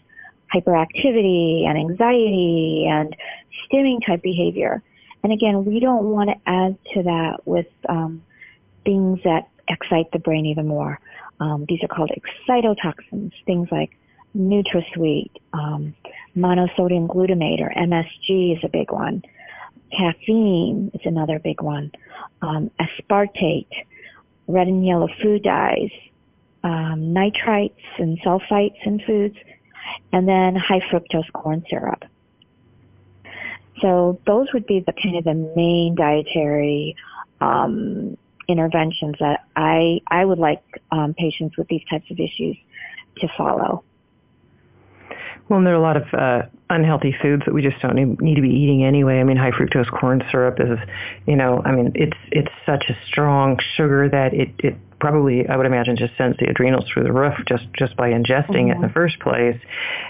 hyperactivity 0.55 1.67
and 1.67 1.79
anxiety 1.79 2.87
and 2.89 3.17
stimming 3.65 4.05
type 4.05 4.23
behavior. 4.23 4.83
And 5.23 5.33
again, 5.33 5.65
we 5.65 5.81
don't 5.81 6.05
want 6.05 6.31
to 6.31 6.37
add 6.47 6.77
to 6.95 7.03
that 7.05 7.47
with 7.47 7.67
um, 7.89 8.23
things 8.85 9.21
that 9.25 9.49
excite 9.69 10.11
the 10.13 10.19
brain 10.19 10.47
even 10.47 10.67
more. 10.67 10.99
Um, 11.41 11.65
these 11.69 11.83
are 11.83 11.89
called 11.89 12.11
excitotoxins, 12.11 13.33
things 13.47 13.69
like 13.71 13.97
NutraSweet, 14.37 15.31
um, 15.53 15.95
monosodium 16.37 17.07
glutamate 17.09 17.61
or 17.61 17.73
MSG 17.77 18.57
is 18.57 18.65
a 18.65 18.69
big 18.69 18.91
one. 18.91 19.23
Caffeine 19.97 20.91
is 20.95 21.01
another 21.05 21.39
big 21.39 21.61
one. 21.61 21.93
Um, 22.41 22.71
aspartate, 22.81 23.69
red 24.47 24.69
and 24.69 24.87
yellow 24.87 25.09
food 25.23 25.43
dyes, 25.43 25.91
um, 26.65 27.15
nitrites 27.15 27.73
and 27.99 28.21
sulfites 28.23 28.85
in 28.85 29.01
foods, 29.01 29.37
and 30.13 30.29
then 30.29 30.57
high 30.57 30.81
fructose 30.81 31.31
corn 31.33 31.65
syrup. 31.69 32.05
So 33.81 34.21
those 34.27 34.47
would 34.53 34.67
be 34.67 34.81
the 34.81 34.93
kind 34.93 35.17
of 35.17 35.25
the 35.25 35.35
main 35.57 35.95
dietary 35.95 36.95
um, 37.41 38.17
interventions 38.49 39.17
that 39.19 39.45
I 39.57 40.01
I 40.07 40.25
would 40.25 40.39
like 40.39 40.63
um, 40.91 41.15
patients 41.15 41.57
with 41.57 41.69
these 41.69 41.83
types 41.91 42.11
of 42.11 42.21
issues 42.21 42.57
to 43.19 43.29
follow. 43.37 43.83
Well, 45.49 45.59
and 45.59 45.67
there 45.67 45.75
are 45.75 45.77
a 45.77 45.81
lot 45.81 45.97
of 45.97 46.05
uh, 46.13 46.43
unhealthy 46.71 47.15
foods 47.21 47.43
that 47.47 47.55
we 47.55 47.63
just 47.63 47.81
don't 47.81 47.97
need 48.21 48.35
to 48.35 48.43
be 48.43 48.51
eating 48.51 48.85
anyway. 48.85 49.21
I 49.21 49.25
mean, 49.25 49.37
high 49.37 49.51
fructose 49.51 49.91
corn 49.91 50.23
syrup 50.31 50.59
is, 50.61 50.79
you 51.27 51.37
know, 51.37 51.63
I 51.65 51.73
mean, 51.73 51.93
it's 51.95 52.17
it's 52.31 52.51
such 52.65 52.85
a 52.89 52.97
strong 53.07 53.59
sugar 53.77 54.09
that 54.09 54.35
it 54.35 54.51
it 54.59 54.77
probably, 55.03 55.49
I 55.49 55.57
would 55.57 55.67
imagine, 55.67 55.97
just 55.97 56.17
sends 56.17 56.39
the 56.39 56.47
adrenals 56.49 56.85
through 56.89 57.03
the 57.03 57.13
roof 57.13 57.35
just 57.49 57.65
just 57.77 57.97
by 57.97 58.11
ingesting 58.11 58.71
mm-hmm. 58.71 58.71
it 58.71 58.77
in 58.77 58.81
the 58.81 58.87
mm-hmm. 58.87 58.95
first 58.95 59.19
place. 59.19 59.59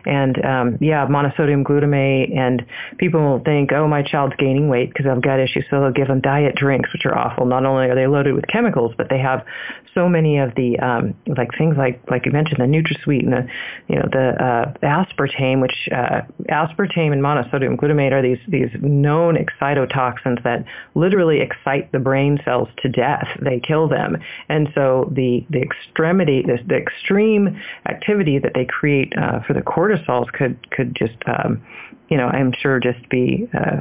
And 0.04 0.44
um, 0.44 0.78
yeah, 0.82 1.06
monosodium 1.06 1.64
glutamate. 1.64 2.36
And 2.36 2.64
people 2.98 3.40
think, 3.42 3.72
oh, 3.72 3.88
my 3.88 4.02
child's 4.02 4.34
gaining 4.38 4.68
weight 4.68 4.90
because 4.92 5.06
I've 5.10 5.22
got 5.22 5.40
issues, 5.40 5.64
so 5.70 5.80
they'll 5.80 5.92
give 5.92 6.08
them 6.08 6.20
diet 6.20 6.54
drinks, 6.56 6.92
which 6.92 7.06
are 7.06 7.16
awful. 7.16 7.46
Not 7.46 7.64
only 7.64 7.88
are 7.88 7.94
they 7.94 8.06
loaded 8.06 8.34
with 8.34 8.46
chemicals, 8.48 8.92
but 8.98 9.08
they 9.08 9.18
have 9.18 9.46
so 9.94 10.08
many 10.08 10.38
of 10.38 10.54
the 10.56 10.78
um, 10.78 11.14
like 11.26 11.48
things 11.56 11.76
like 11.78 12.02
like 12.10 12.26
you 12.26 12.32
mentioned 12.32 12.60
the 12.60 12.64
NutraSweet 12.64 13.24
and 13.24 13.32
the 13.32 13.46
you 13.88 13.96
know 13.96 14.08
the 14.12 14.26
uh, 14.44 14.72
aspartame, 14.82 15.62
which 15.62 15.88
uh, 15.90 16.20
aspartame 16.50 17.12
and 17.12 17.22
monosodium 17.22 17.76
glutamate 17.76 18.12
are 18.12 18.22
these 18.22 18.38
these 18.46 18.68
known 18.82 19.36
excitotoxins 19.36 20.42
that 20.44 20.66
literally 20.94 21.40
excite 21.40 21.90
the 21.92 21.98
brain 21.98 22.38
cells 22.44 22.68
to 22.82 22.90
death. 22.90 23.26
They 23.40 23.58
kill 23.58 23.88
them, 23.88 24.18
and 24.50 24.68
so 24.74 24.81
so 24.82 25.08
the 25.12 25.46
the 25.50 25.60
extremity, 25.60 26.42
the, 26.42 26.58
the 26.66 26.76
extreme 26.76 27.60
activity 27.88 28.38
that 28.38 28.52
they 28.54 28.64
create 28.64 29.12
uh, 29.16 29.40
for 29.46 29.52
the 29.52 29.60
cortisols 29.60 30.30
could 30.32 30.70
could 30.70 30.94
just, 30.96 31.16
um, 31.26 31.62
you 32.08 32.16
know, 32.16 32.26
I'm 32.26 32.52
sure 32.60 32.80
just 32.80 33.08
be. 33.08 33.48
Uh, 33.54 33.80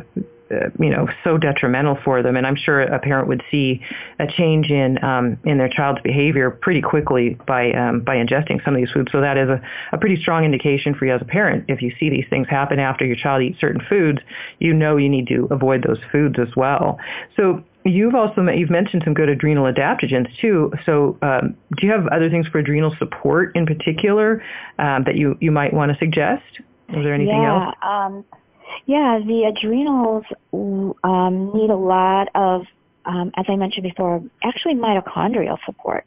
uh, 0.51 0.69
you 0.81 0.89
know, 0.89 1.07
so 1.23 1.37
detrimental 1.37 1.97
for 2.03 2.21
them, 2.21 2.35
and 2.35 2.45
I'm 2.45 2.57
sure 2.57 2.81
a 2.81 2.99
parent 2.99 3.29
would 3.29 3.41
see 3.49 3.79
a 4.19 4.27
change 4.27 4.69
in 4.69 5.01
um, 5.01 5.37
in 5.45 5.57
their 5.57 5.69
child's 5.69 6.01
behavior 6.01 6.51
pretty 6.51 6.81
quickly 6.81 7.37
by 7.47 7.71
um, 7.71 8.01
by 8.01 8.17
ingesting 8.17 8.61
some 8.65 8.75
of 8.75 8.81
these 8.81 8.91
foods. 8.91 9.13
So 9.13 9.21
that 9.21 9.37
is 9.37 9.47
a, 9.47 9.61
a 9.93 9.97
pretty 9.97 10.21
strong 10.21 10.43
indication 10.43 10.93
for 10.93 11.05
you 11.05 11.15
as 11.15 11.21
a 11.21 11.25
parent. 11.25 11.63
If 11.69 11.81
you 11.81 11.93
see 11.97 12.09
these 12.09 12.25
things 12.29 12.49
happen 12.49 12.79
after 12.79 13.05
your 13.05 13.15
child 13.15 13.43
eats 13.43 13.61
certain 13.61 13.81
foods, 13.87 14.19
you 14.59 14.73
know 14.73 14.97
you 14.97 15.07
need 15.07 15.27
to 15.27 15.47
avoid 15.51 15.85
those 15.87 15.99
foods 16.11 16.35
as 16.37 16.53
well. 16.57 16.99
So 17.37 17.63
You've 17.83 18.13
also 18.13 18.43
you've 18.43 18.69
mentioned 18.69 19.01
some 19.03 19.13
good 19.13 19.29
adrenal 19.29 19.71
adaptogens 19.71 20.27
too. 20.39 20.71
So, 20.85 21.17
um, 21.21 21.55
do 21.77 21.87
you 21.87 21.91
have 21.91 22.07
other 22.07 22.29
things 22.29 22.47
for 22.47 22.59
adrenal 22.59 22.95
support 22.99 23.55
in 23.55 23.65
particular 23.65 24.43
um, 24.77 25.03
that 25.05 25.15
you 25.15 25.37
you 25.41 25.51
might 25.51 25.73
want 25.73 25.91
to 25.91 25.97
suggest? 25.97 26.43
Is 26.89 27.03
there 27.03 27.13
anything 27.13 27.41
yeah, 27.41 27.65
else? 27.65 27.75
Um, 27.81 28.25
yeah, 28.85 29.19
the 29.25 29.45
adrenals 29.45 30.25
um, 31.03 31.51
need 31.53 31.69
a 31.69 31.75
lot 31.75 32.27
of, 32.35 32.65
um, 33.05 33.31
as 33.35 33.45
I 33.47 33.55
mentioned 33.55 33.83
before, 33.83 34.21
actually 34.43 34.75
mitochondrial 34.75 35.57
support. 35.65 36.05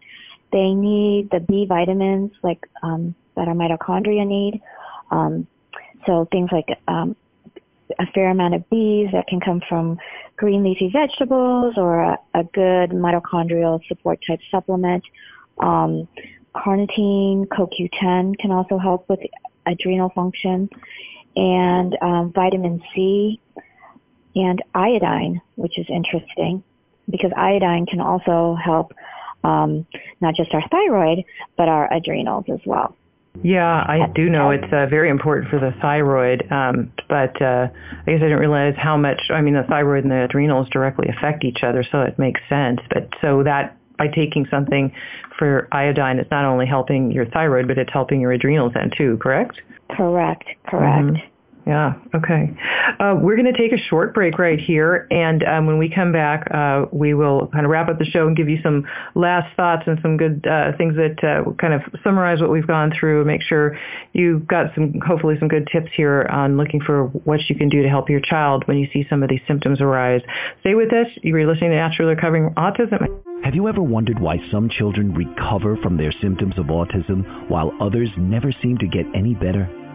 They 0.53 0.75
need 0.75 1.31
the 1.31 1.41
B 1.41 1.67
vitamins 1.67 2.33
like 2.43 2.69
um, 2.83 3.15
that 3.35 3.49
our 3.49 3.55
mitochondria 3.55 4.27
need. 4.27 4.61
so 6.07 6.29
things 6.31 6.51
like 6.53 6.79
a 7.99 8.07
fair 8.15 8.31
amount 8.31 8.55
of 8.55 8.65
Bs 8.71 9.13
that 9.13 9.27
can 9.27 9.41
come 9.41 9.61
from 9.69 9.99
green 10.37 10.65
leafy 10.65 10.91
vegetables 10.91 11.75
or 11.77 12.01
a, 12.01 12.19
a 12.35 12.45
good 12.45 12.91
mitochondrial 12.91 13.81
support 13.89 14.19
type 14.27 14.41
supplement. 14.51 15.05
Um, 15.59 16.09
carnitine, 16.55 17.47
CoQ10 17.49 18.39
can 18.39 18.51
also 18.51 18.79
help 18.79 19.09
with 19.09 19.21
adrenal 19.67 20.11
function, 20.11 20.69
and 21.37 21.97
um, 22.01 22.33
vitamin 22.33 22.83
C 22.95 23.41
and 24.37 24.63
iodine, 24.75 25.41
which 25.57 25.79
is 25.79 25.87
interesting 25.89 26.63
because 27.11 27.33
iodine 27.37 27.87
can 27.87 28.01
also 28.01 28.57
help 28.63 28.93
um, 29.43 29.87
not 30.21 30.35
just 30.35 30.55
our 30.55 30.67
thyroid 30.69 31.25
but 31.57 31.69
our 31.69 31.93
adrenals 31.93 32.45
as 32.53 32.61
well. 32.65 32.97
Yeah, 33.43 33.85
I 33.87 34.07
do 34.15 34.31
know 34.31 34.51
it's 34.51 34.73
uh, 34.73 34.87
very 34.87 35.11
important 35.11 35.51
for 35.51 35.59
the 35.59 35.73
thyroid, 35.83 36.51
um, 36.51 36.93
but 37.09 37.41
uh, 37.43 37.69
I 38.07 38.11
guess 38.11 38.17
I 38.17 38.27
didn't 38.27 38.39
realize 38.39 38.75
how 38.79 38.97
much. 38.97 39.21
I 39.31 39.41
mean, 39.41 39.55
the 39.55 39.65
thyroid 39.65 40.05
and 40.05 40.13
the 40.13 40.25
adrenals 40.25 40.69
directly 40.71 41.09
affect 41.09 41.45
each 41.45 41.63
other, 41.63 41.85
so 41.91 42.03
it 42.03 42.19
makes 42.19 42.41
sense. 42.49 42.81
But 42.91 43.09
so 43.21 43.43
that 43.43 43.77
by 43.99 44.09
taking 44.09 44.47
something 44.51 44.93
for 45.39 45.69
iodine, 45.73 46.19
it's 46.19 46.31
not 46.31 46.45
only 46.45 46.67
helping 46.67 47.11
your 47.11 47.27
thyroid, 47.27 47.69
but 47.69 47.77
it's 47.77 47.93
helping 47.93 48.21
your 48.21 48.33
adrenals 48.33 48.73
then 48.75 48.91
too. 48.97 49.19
Correct? 49.21 49.61
Correct. 49.91 50.45
Correct. 50.67 51.07
Mm-hmm. 51.07 51.34
Yeah. 51.67 51.95
Okay. 52.15 52.51
Uh, 53.01 53.15
we're 53.19 53.37
going 53.37 53.51
to 53.51 53.59
take 53.59 53.73
a 53.73 53.83
short 53.89 54.13
break 54.13 54.39
right 54.39 54.61
here, 54.61 55.07
and 55.11 55.43
um, 55.45 55.67
when 55.67 55.79
we 55.79 55.89
come 55.89 56.13
back, 56.13 56.47
uh, 56.53 56.85
we 56.93 57.15
will 57.15 57.47
kind 57.49 57.65
of 57.65 57.71
wrap 57.71 57.89
up 57.89 57.99
the 57.99 58.05
show 58.05 58.27
and 58.27 58.37
give 58.37 58.51
you 58.51 58.59
some 58.63 58.85
last 59.15 59.55
thoughts 59.57 59.85
and 59.87 59.99
some 60.03 60.19
good 60.19 60.47
uh, 60.47 60.77
things 60.77 60.95
that 60.97 61.25
uh, 61.25 61.51
kind 61.55 61.73
of 61.73 61.81
summarize 62.03 62.41
what 62.41 62.51
we've 62.51 62.67
gone 62.67 62.93
through. 62.99 63.21
And 63.21 63.27
Make 63.27 63.43
sure 63.43 63.79
you've 64.13 64.47
got 64.47 64.75
some, 64.75 65.01
hopefully, 65.07 65.37
some 65.39 65.49
good 65.49 65.67
tips 65.73 65.91
here 65.97 66.27
on 66.31 66.59
looking 66.59 66.83
for 66.83 67.07
what 67.07 67.41
you 67.49 67.57
can 67.57 67.71
do 67.71 67.83
to 67.83 67.89
help 67.89 68.11
your 68.11 68.21
child 68.21 68.65
when 68.67 68.77
you 68.77 68.87
see 68.93 69.07
some 69.09 69.23
of 69.23 69.31
these 69.31 69.41
symptoms 69.49 69.81
arise. 69.81 70.21
Stay 70.61 70.75
with 70.75 70.93
us. 70.93 71.07
You're 71.23 71.47
listening 71.47 71.71
to 71.71 71.77
Naturally 71.77 72.15
Recovering 72.15 72.51
Autism. 72.59 73.09
Have 73.43 73.55
you 73.55 73.69
ever 73.69 73.83
wondered 73.83 74.19
why 74.19 74.39
some 74.51 74.69
children 74.69 75.15
recover 75.15 75.77
from 75.79 75.97
their 75.97 76.13
symptoms 76.21 76.59
of 76.59 76.67
autism 76.67 77.49
while 77.49 77.73
others 77.81 78.11
never 78.19 78.53
seem 78.63 78.77
to 78.79 78.87
get 78.87 79.07
any 79.15 79.35
better? 79.35 79.84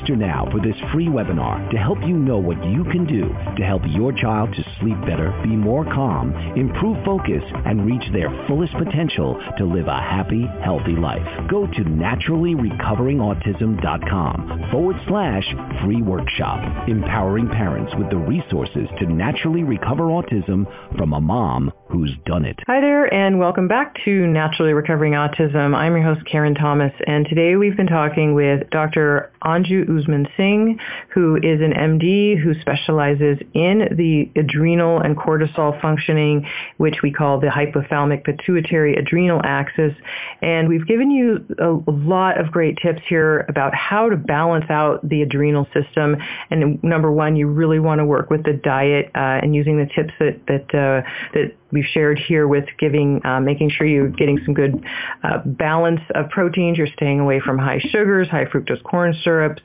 Now 0.00 0.48
for 0.50 0.58
this 0.58 0.74
free 0.92 1.06
webinar 1.06 1.70
to 1.70 1.76
help 1.76 1.98
you 2.00 2.16
know 2.16 2.38
what 2.38 2.56
you 2.64 2.82
can 2.84 3.04
do 3.04 3.28
to 3.58 3.62
help 3.62 3.82
your 3.86 4.10
child 4.12 4.50
to 4.54 4.64
sleep 4.80 4.98
better, 5.02 5.38
be 5.42 5.50
more 5.50 5.84
calm, 5.84 6.34
improve 6.56 6.96
focus, 7.04 7.42
and 7.66 7.84
reach 7.84 8.10
their 8.12 8.30
fullest 8.48 8.72
potential 8.72 9.38
to 9.58 9.66
live 9.66 9.88
a 9.88 10.00
happy, 10.00 10.48
healthy 10.64 10.96
life. 10.96 11.20
Go 11.50 11.66
to 11.66 11.84
naturallyrecoveringautism.com 11.84 14.68
forward 14.70 14.96
slash 15.06 15.44
free 15.84 16.00
workshop, 16.00 16.88
empowering 16.88 17.50
parents 17.50 17.92
with 17.98 18.08
the 18.08 18.16
resources 18.16 18.88
to 18.98 19.04
naturally 19.12 19.62
recover 19.62 20.04
autism 20.04 20.64
from 20.96 21.12
a 21.12 21.20
mom 21.20 21.70
who's 21.90 22.16
done 22.24 22.46
it. 22.46 22.58
Hi 22.66 22.80
there, 22.80 23.12
and 23.12 23.38
welcome 23.38 23.68
back 23.68 23.94
to 24.06 24.26
Naturally 24.26 24.72
Recovering 24.72 25.12
Autism. 25.12 25.76
I'm 25.76 25.94
your 25.94 26.02
host, 26.02 26.24
Karen 26.24 26.54
Thomas, 26.54 26.94
and 27.06 27.28
today 27.28 27.56
we've 27.56 27.76
been 27.76 27.86
talking 27.86 28.32
with 28.34 28.70
Dr. 28.70 29.30
Anju 29.44 29.81
Usman 29.82 30.28
Singh, 30.36 30.78
who 31.08 31.36
is 31.36 31.60
an 31.60 31.72
MD 31.72 32.38
who 32.38 32.58
specializes 32.60 33.38
in 33.54 33.88
the 33.96 34.30
adrenal 34.38 35.00
and 35.00 35.16
cortisol 35.16 35.80
functioning, 35.80 36.46
which 36.76 37.02
we 37.02 37.12
call 37.12 37.40
the 37.40 37.48
hypothalamic 37.48 38.24
pituitary 38.24 38.94
adrenal 38.94 39.40
axis. 39.44 39.92
And 40.40 40.68
we've 40.68 40.86
given 40.86 41.10
you 41.10 41.44
a 41.58 41.90
lot 41.90 42.40
of 42.40 42.50
great 42.50 42.78
tips 42.82 43.02
here 43.08 43.44
about 43.48 43.74
how 43.74 44.08
to 44.08 44.16
balance 44.16 44.66
out 44.70 45.06
the 45.08 45.22
adrenal 45.22 45.66
system. 45.72 46.16
And 46.50 46.82
number 46.82 47.10
one, 47.10 47.36
you 47.36 47.46
really 47.46 47.80
want 47.80 47.98
to 48.00 48.04
work 48.04 48.30
with 48.30 48.44
the 48.44 48.52
diet 48.52 49.10
uh, 49.14 49.40
and 49.42 49.54
using 49.54 49.78
the 49.78 49.86
tips 49.86 50.12
that 50.18 50.40
that 50.46 50.74
uh, 50.74 51.08
that 51.34 51.54
we've 51.72 51.86
shared 51.92 52.18
here 52.18 52.46
with 52.46 52.64
giving, 52.78 53.24
uh, 53.24 53.40
making 53.40 53.70
sure 53.70 53.86
you're 53.86 54.08
getting 54.08 54.38
some 54.44 54.54
good 54.54 54.84
uh, 55.24 55.38
balance 55.44 56.00
of 56.14 56.28
proteins. 56.30 56.78
You're 56.78 56.86
staying 56.86 57.20
away 57.20 57.40
from 57.40 57.58
high 57.58 57.80
sugars, 57.90 58.28
high 58.28 58.44
fructose 58.44 58.82
corn 58.82 59.14
syrups, 59.24 59.62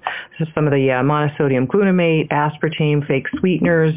some 0.56 0.66
of 0.66 0.74
the 0.74 0.92
uh, 0.92 1.04
monosodium 1.04 1.68
glutamate, 1.68 2.30
aspartame, 2.30 3.06
fake 3.06 3.28
sweeteners, 3.40 3.96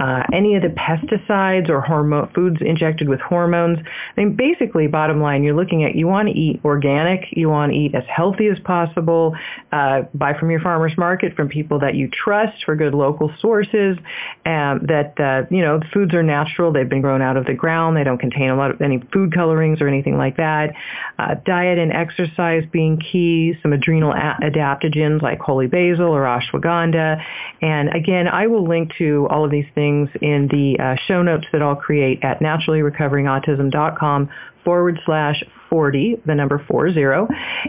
uh, 0.00 0.22
any 0.32 0.56
of 0.56 0.62
the 0.62 0.68
pesticides 0.68 1.68
or 1.68 1.80
hormone 1.80 2.30
foods 2.34 2.56
injected 2.60 3.08
with 3.08 3.20
hormones. 3.20 3.78
I 4.16 4.20
mean, 4.20 4.36
basically, 4.36 4.86
bottom 4.86 5.20
line, 5.20 5.44
you're 5.44 5.56
looking 5.56 5.84
at 5.84 5.94
you 5.94 6.06
want 6.06 6.28
to 6.28 6.34
eat 6.34 6.60
organic, 6.64 7.26
you 7.32 7.48
want 7.48 7.72
to 7.72 7.78
eat 7.78 7.94
as 7.94 8.04
healthy 8.08 8.48
as 8.48 8.58
possible, 8.60 9.36
uh, 9.70 10.02
buy 10.14 10.34
from 10.38 10.50
your 10.50 10.60
farmer's 10.60 10.96
market 10.98 11.34
from 11.36 11.48
people 11.48 11.78
that 11.80 11.94
you 11.94 12.08
trust 12.08 12.64
for 12.64 12.74
good 12.74 12.94
local 12.94 13.32
sources, 13.40 13.96
um, 14.44 14.80
that 14.88 15.14
uh, 15.18 15.46
you 15.54 15.62
know 15.62 15.80
foods 15.92 16.14
are 16.14 16.22
natural, 16.22 16.72
they've 16.72 16.88
been 16.88 17.02
grown 17.02 17.22
out 17.22 17.36
of 17.36 17.46
the 17.46 17.51
ground, 17.54 17.96
they 17.96 18.04
don't 18.04 18.18
contain 18.18 18.50
a 18.50 18.56
lot 18.56 18.70
of 18.70 18.80
any 18.80 19.02
food 19.12 19.34
colorings 19.34 19.80
or 19.80 19.88
anything 19.88 20.16
like 20.16 20.36
that. 20.36 20.74
Uh, 21.18 21.34
diet 21.44 21.78
and 21.78 21.92
exercise 21.92 22.64
being 22.72 22.98
key, 22.98 23.54
some 23.62 23.72
adrenal 23.72 24.12
a- 24.12 24.38
adaptogens 24.42 25.22
like 25.22 25.38
holy 25.40 25.66
basil 25.66 26.08
or 26.08 26.22
ashwagandha, 26.22 27.22
and 27.60 27.88
again, 27.94 28.28
I 28.28 28.46
will 28.46 28.66
link 28.66 28.92
to 28.98 29.26
all 29.30 29.44
of 29.44 29.50
these 29.50 29.66
things 29.74 30.08
in 30.20 30.48
the 30.48 30.82
uh, 30.82 30.96
show 31.06 31.22
notes 31.22 31.46
that 31.52 31.62
I'll 31.62 31.76
create 31.76 32.22
at 32.22 32.40
naturallyrecoveringautism.com 32.40 34.30
forward 34.64 35.00
slash 35.04 35.42
40, 35.70 36.22
the 36.26 36.34
number 36.34 36.62
40. 36.68 36.94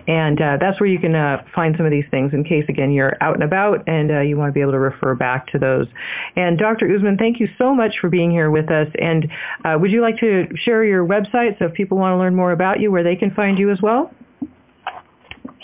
And 0.08 0.42
uh, 0.42 0.58
that's 0.60 0.80
where 0.80 0.90
you 0.90 1.00
can 1.00 1.16
uh, 1.16 1.44
find 1.56 1.76
some 1.78 1.86
of 1.86 1.92
these 1.92 2.06
things 2.12 2.34
in 2.34 2.44
case, 2.44 2.66
again, 2.68 2.92
you're 2.92 3.16
out 3.22 3.36
and 3.36 3.44
about 3.44 3.88
and 3.88 4.12
uh, 4.12 4.20
you 4.20 4.38
want 4.38 4.50
to 4.50 4.54
be 4.54 4.62
able 4.62 4.74
to 4.74 4.80
refer 4.80 5.16
back 5.16 5.48
to 5.54 5.60
those. 5.60 5.88
And 6.36 6.58
Dr. 6.58 6.94
Usman, 6.94 7.18
thank 7.18 7.40
you 7.40 7.48
so 7.58 7.74
much 7.74 7.96
for 8.02 8.10
being 8.10 8.30
here 8.30 8.52
with 8.52 8.70
us. 8.70 8.88
And 9.00 9.32
uh, 9.64 9.78
would 9.80 9.92
you 9.92 10.02
like 10.02 10.18
to 10.20 10.48
share 10.58 10.84
your 10.84 11.06
website 11.06 11.58
so 11.60 11.66
if 11.66 11.74
people 11.74 11.98
want 11.98 12.14
to 12.14 12.18
learn 12.18 12.36
more 12.36 12.52
about 12.52 12.80
you, 12.80 12.92
where 12.92 13.04
they 13.04 13.16
can 13.16 13.32
find 13.32 13.58
you 13.58 13.72
as 13.72 13.82
well? 13.82 14.14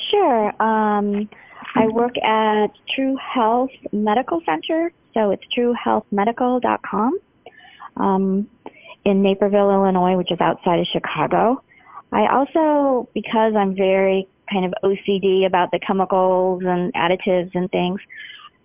Sure. 0.10 0.62
Um, 0.62 1.30
I 1.76 1.88
work 1.88 2.18
at 2.24 2.68
True 2.96 3.18
Health 3.18 3.70
Medical 3.92 4.42
Center, 4.46 4.92
so 5.14 5.32
it's 5.32 5.44
truehealthmedical.com 5.56 7.20
um, 8.00 8.48
in 9.06 9.22
Naperville, 9.22 9.72
Illinois, 9.72 10.16
which 10.16 10.32
is 10.32 10.42
outside 10.42 10.80
of 10.80 10.88
Chicago. 10.88 11.62
I 12.12 12.28
also, 12.28 13.10
because 13.14 13.54
I'm 13.56 13.76
very 13.76 14.28
kind 14.52 14.66
of 14.66 14.74
OCD 14.84 15.46
about 15.46 15.72
the 15.72 15.80
chemicals 15.80 16.64
and 16.66 16.94
additives 16.94 17.52
and 17.54 17.72
things, 17.72 18.02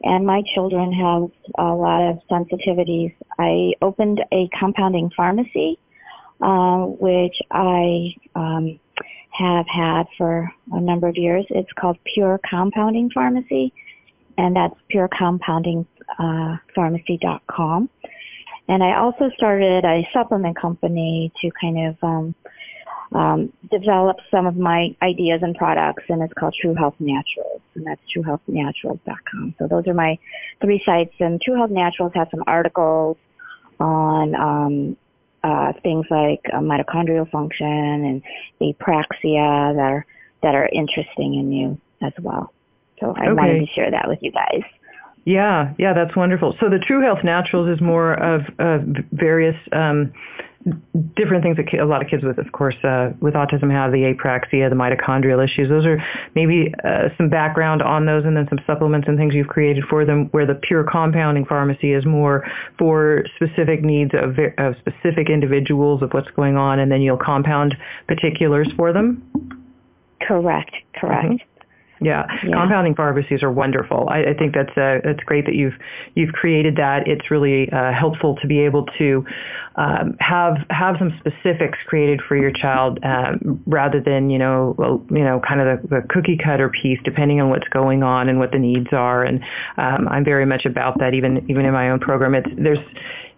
and 0.02 0.26
my 0.26 0.42
children 0.54 0.92
have 0.92 1.30
a 1.58 1.74
lot 1.74 2.10
of 2.10 2.18
sensitivities, 2.30 3.14
I 3.38 3.72
opened 3.80 4.22
a 4.32 4.48
compounding 4.58 5.10
pharmacy, 5.16 5.78
uh, 6.40 6.84
which 6.84 7.40
I 7.50 8.14
um, 8.34 8.80
have 9.30 9.66
had 9.66 10.04
for 10.18 10.50
a 10.72 10.80
number 10.80 11.08
of 11.08 11.16
years. 11.16 11.46
It's 11.50 11.72
called 11.72 11.96
Pure 12.12 12.40
Compounding 12.48 13.10
Pharmacy, 13.10 13.72
and 14.36 14.54
that's 14.54 14.74
purecompoundingpharmacy.com. 14.92 17.84
Uh, 17.84 17.88
and 18.68 18.82
I 18.82 18.98
also 18.98 19.30
started 19.36 19.84
a 19.84 20.08
supplement 20.12 20.56
company 20.56 21.32
to 21.40 21.50
kind 21.60 21.88
of 21.88 21.96
um, 22.02 22.34
um, 23.12 23.52
develop 23.70 24.16
some 24.30 24.46
of 24.46 24.56
my 24.56 24.94
ideas 25.02 25.40
and 25.42 25.54
products, 25.54 26.04
and 26.08 26.22
it's 26.22 26.32
called 26.34 26.54
True 26.60 26.74
Health 26.74 26.96
Naturals, 26.98 27.62
and 27.74 27.86
that's 27.86 28.00
truehealthnaturals.com. 28.14 29.54
So 29.58 29.68
those 29.68 29.86
are 29.86 29.94
my 29.94 30.18
three 30.60 30.82
sites, 30.84 31.14
and 31.20 31.40
True 31.40 31.56
Health 31.56 31.70
Naturals 31.70 32.12
has 32.14 32.28
some 32.30 32.42
articles 32.46 33.16
on 33.78 34.34
um, 34.34 34.96
uh, 35.42 35.72
things 35.82 36.06
like 36.10 36.40
uh, 36.52 36.58
mitochondrial 36.58 37.30
function 37.30 37.66
and 37.66 38.22
apraxia 38.60 39.74
that 39.76 39.80
are 39.80 40.06
that 40.42 40.54
are 40.54 40.68
interesting 40.72 41.34
in 41.34 41.52
you 41.52 41.80
as 42.02 42.12
well. 42.20 42.52
So 43.00 43.14
I 43.16 43.26
okay. 43.26 43.32
wanted 43.32 43.60
to 43.60 43.66
share 43.74 43.90
that 43.90 44.08
with 44.08 44.18
you 44.22 44.32
guys. 44.32 44.62
Yeah, 45.24 45.72
yeah, 45.78 45.94
that's 45.94 46.14
wonderful. 46.14 46.54
So 46.60 46.68
the 46.68 46.78
True 46.78 47.02
Health 47.02 47.24
Naturals 47.24 47.74
is 47.74 47.80
more 47.80 48.12
of 48.12 48.42
uh, 48.58 48.78
various 49.10 49.56
um, 49.72 50.12
different 51.16 51.42
things 51.42 51.56
that 51.56 51.72
a 51.78 51.84
lot 51.84 52.02
of 52.02 52.08
kids 52.08 52.22
with, 52.22 52.38
of 52.38 52.50
course, 52.52 52.74
uh, 52.84 53.10
with 53.20 53.34
autism 53.34 53.70
have 53.70 53.92
the 53.92 54.14
apraxia, 54.14 54.68
the 54.68 54.76
mitochondrial 54.76 55.42
issues. 55.42 55.68
Those 55.68 55.86
are 55.86 56.02
maybe 56.34 56.72
uh, 56.84 57.08
some 57.16 57.28
background 57.28 57.82
on 57.82 58.06
those, 58.06 58.24
and 58.24 58.36
then 58.36 58.46
some 58.48 58.58
supplements 58.66 59.08
and 59.08 59.18
things 59.18 59.34
you've 59.34 59.48
created 59.48 59.84
for 59.88 60.04
them. 60.04 60.28
Where 60.32 60.46
the 60.46 60.54
pure 60.54 60.84
compounding 60.84 61.44
pharmacy 61.44 61.92
is 61.92 62.04
more 62.04 62.46
for 62.78 63.24
specific 63.36 63.82
needs 63.82 64.12
of, 64.14 64.38
of 64.58 64.74
specific 64.78 65.28
individuals 65.28 66.02
of 66.02 66.12
what's 66.12 66.30
going 66.30 66.56
on, 66.56 66.78
and 66.78 66.90
then 66.90 67.02
you'll 67.02 67.16
compound 67.18 67.76
particulars 68.08 68.68
for 68.76 68.92
them. 68.92 69.22
Correct. 70.20 70.74
Correct. 70.94 71.28
Mm-hmm. 71.28 71.53
Yeah. 72.00 72.26
yeah. 72.44 72.52
compounding 72.52 72.94
pharmacies 72.94 73.42
are 73.42 73.50
wonderful. 73.50 74.08
I, 74.08 74.24
I 74.24 74.34
think 74.34 74.54
that's 74.54 74.76
uh, 74.76 74.98
that's 75.04 75.22
great 75.24 75.46
that 75.46 75.54
you've 75.54 75.74
you've 76.14 76.32
created 76.32 76.76
that. 76.76 77.06
It's 77.06 77.30
really 77.30 77.70
uh, 77.70 77.92
helpful 77.92 78.36
to 78.42 78.46
be 78.46 78.60
able 78.60 78.86
to 78.98 79.24
um, 79.76 80.16
have 80.20 80.56
have 80.70 80.96
some 80.98 81.18
specifics 81.20 81.78
created 81.86 82.20
for 82.26 82.36
your 82.36 82.50
child 82.50 82.98
um, 83.04 83.62
rather 83.66 84.00
than 84.00 84.28
you 84.28 84.38
know 84.38 85.04
you 85.10 85.24
know 85.24 85.40
kind 85.46 85.60
of 85.60 85.82
the, 85.82 85.88
the, 85.88 86.08
cookie 86.08 86.36
cutter 86.36 86.68
piece, 86.68 86.98
depending 87.04 87.40
on 87.40 87.48
what's 87.48 87.68
going 87.68 88.02
on 88.02 88.28
and 88.28 88.38
what 88.38 88.50
the 88.50 88.58
needs 88.58 88.88
are. 88.92 89.22
And 89.22 89.42
um, 89.76 90.08
I'm 90.08 90.24
very 90.24 90.46
much 90.46 90.66
about 90.66 90.98
that. 90.98 91.14
Even 91.14 91.48
even 91.48 91.64
in 91.64 91.72
my 91.72 91.90
own 91.90 92.00
program, 92.00 92.34
it's 92.34 92.48
there's 92.56 92.78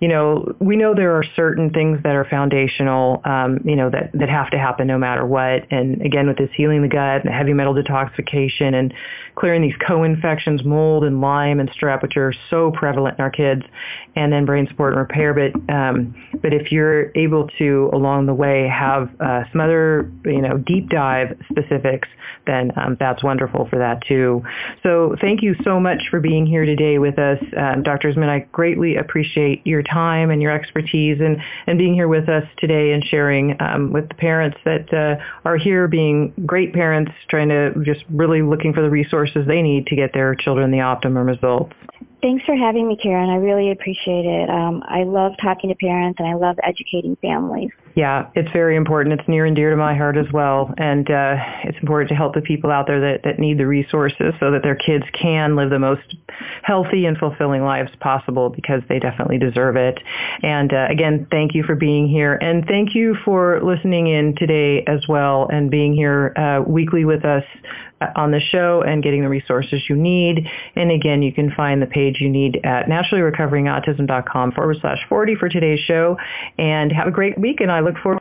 you 0.01 0.09
know, 0.09 0.55
we 0.59 0.77
know 0.77 0.95
there 0.95 1.17
are 1.17 1.25
certain 1.35 1.71
things 1.71 2.03
that 2.03 2.15
are 2.15 2.27
foundational, 2.27 3.23
um, 3.25 3.61
you 3.65 3.77
know, 3.77 3.89
that, 3.89 4.11
that 4.13 4.29
have 4.29 4.51
to 4.51 4.59
happen 4.59 4.87
no 4.87 4.99
matter 4.99 5.25
what. 5.25 5.67
And 5.71 6.03
again, 6.03 6.27
with 6.27 6.37
this 6.37 6.51
healing 6.55 6.83
the 6.83 6.89
gut, 6.89 7.25
and 7.25 7.29
the 7.29 7.33
heavy 7.33 7.55
metal 7.55 7.75
detoxification, 7.75 8.46
and 8.75 8.93
clearing 9.35 9.63
these 9.63 9.77
co-infections, 9.87 10.65
mold 10.65 11.05
and 11.05 11.21
Lyme 11.21 11.61
and 11.61 11.71
strep, 11.71 12.03
which 12.03 12.17
are 12.17 12.33
so 12.51 12.71
prevalent 12.71 13.19
in 13.19 13.23
our 13.23 13.31
kids, 13.31 13.63
and 14.15 14.33
then 14.33 14.45
brain 14.45 14.67
support 14.69 14.93
and 14.95 15.01
repair. 15.01 15.35
But 15.35 15.75
um, 15.75 16.15
but 16.43 16.53
if 16.53 16.73
you're 16.73 17.13
able 17.17 17.49
to 17.59 17.91
along 17.93 18.27
the 18.27 18.35
way 18.35 18.69
have 18.69 19.11
uh, 19.21 19.45
some 19.53 19.61
other, 19.61 20.11
you 20.25 20.41
know, 20.41 20.59
deep 20.59 20.89
dive 20.89 21.37
specifics, 21.51 22.09
then 22.47 22.73
um, 22.77 22.97
that's 22.99 23.23
wonderful 23.23 23.67
for 23.69 23.79
that 23.79 24.03
too. 24.07 24.43
So 24.83 25.17
thank 25.21 25.43
you 25.43 25.55
so 25.65 25.81
much 25.81 26.03
for 26.11 26.21
being 26.21 26.47
here 26.47 26.65
today 26.65 26.99
with 26.99 27.19
us, 27.19 27.39
um, 27.57 27.83
Dr. 27.83 28.11
Usman. 28.11 28.29
I 28.29 28.41
greatly 28.53 28.97
appreciate 28.97 29.67
your 29.67 29.83
time 29.83 30.31
and 30.31 30.41
your 30.41 30.53
expertise 30.53 31.21
and, 31.21 31.39
and 31.67 31.79
being 31.79 31.95
here 31.95 32.09
with 32.09 32.29
us 32.29 32.45
today 32.59 32.93
and 32.93 33.05
sharing 33.05 33.57
um, 33.61 33.93
with 33.93 34.09
the 34.09 34.15
parents 34.15 34.59
that 34.65 34.93
uh, 34.93 35.23
are 35.45 35.57
here 35.57 35.89
being 35.89 36.33
great 36.47 36.73
parents 36.73 37.13
trying 37.29 37.49
to 37.49 37.73
just 37.85 38.05
really 38.11 38.36
looking 38.43 38.73
for 38.73 38.83
the 38.83 38.91
resources 38.91 39.47
they 39.47 39.63
need 39.63 39.87
to 39.87 39.97
get 39.97 40.13
their 40.13 40.35
children 40.35 40.71
the 40.71 40.81
optimum 40.81 41.27
results. 41.27 41.73
Thanks 42.23 42.45
for 42.45 42.57
having 42.57 42.89
me, 42.89 42.97
Karen. 42.97 43.31
I 43.31 43.37
really 43.37 43.71
appreciate 43.71 44.25
it. 44.25 44.51
Um, 44.51 44.83
I 44.87 45.05
love 45.05 45.33
talking 45.41 45.71
to 45.71 45.77
parents 45.77 46.19
and 46.19 46.29
I 46.29 46.35
love 46.35 46.57
educating 46.63 47.17
families. 47.17 47.71
Yeah, 47.97 48.29
it's 48.35 48.53
very 48.53 48.77
important. 48.77 49.19
It's 49.19 49.27
near 49.27 49.47
and 49.47 49.57
dear 49.57 49.71
to 49.71 49.77
my 49.77 49.97
heart 49.97 50.19
as 50.19 50.31
well. 50.31 50.73
And 50.77 51.11
uh, 51.11 51.37
it's 51.65 51.79
important 51.79 52.11
to 52.11 52.15
help 52.15 52.35
the 52.35 52.43
people 52.43 52.71
out 52.71 52.87
there 52.87 53.01
that, 53.01 53.23
that 53.25 53.39
need 53.39 53.57
the 53.57 53.67
resources 53.67 54.35
so 54.39 54.51
that 54.51 54.63
their 54.63 54.75
kids 54.75 55.05
can 55.19 55.57
live 55.57 55.71
the 55.71 55.79
most 55.79 56.15
healthy 56.63 57.07
and 57.07 57.17
fulfilling 57.17 57.65
lives 57.65 57.91
possible 57.99 58.51
because 58.51 58.83
they 58.91 58.99
definitely 58.99 59.39
deserve 59.39 59.77
it. 59.77 59.99
And 60.43 60.75
uh, 60.75 60.89
again, 60.91 61.27
thank 61.31 61.55
you 61.55 61.63
for 61.63 61.75
being 61.75 62.07
here. 62.07 62.35
And 62.35 62.67
thank 62.67 62.95
you 62.95 63.17
for 63.25 63.63
listening 63.63 64.09
in 64.09 64.35
today 64.37 64.85
as 64.87 65.01
well 65.09 65.49
and 65.51 65.71
being 65.71 65.95
here 65.95 66.35
uh, 66.37 66.69
weekly 66.69 67.07
with 67.07 67.25
us 67.25 67.45
uh, 67.99 68.09
on 68.15 68.31
the 68.31 68.41
show 68.41 68.83
and 68.87 69.03
getting 69.03 69.23
the 69.23 69.29
resources 69.31 69.83
you 69.89 69.97
need. 69.97 70.47
And 70.75 70.91
again, 70.91 71.23
you 71.23 71.33
can 71.33 71.51
find 71.53 71.81
the 71.81 71.87
page 71.87 72.21
you 72.21 72.29
need 72.29 72.61
at 72.63 72.89
naturallyrecoveringautism.com 72.89 74.53
forward 74.53 74.77
slash 74.83 74.99
40 75.09 75.37
for 75.37 75.49
today's 75.49 75.81
show. 75.81 76.19
And 76.59 76.93
have 76.93 77.07
a 77.07 77.11
great 77.11 77.39
week. 77.39 77.63
And 77.63 77.73
I 77.73 77.81
look 77.87 77.97
forward 78.03 78.15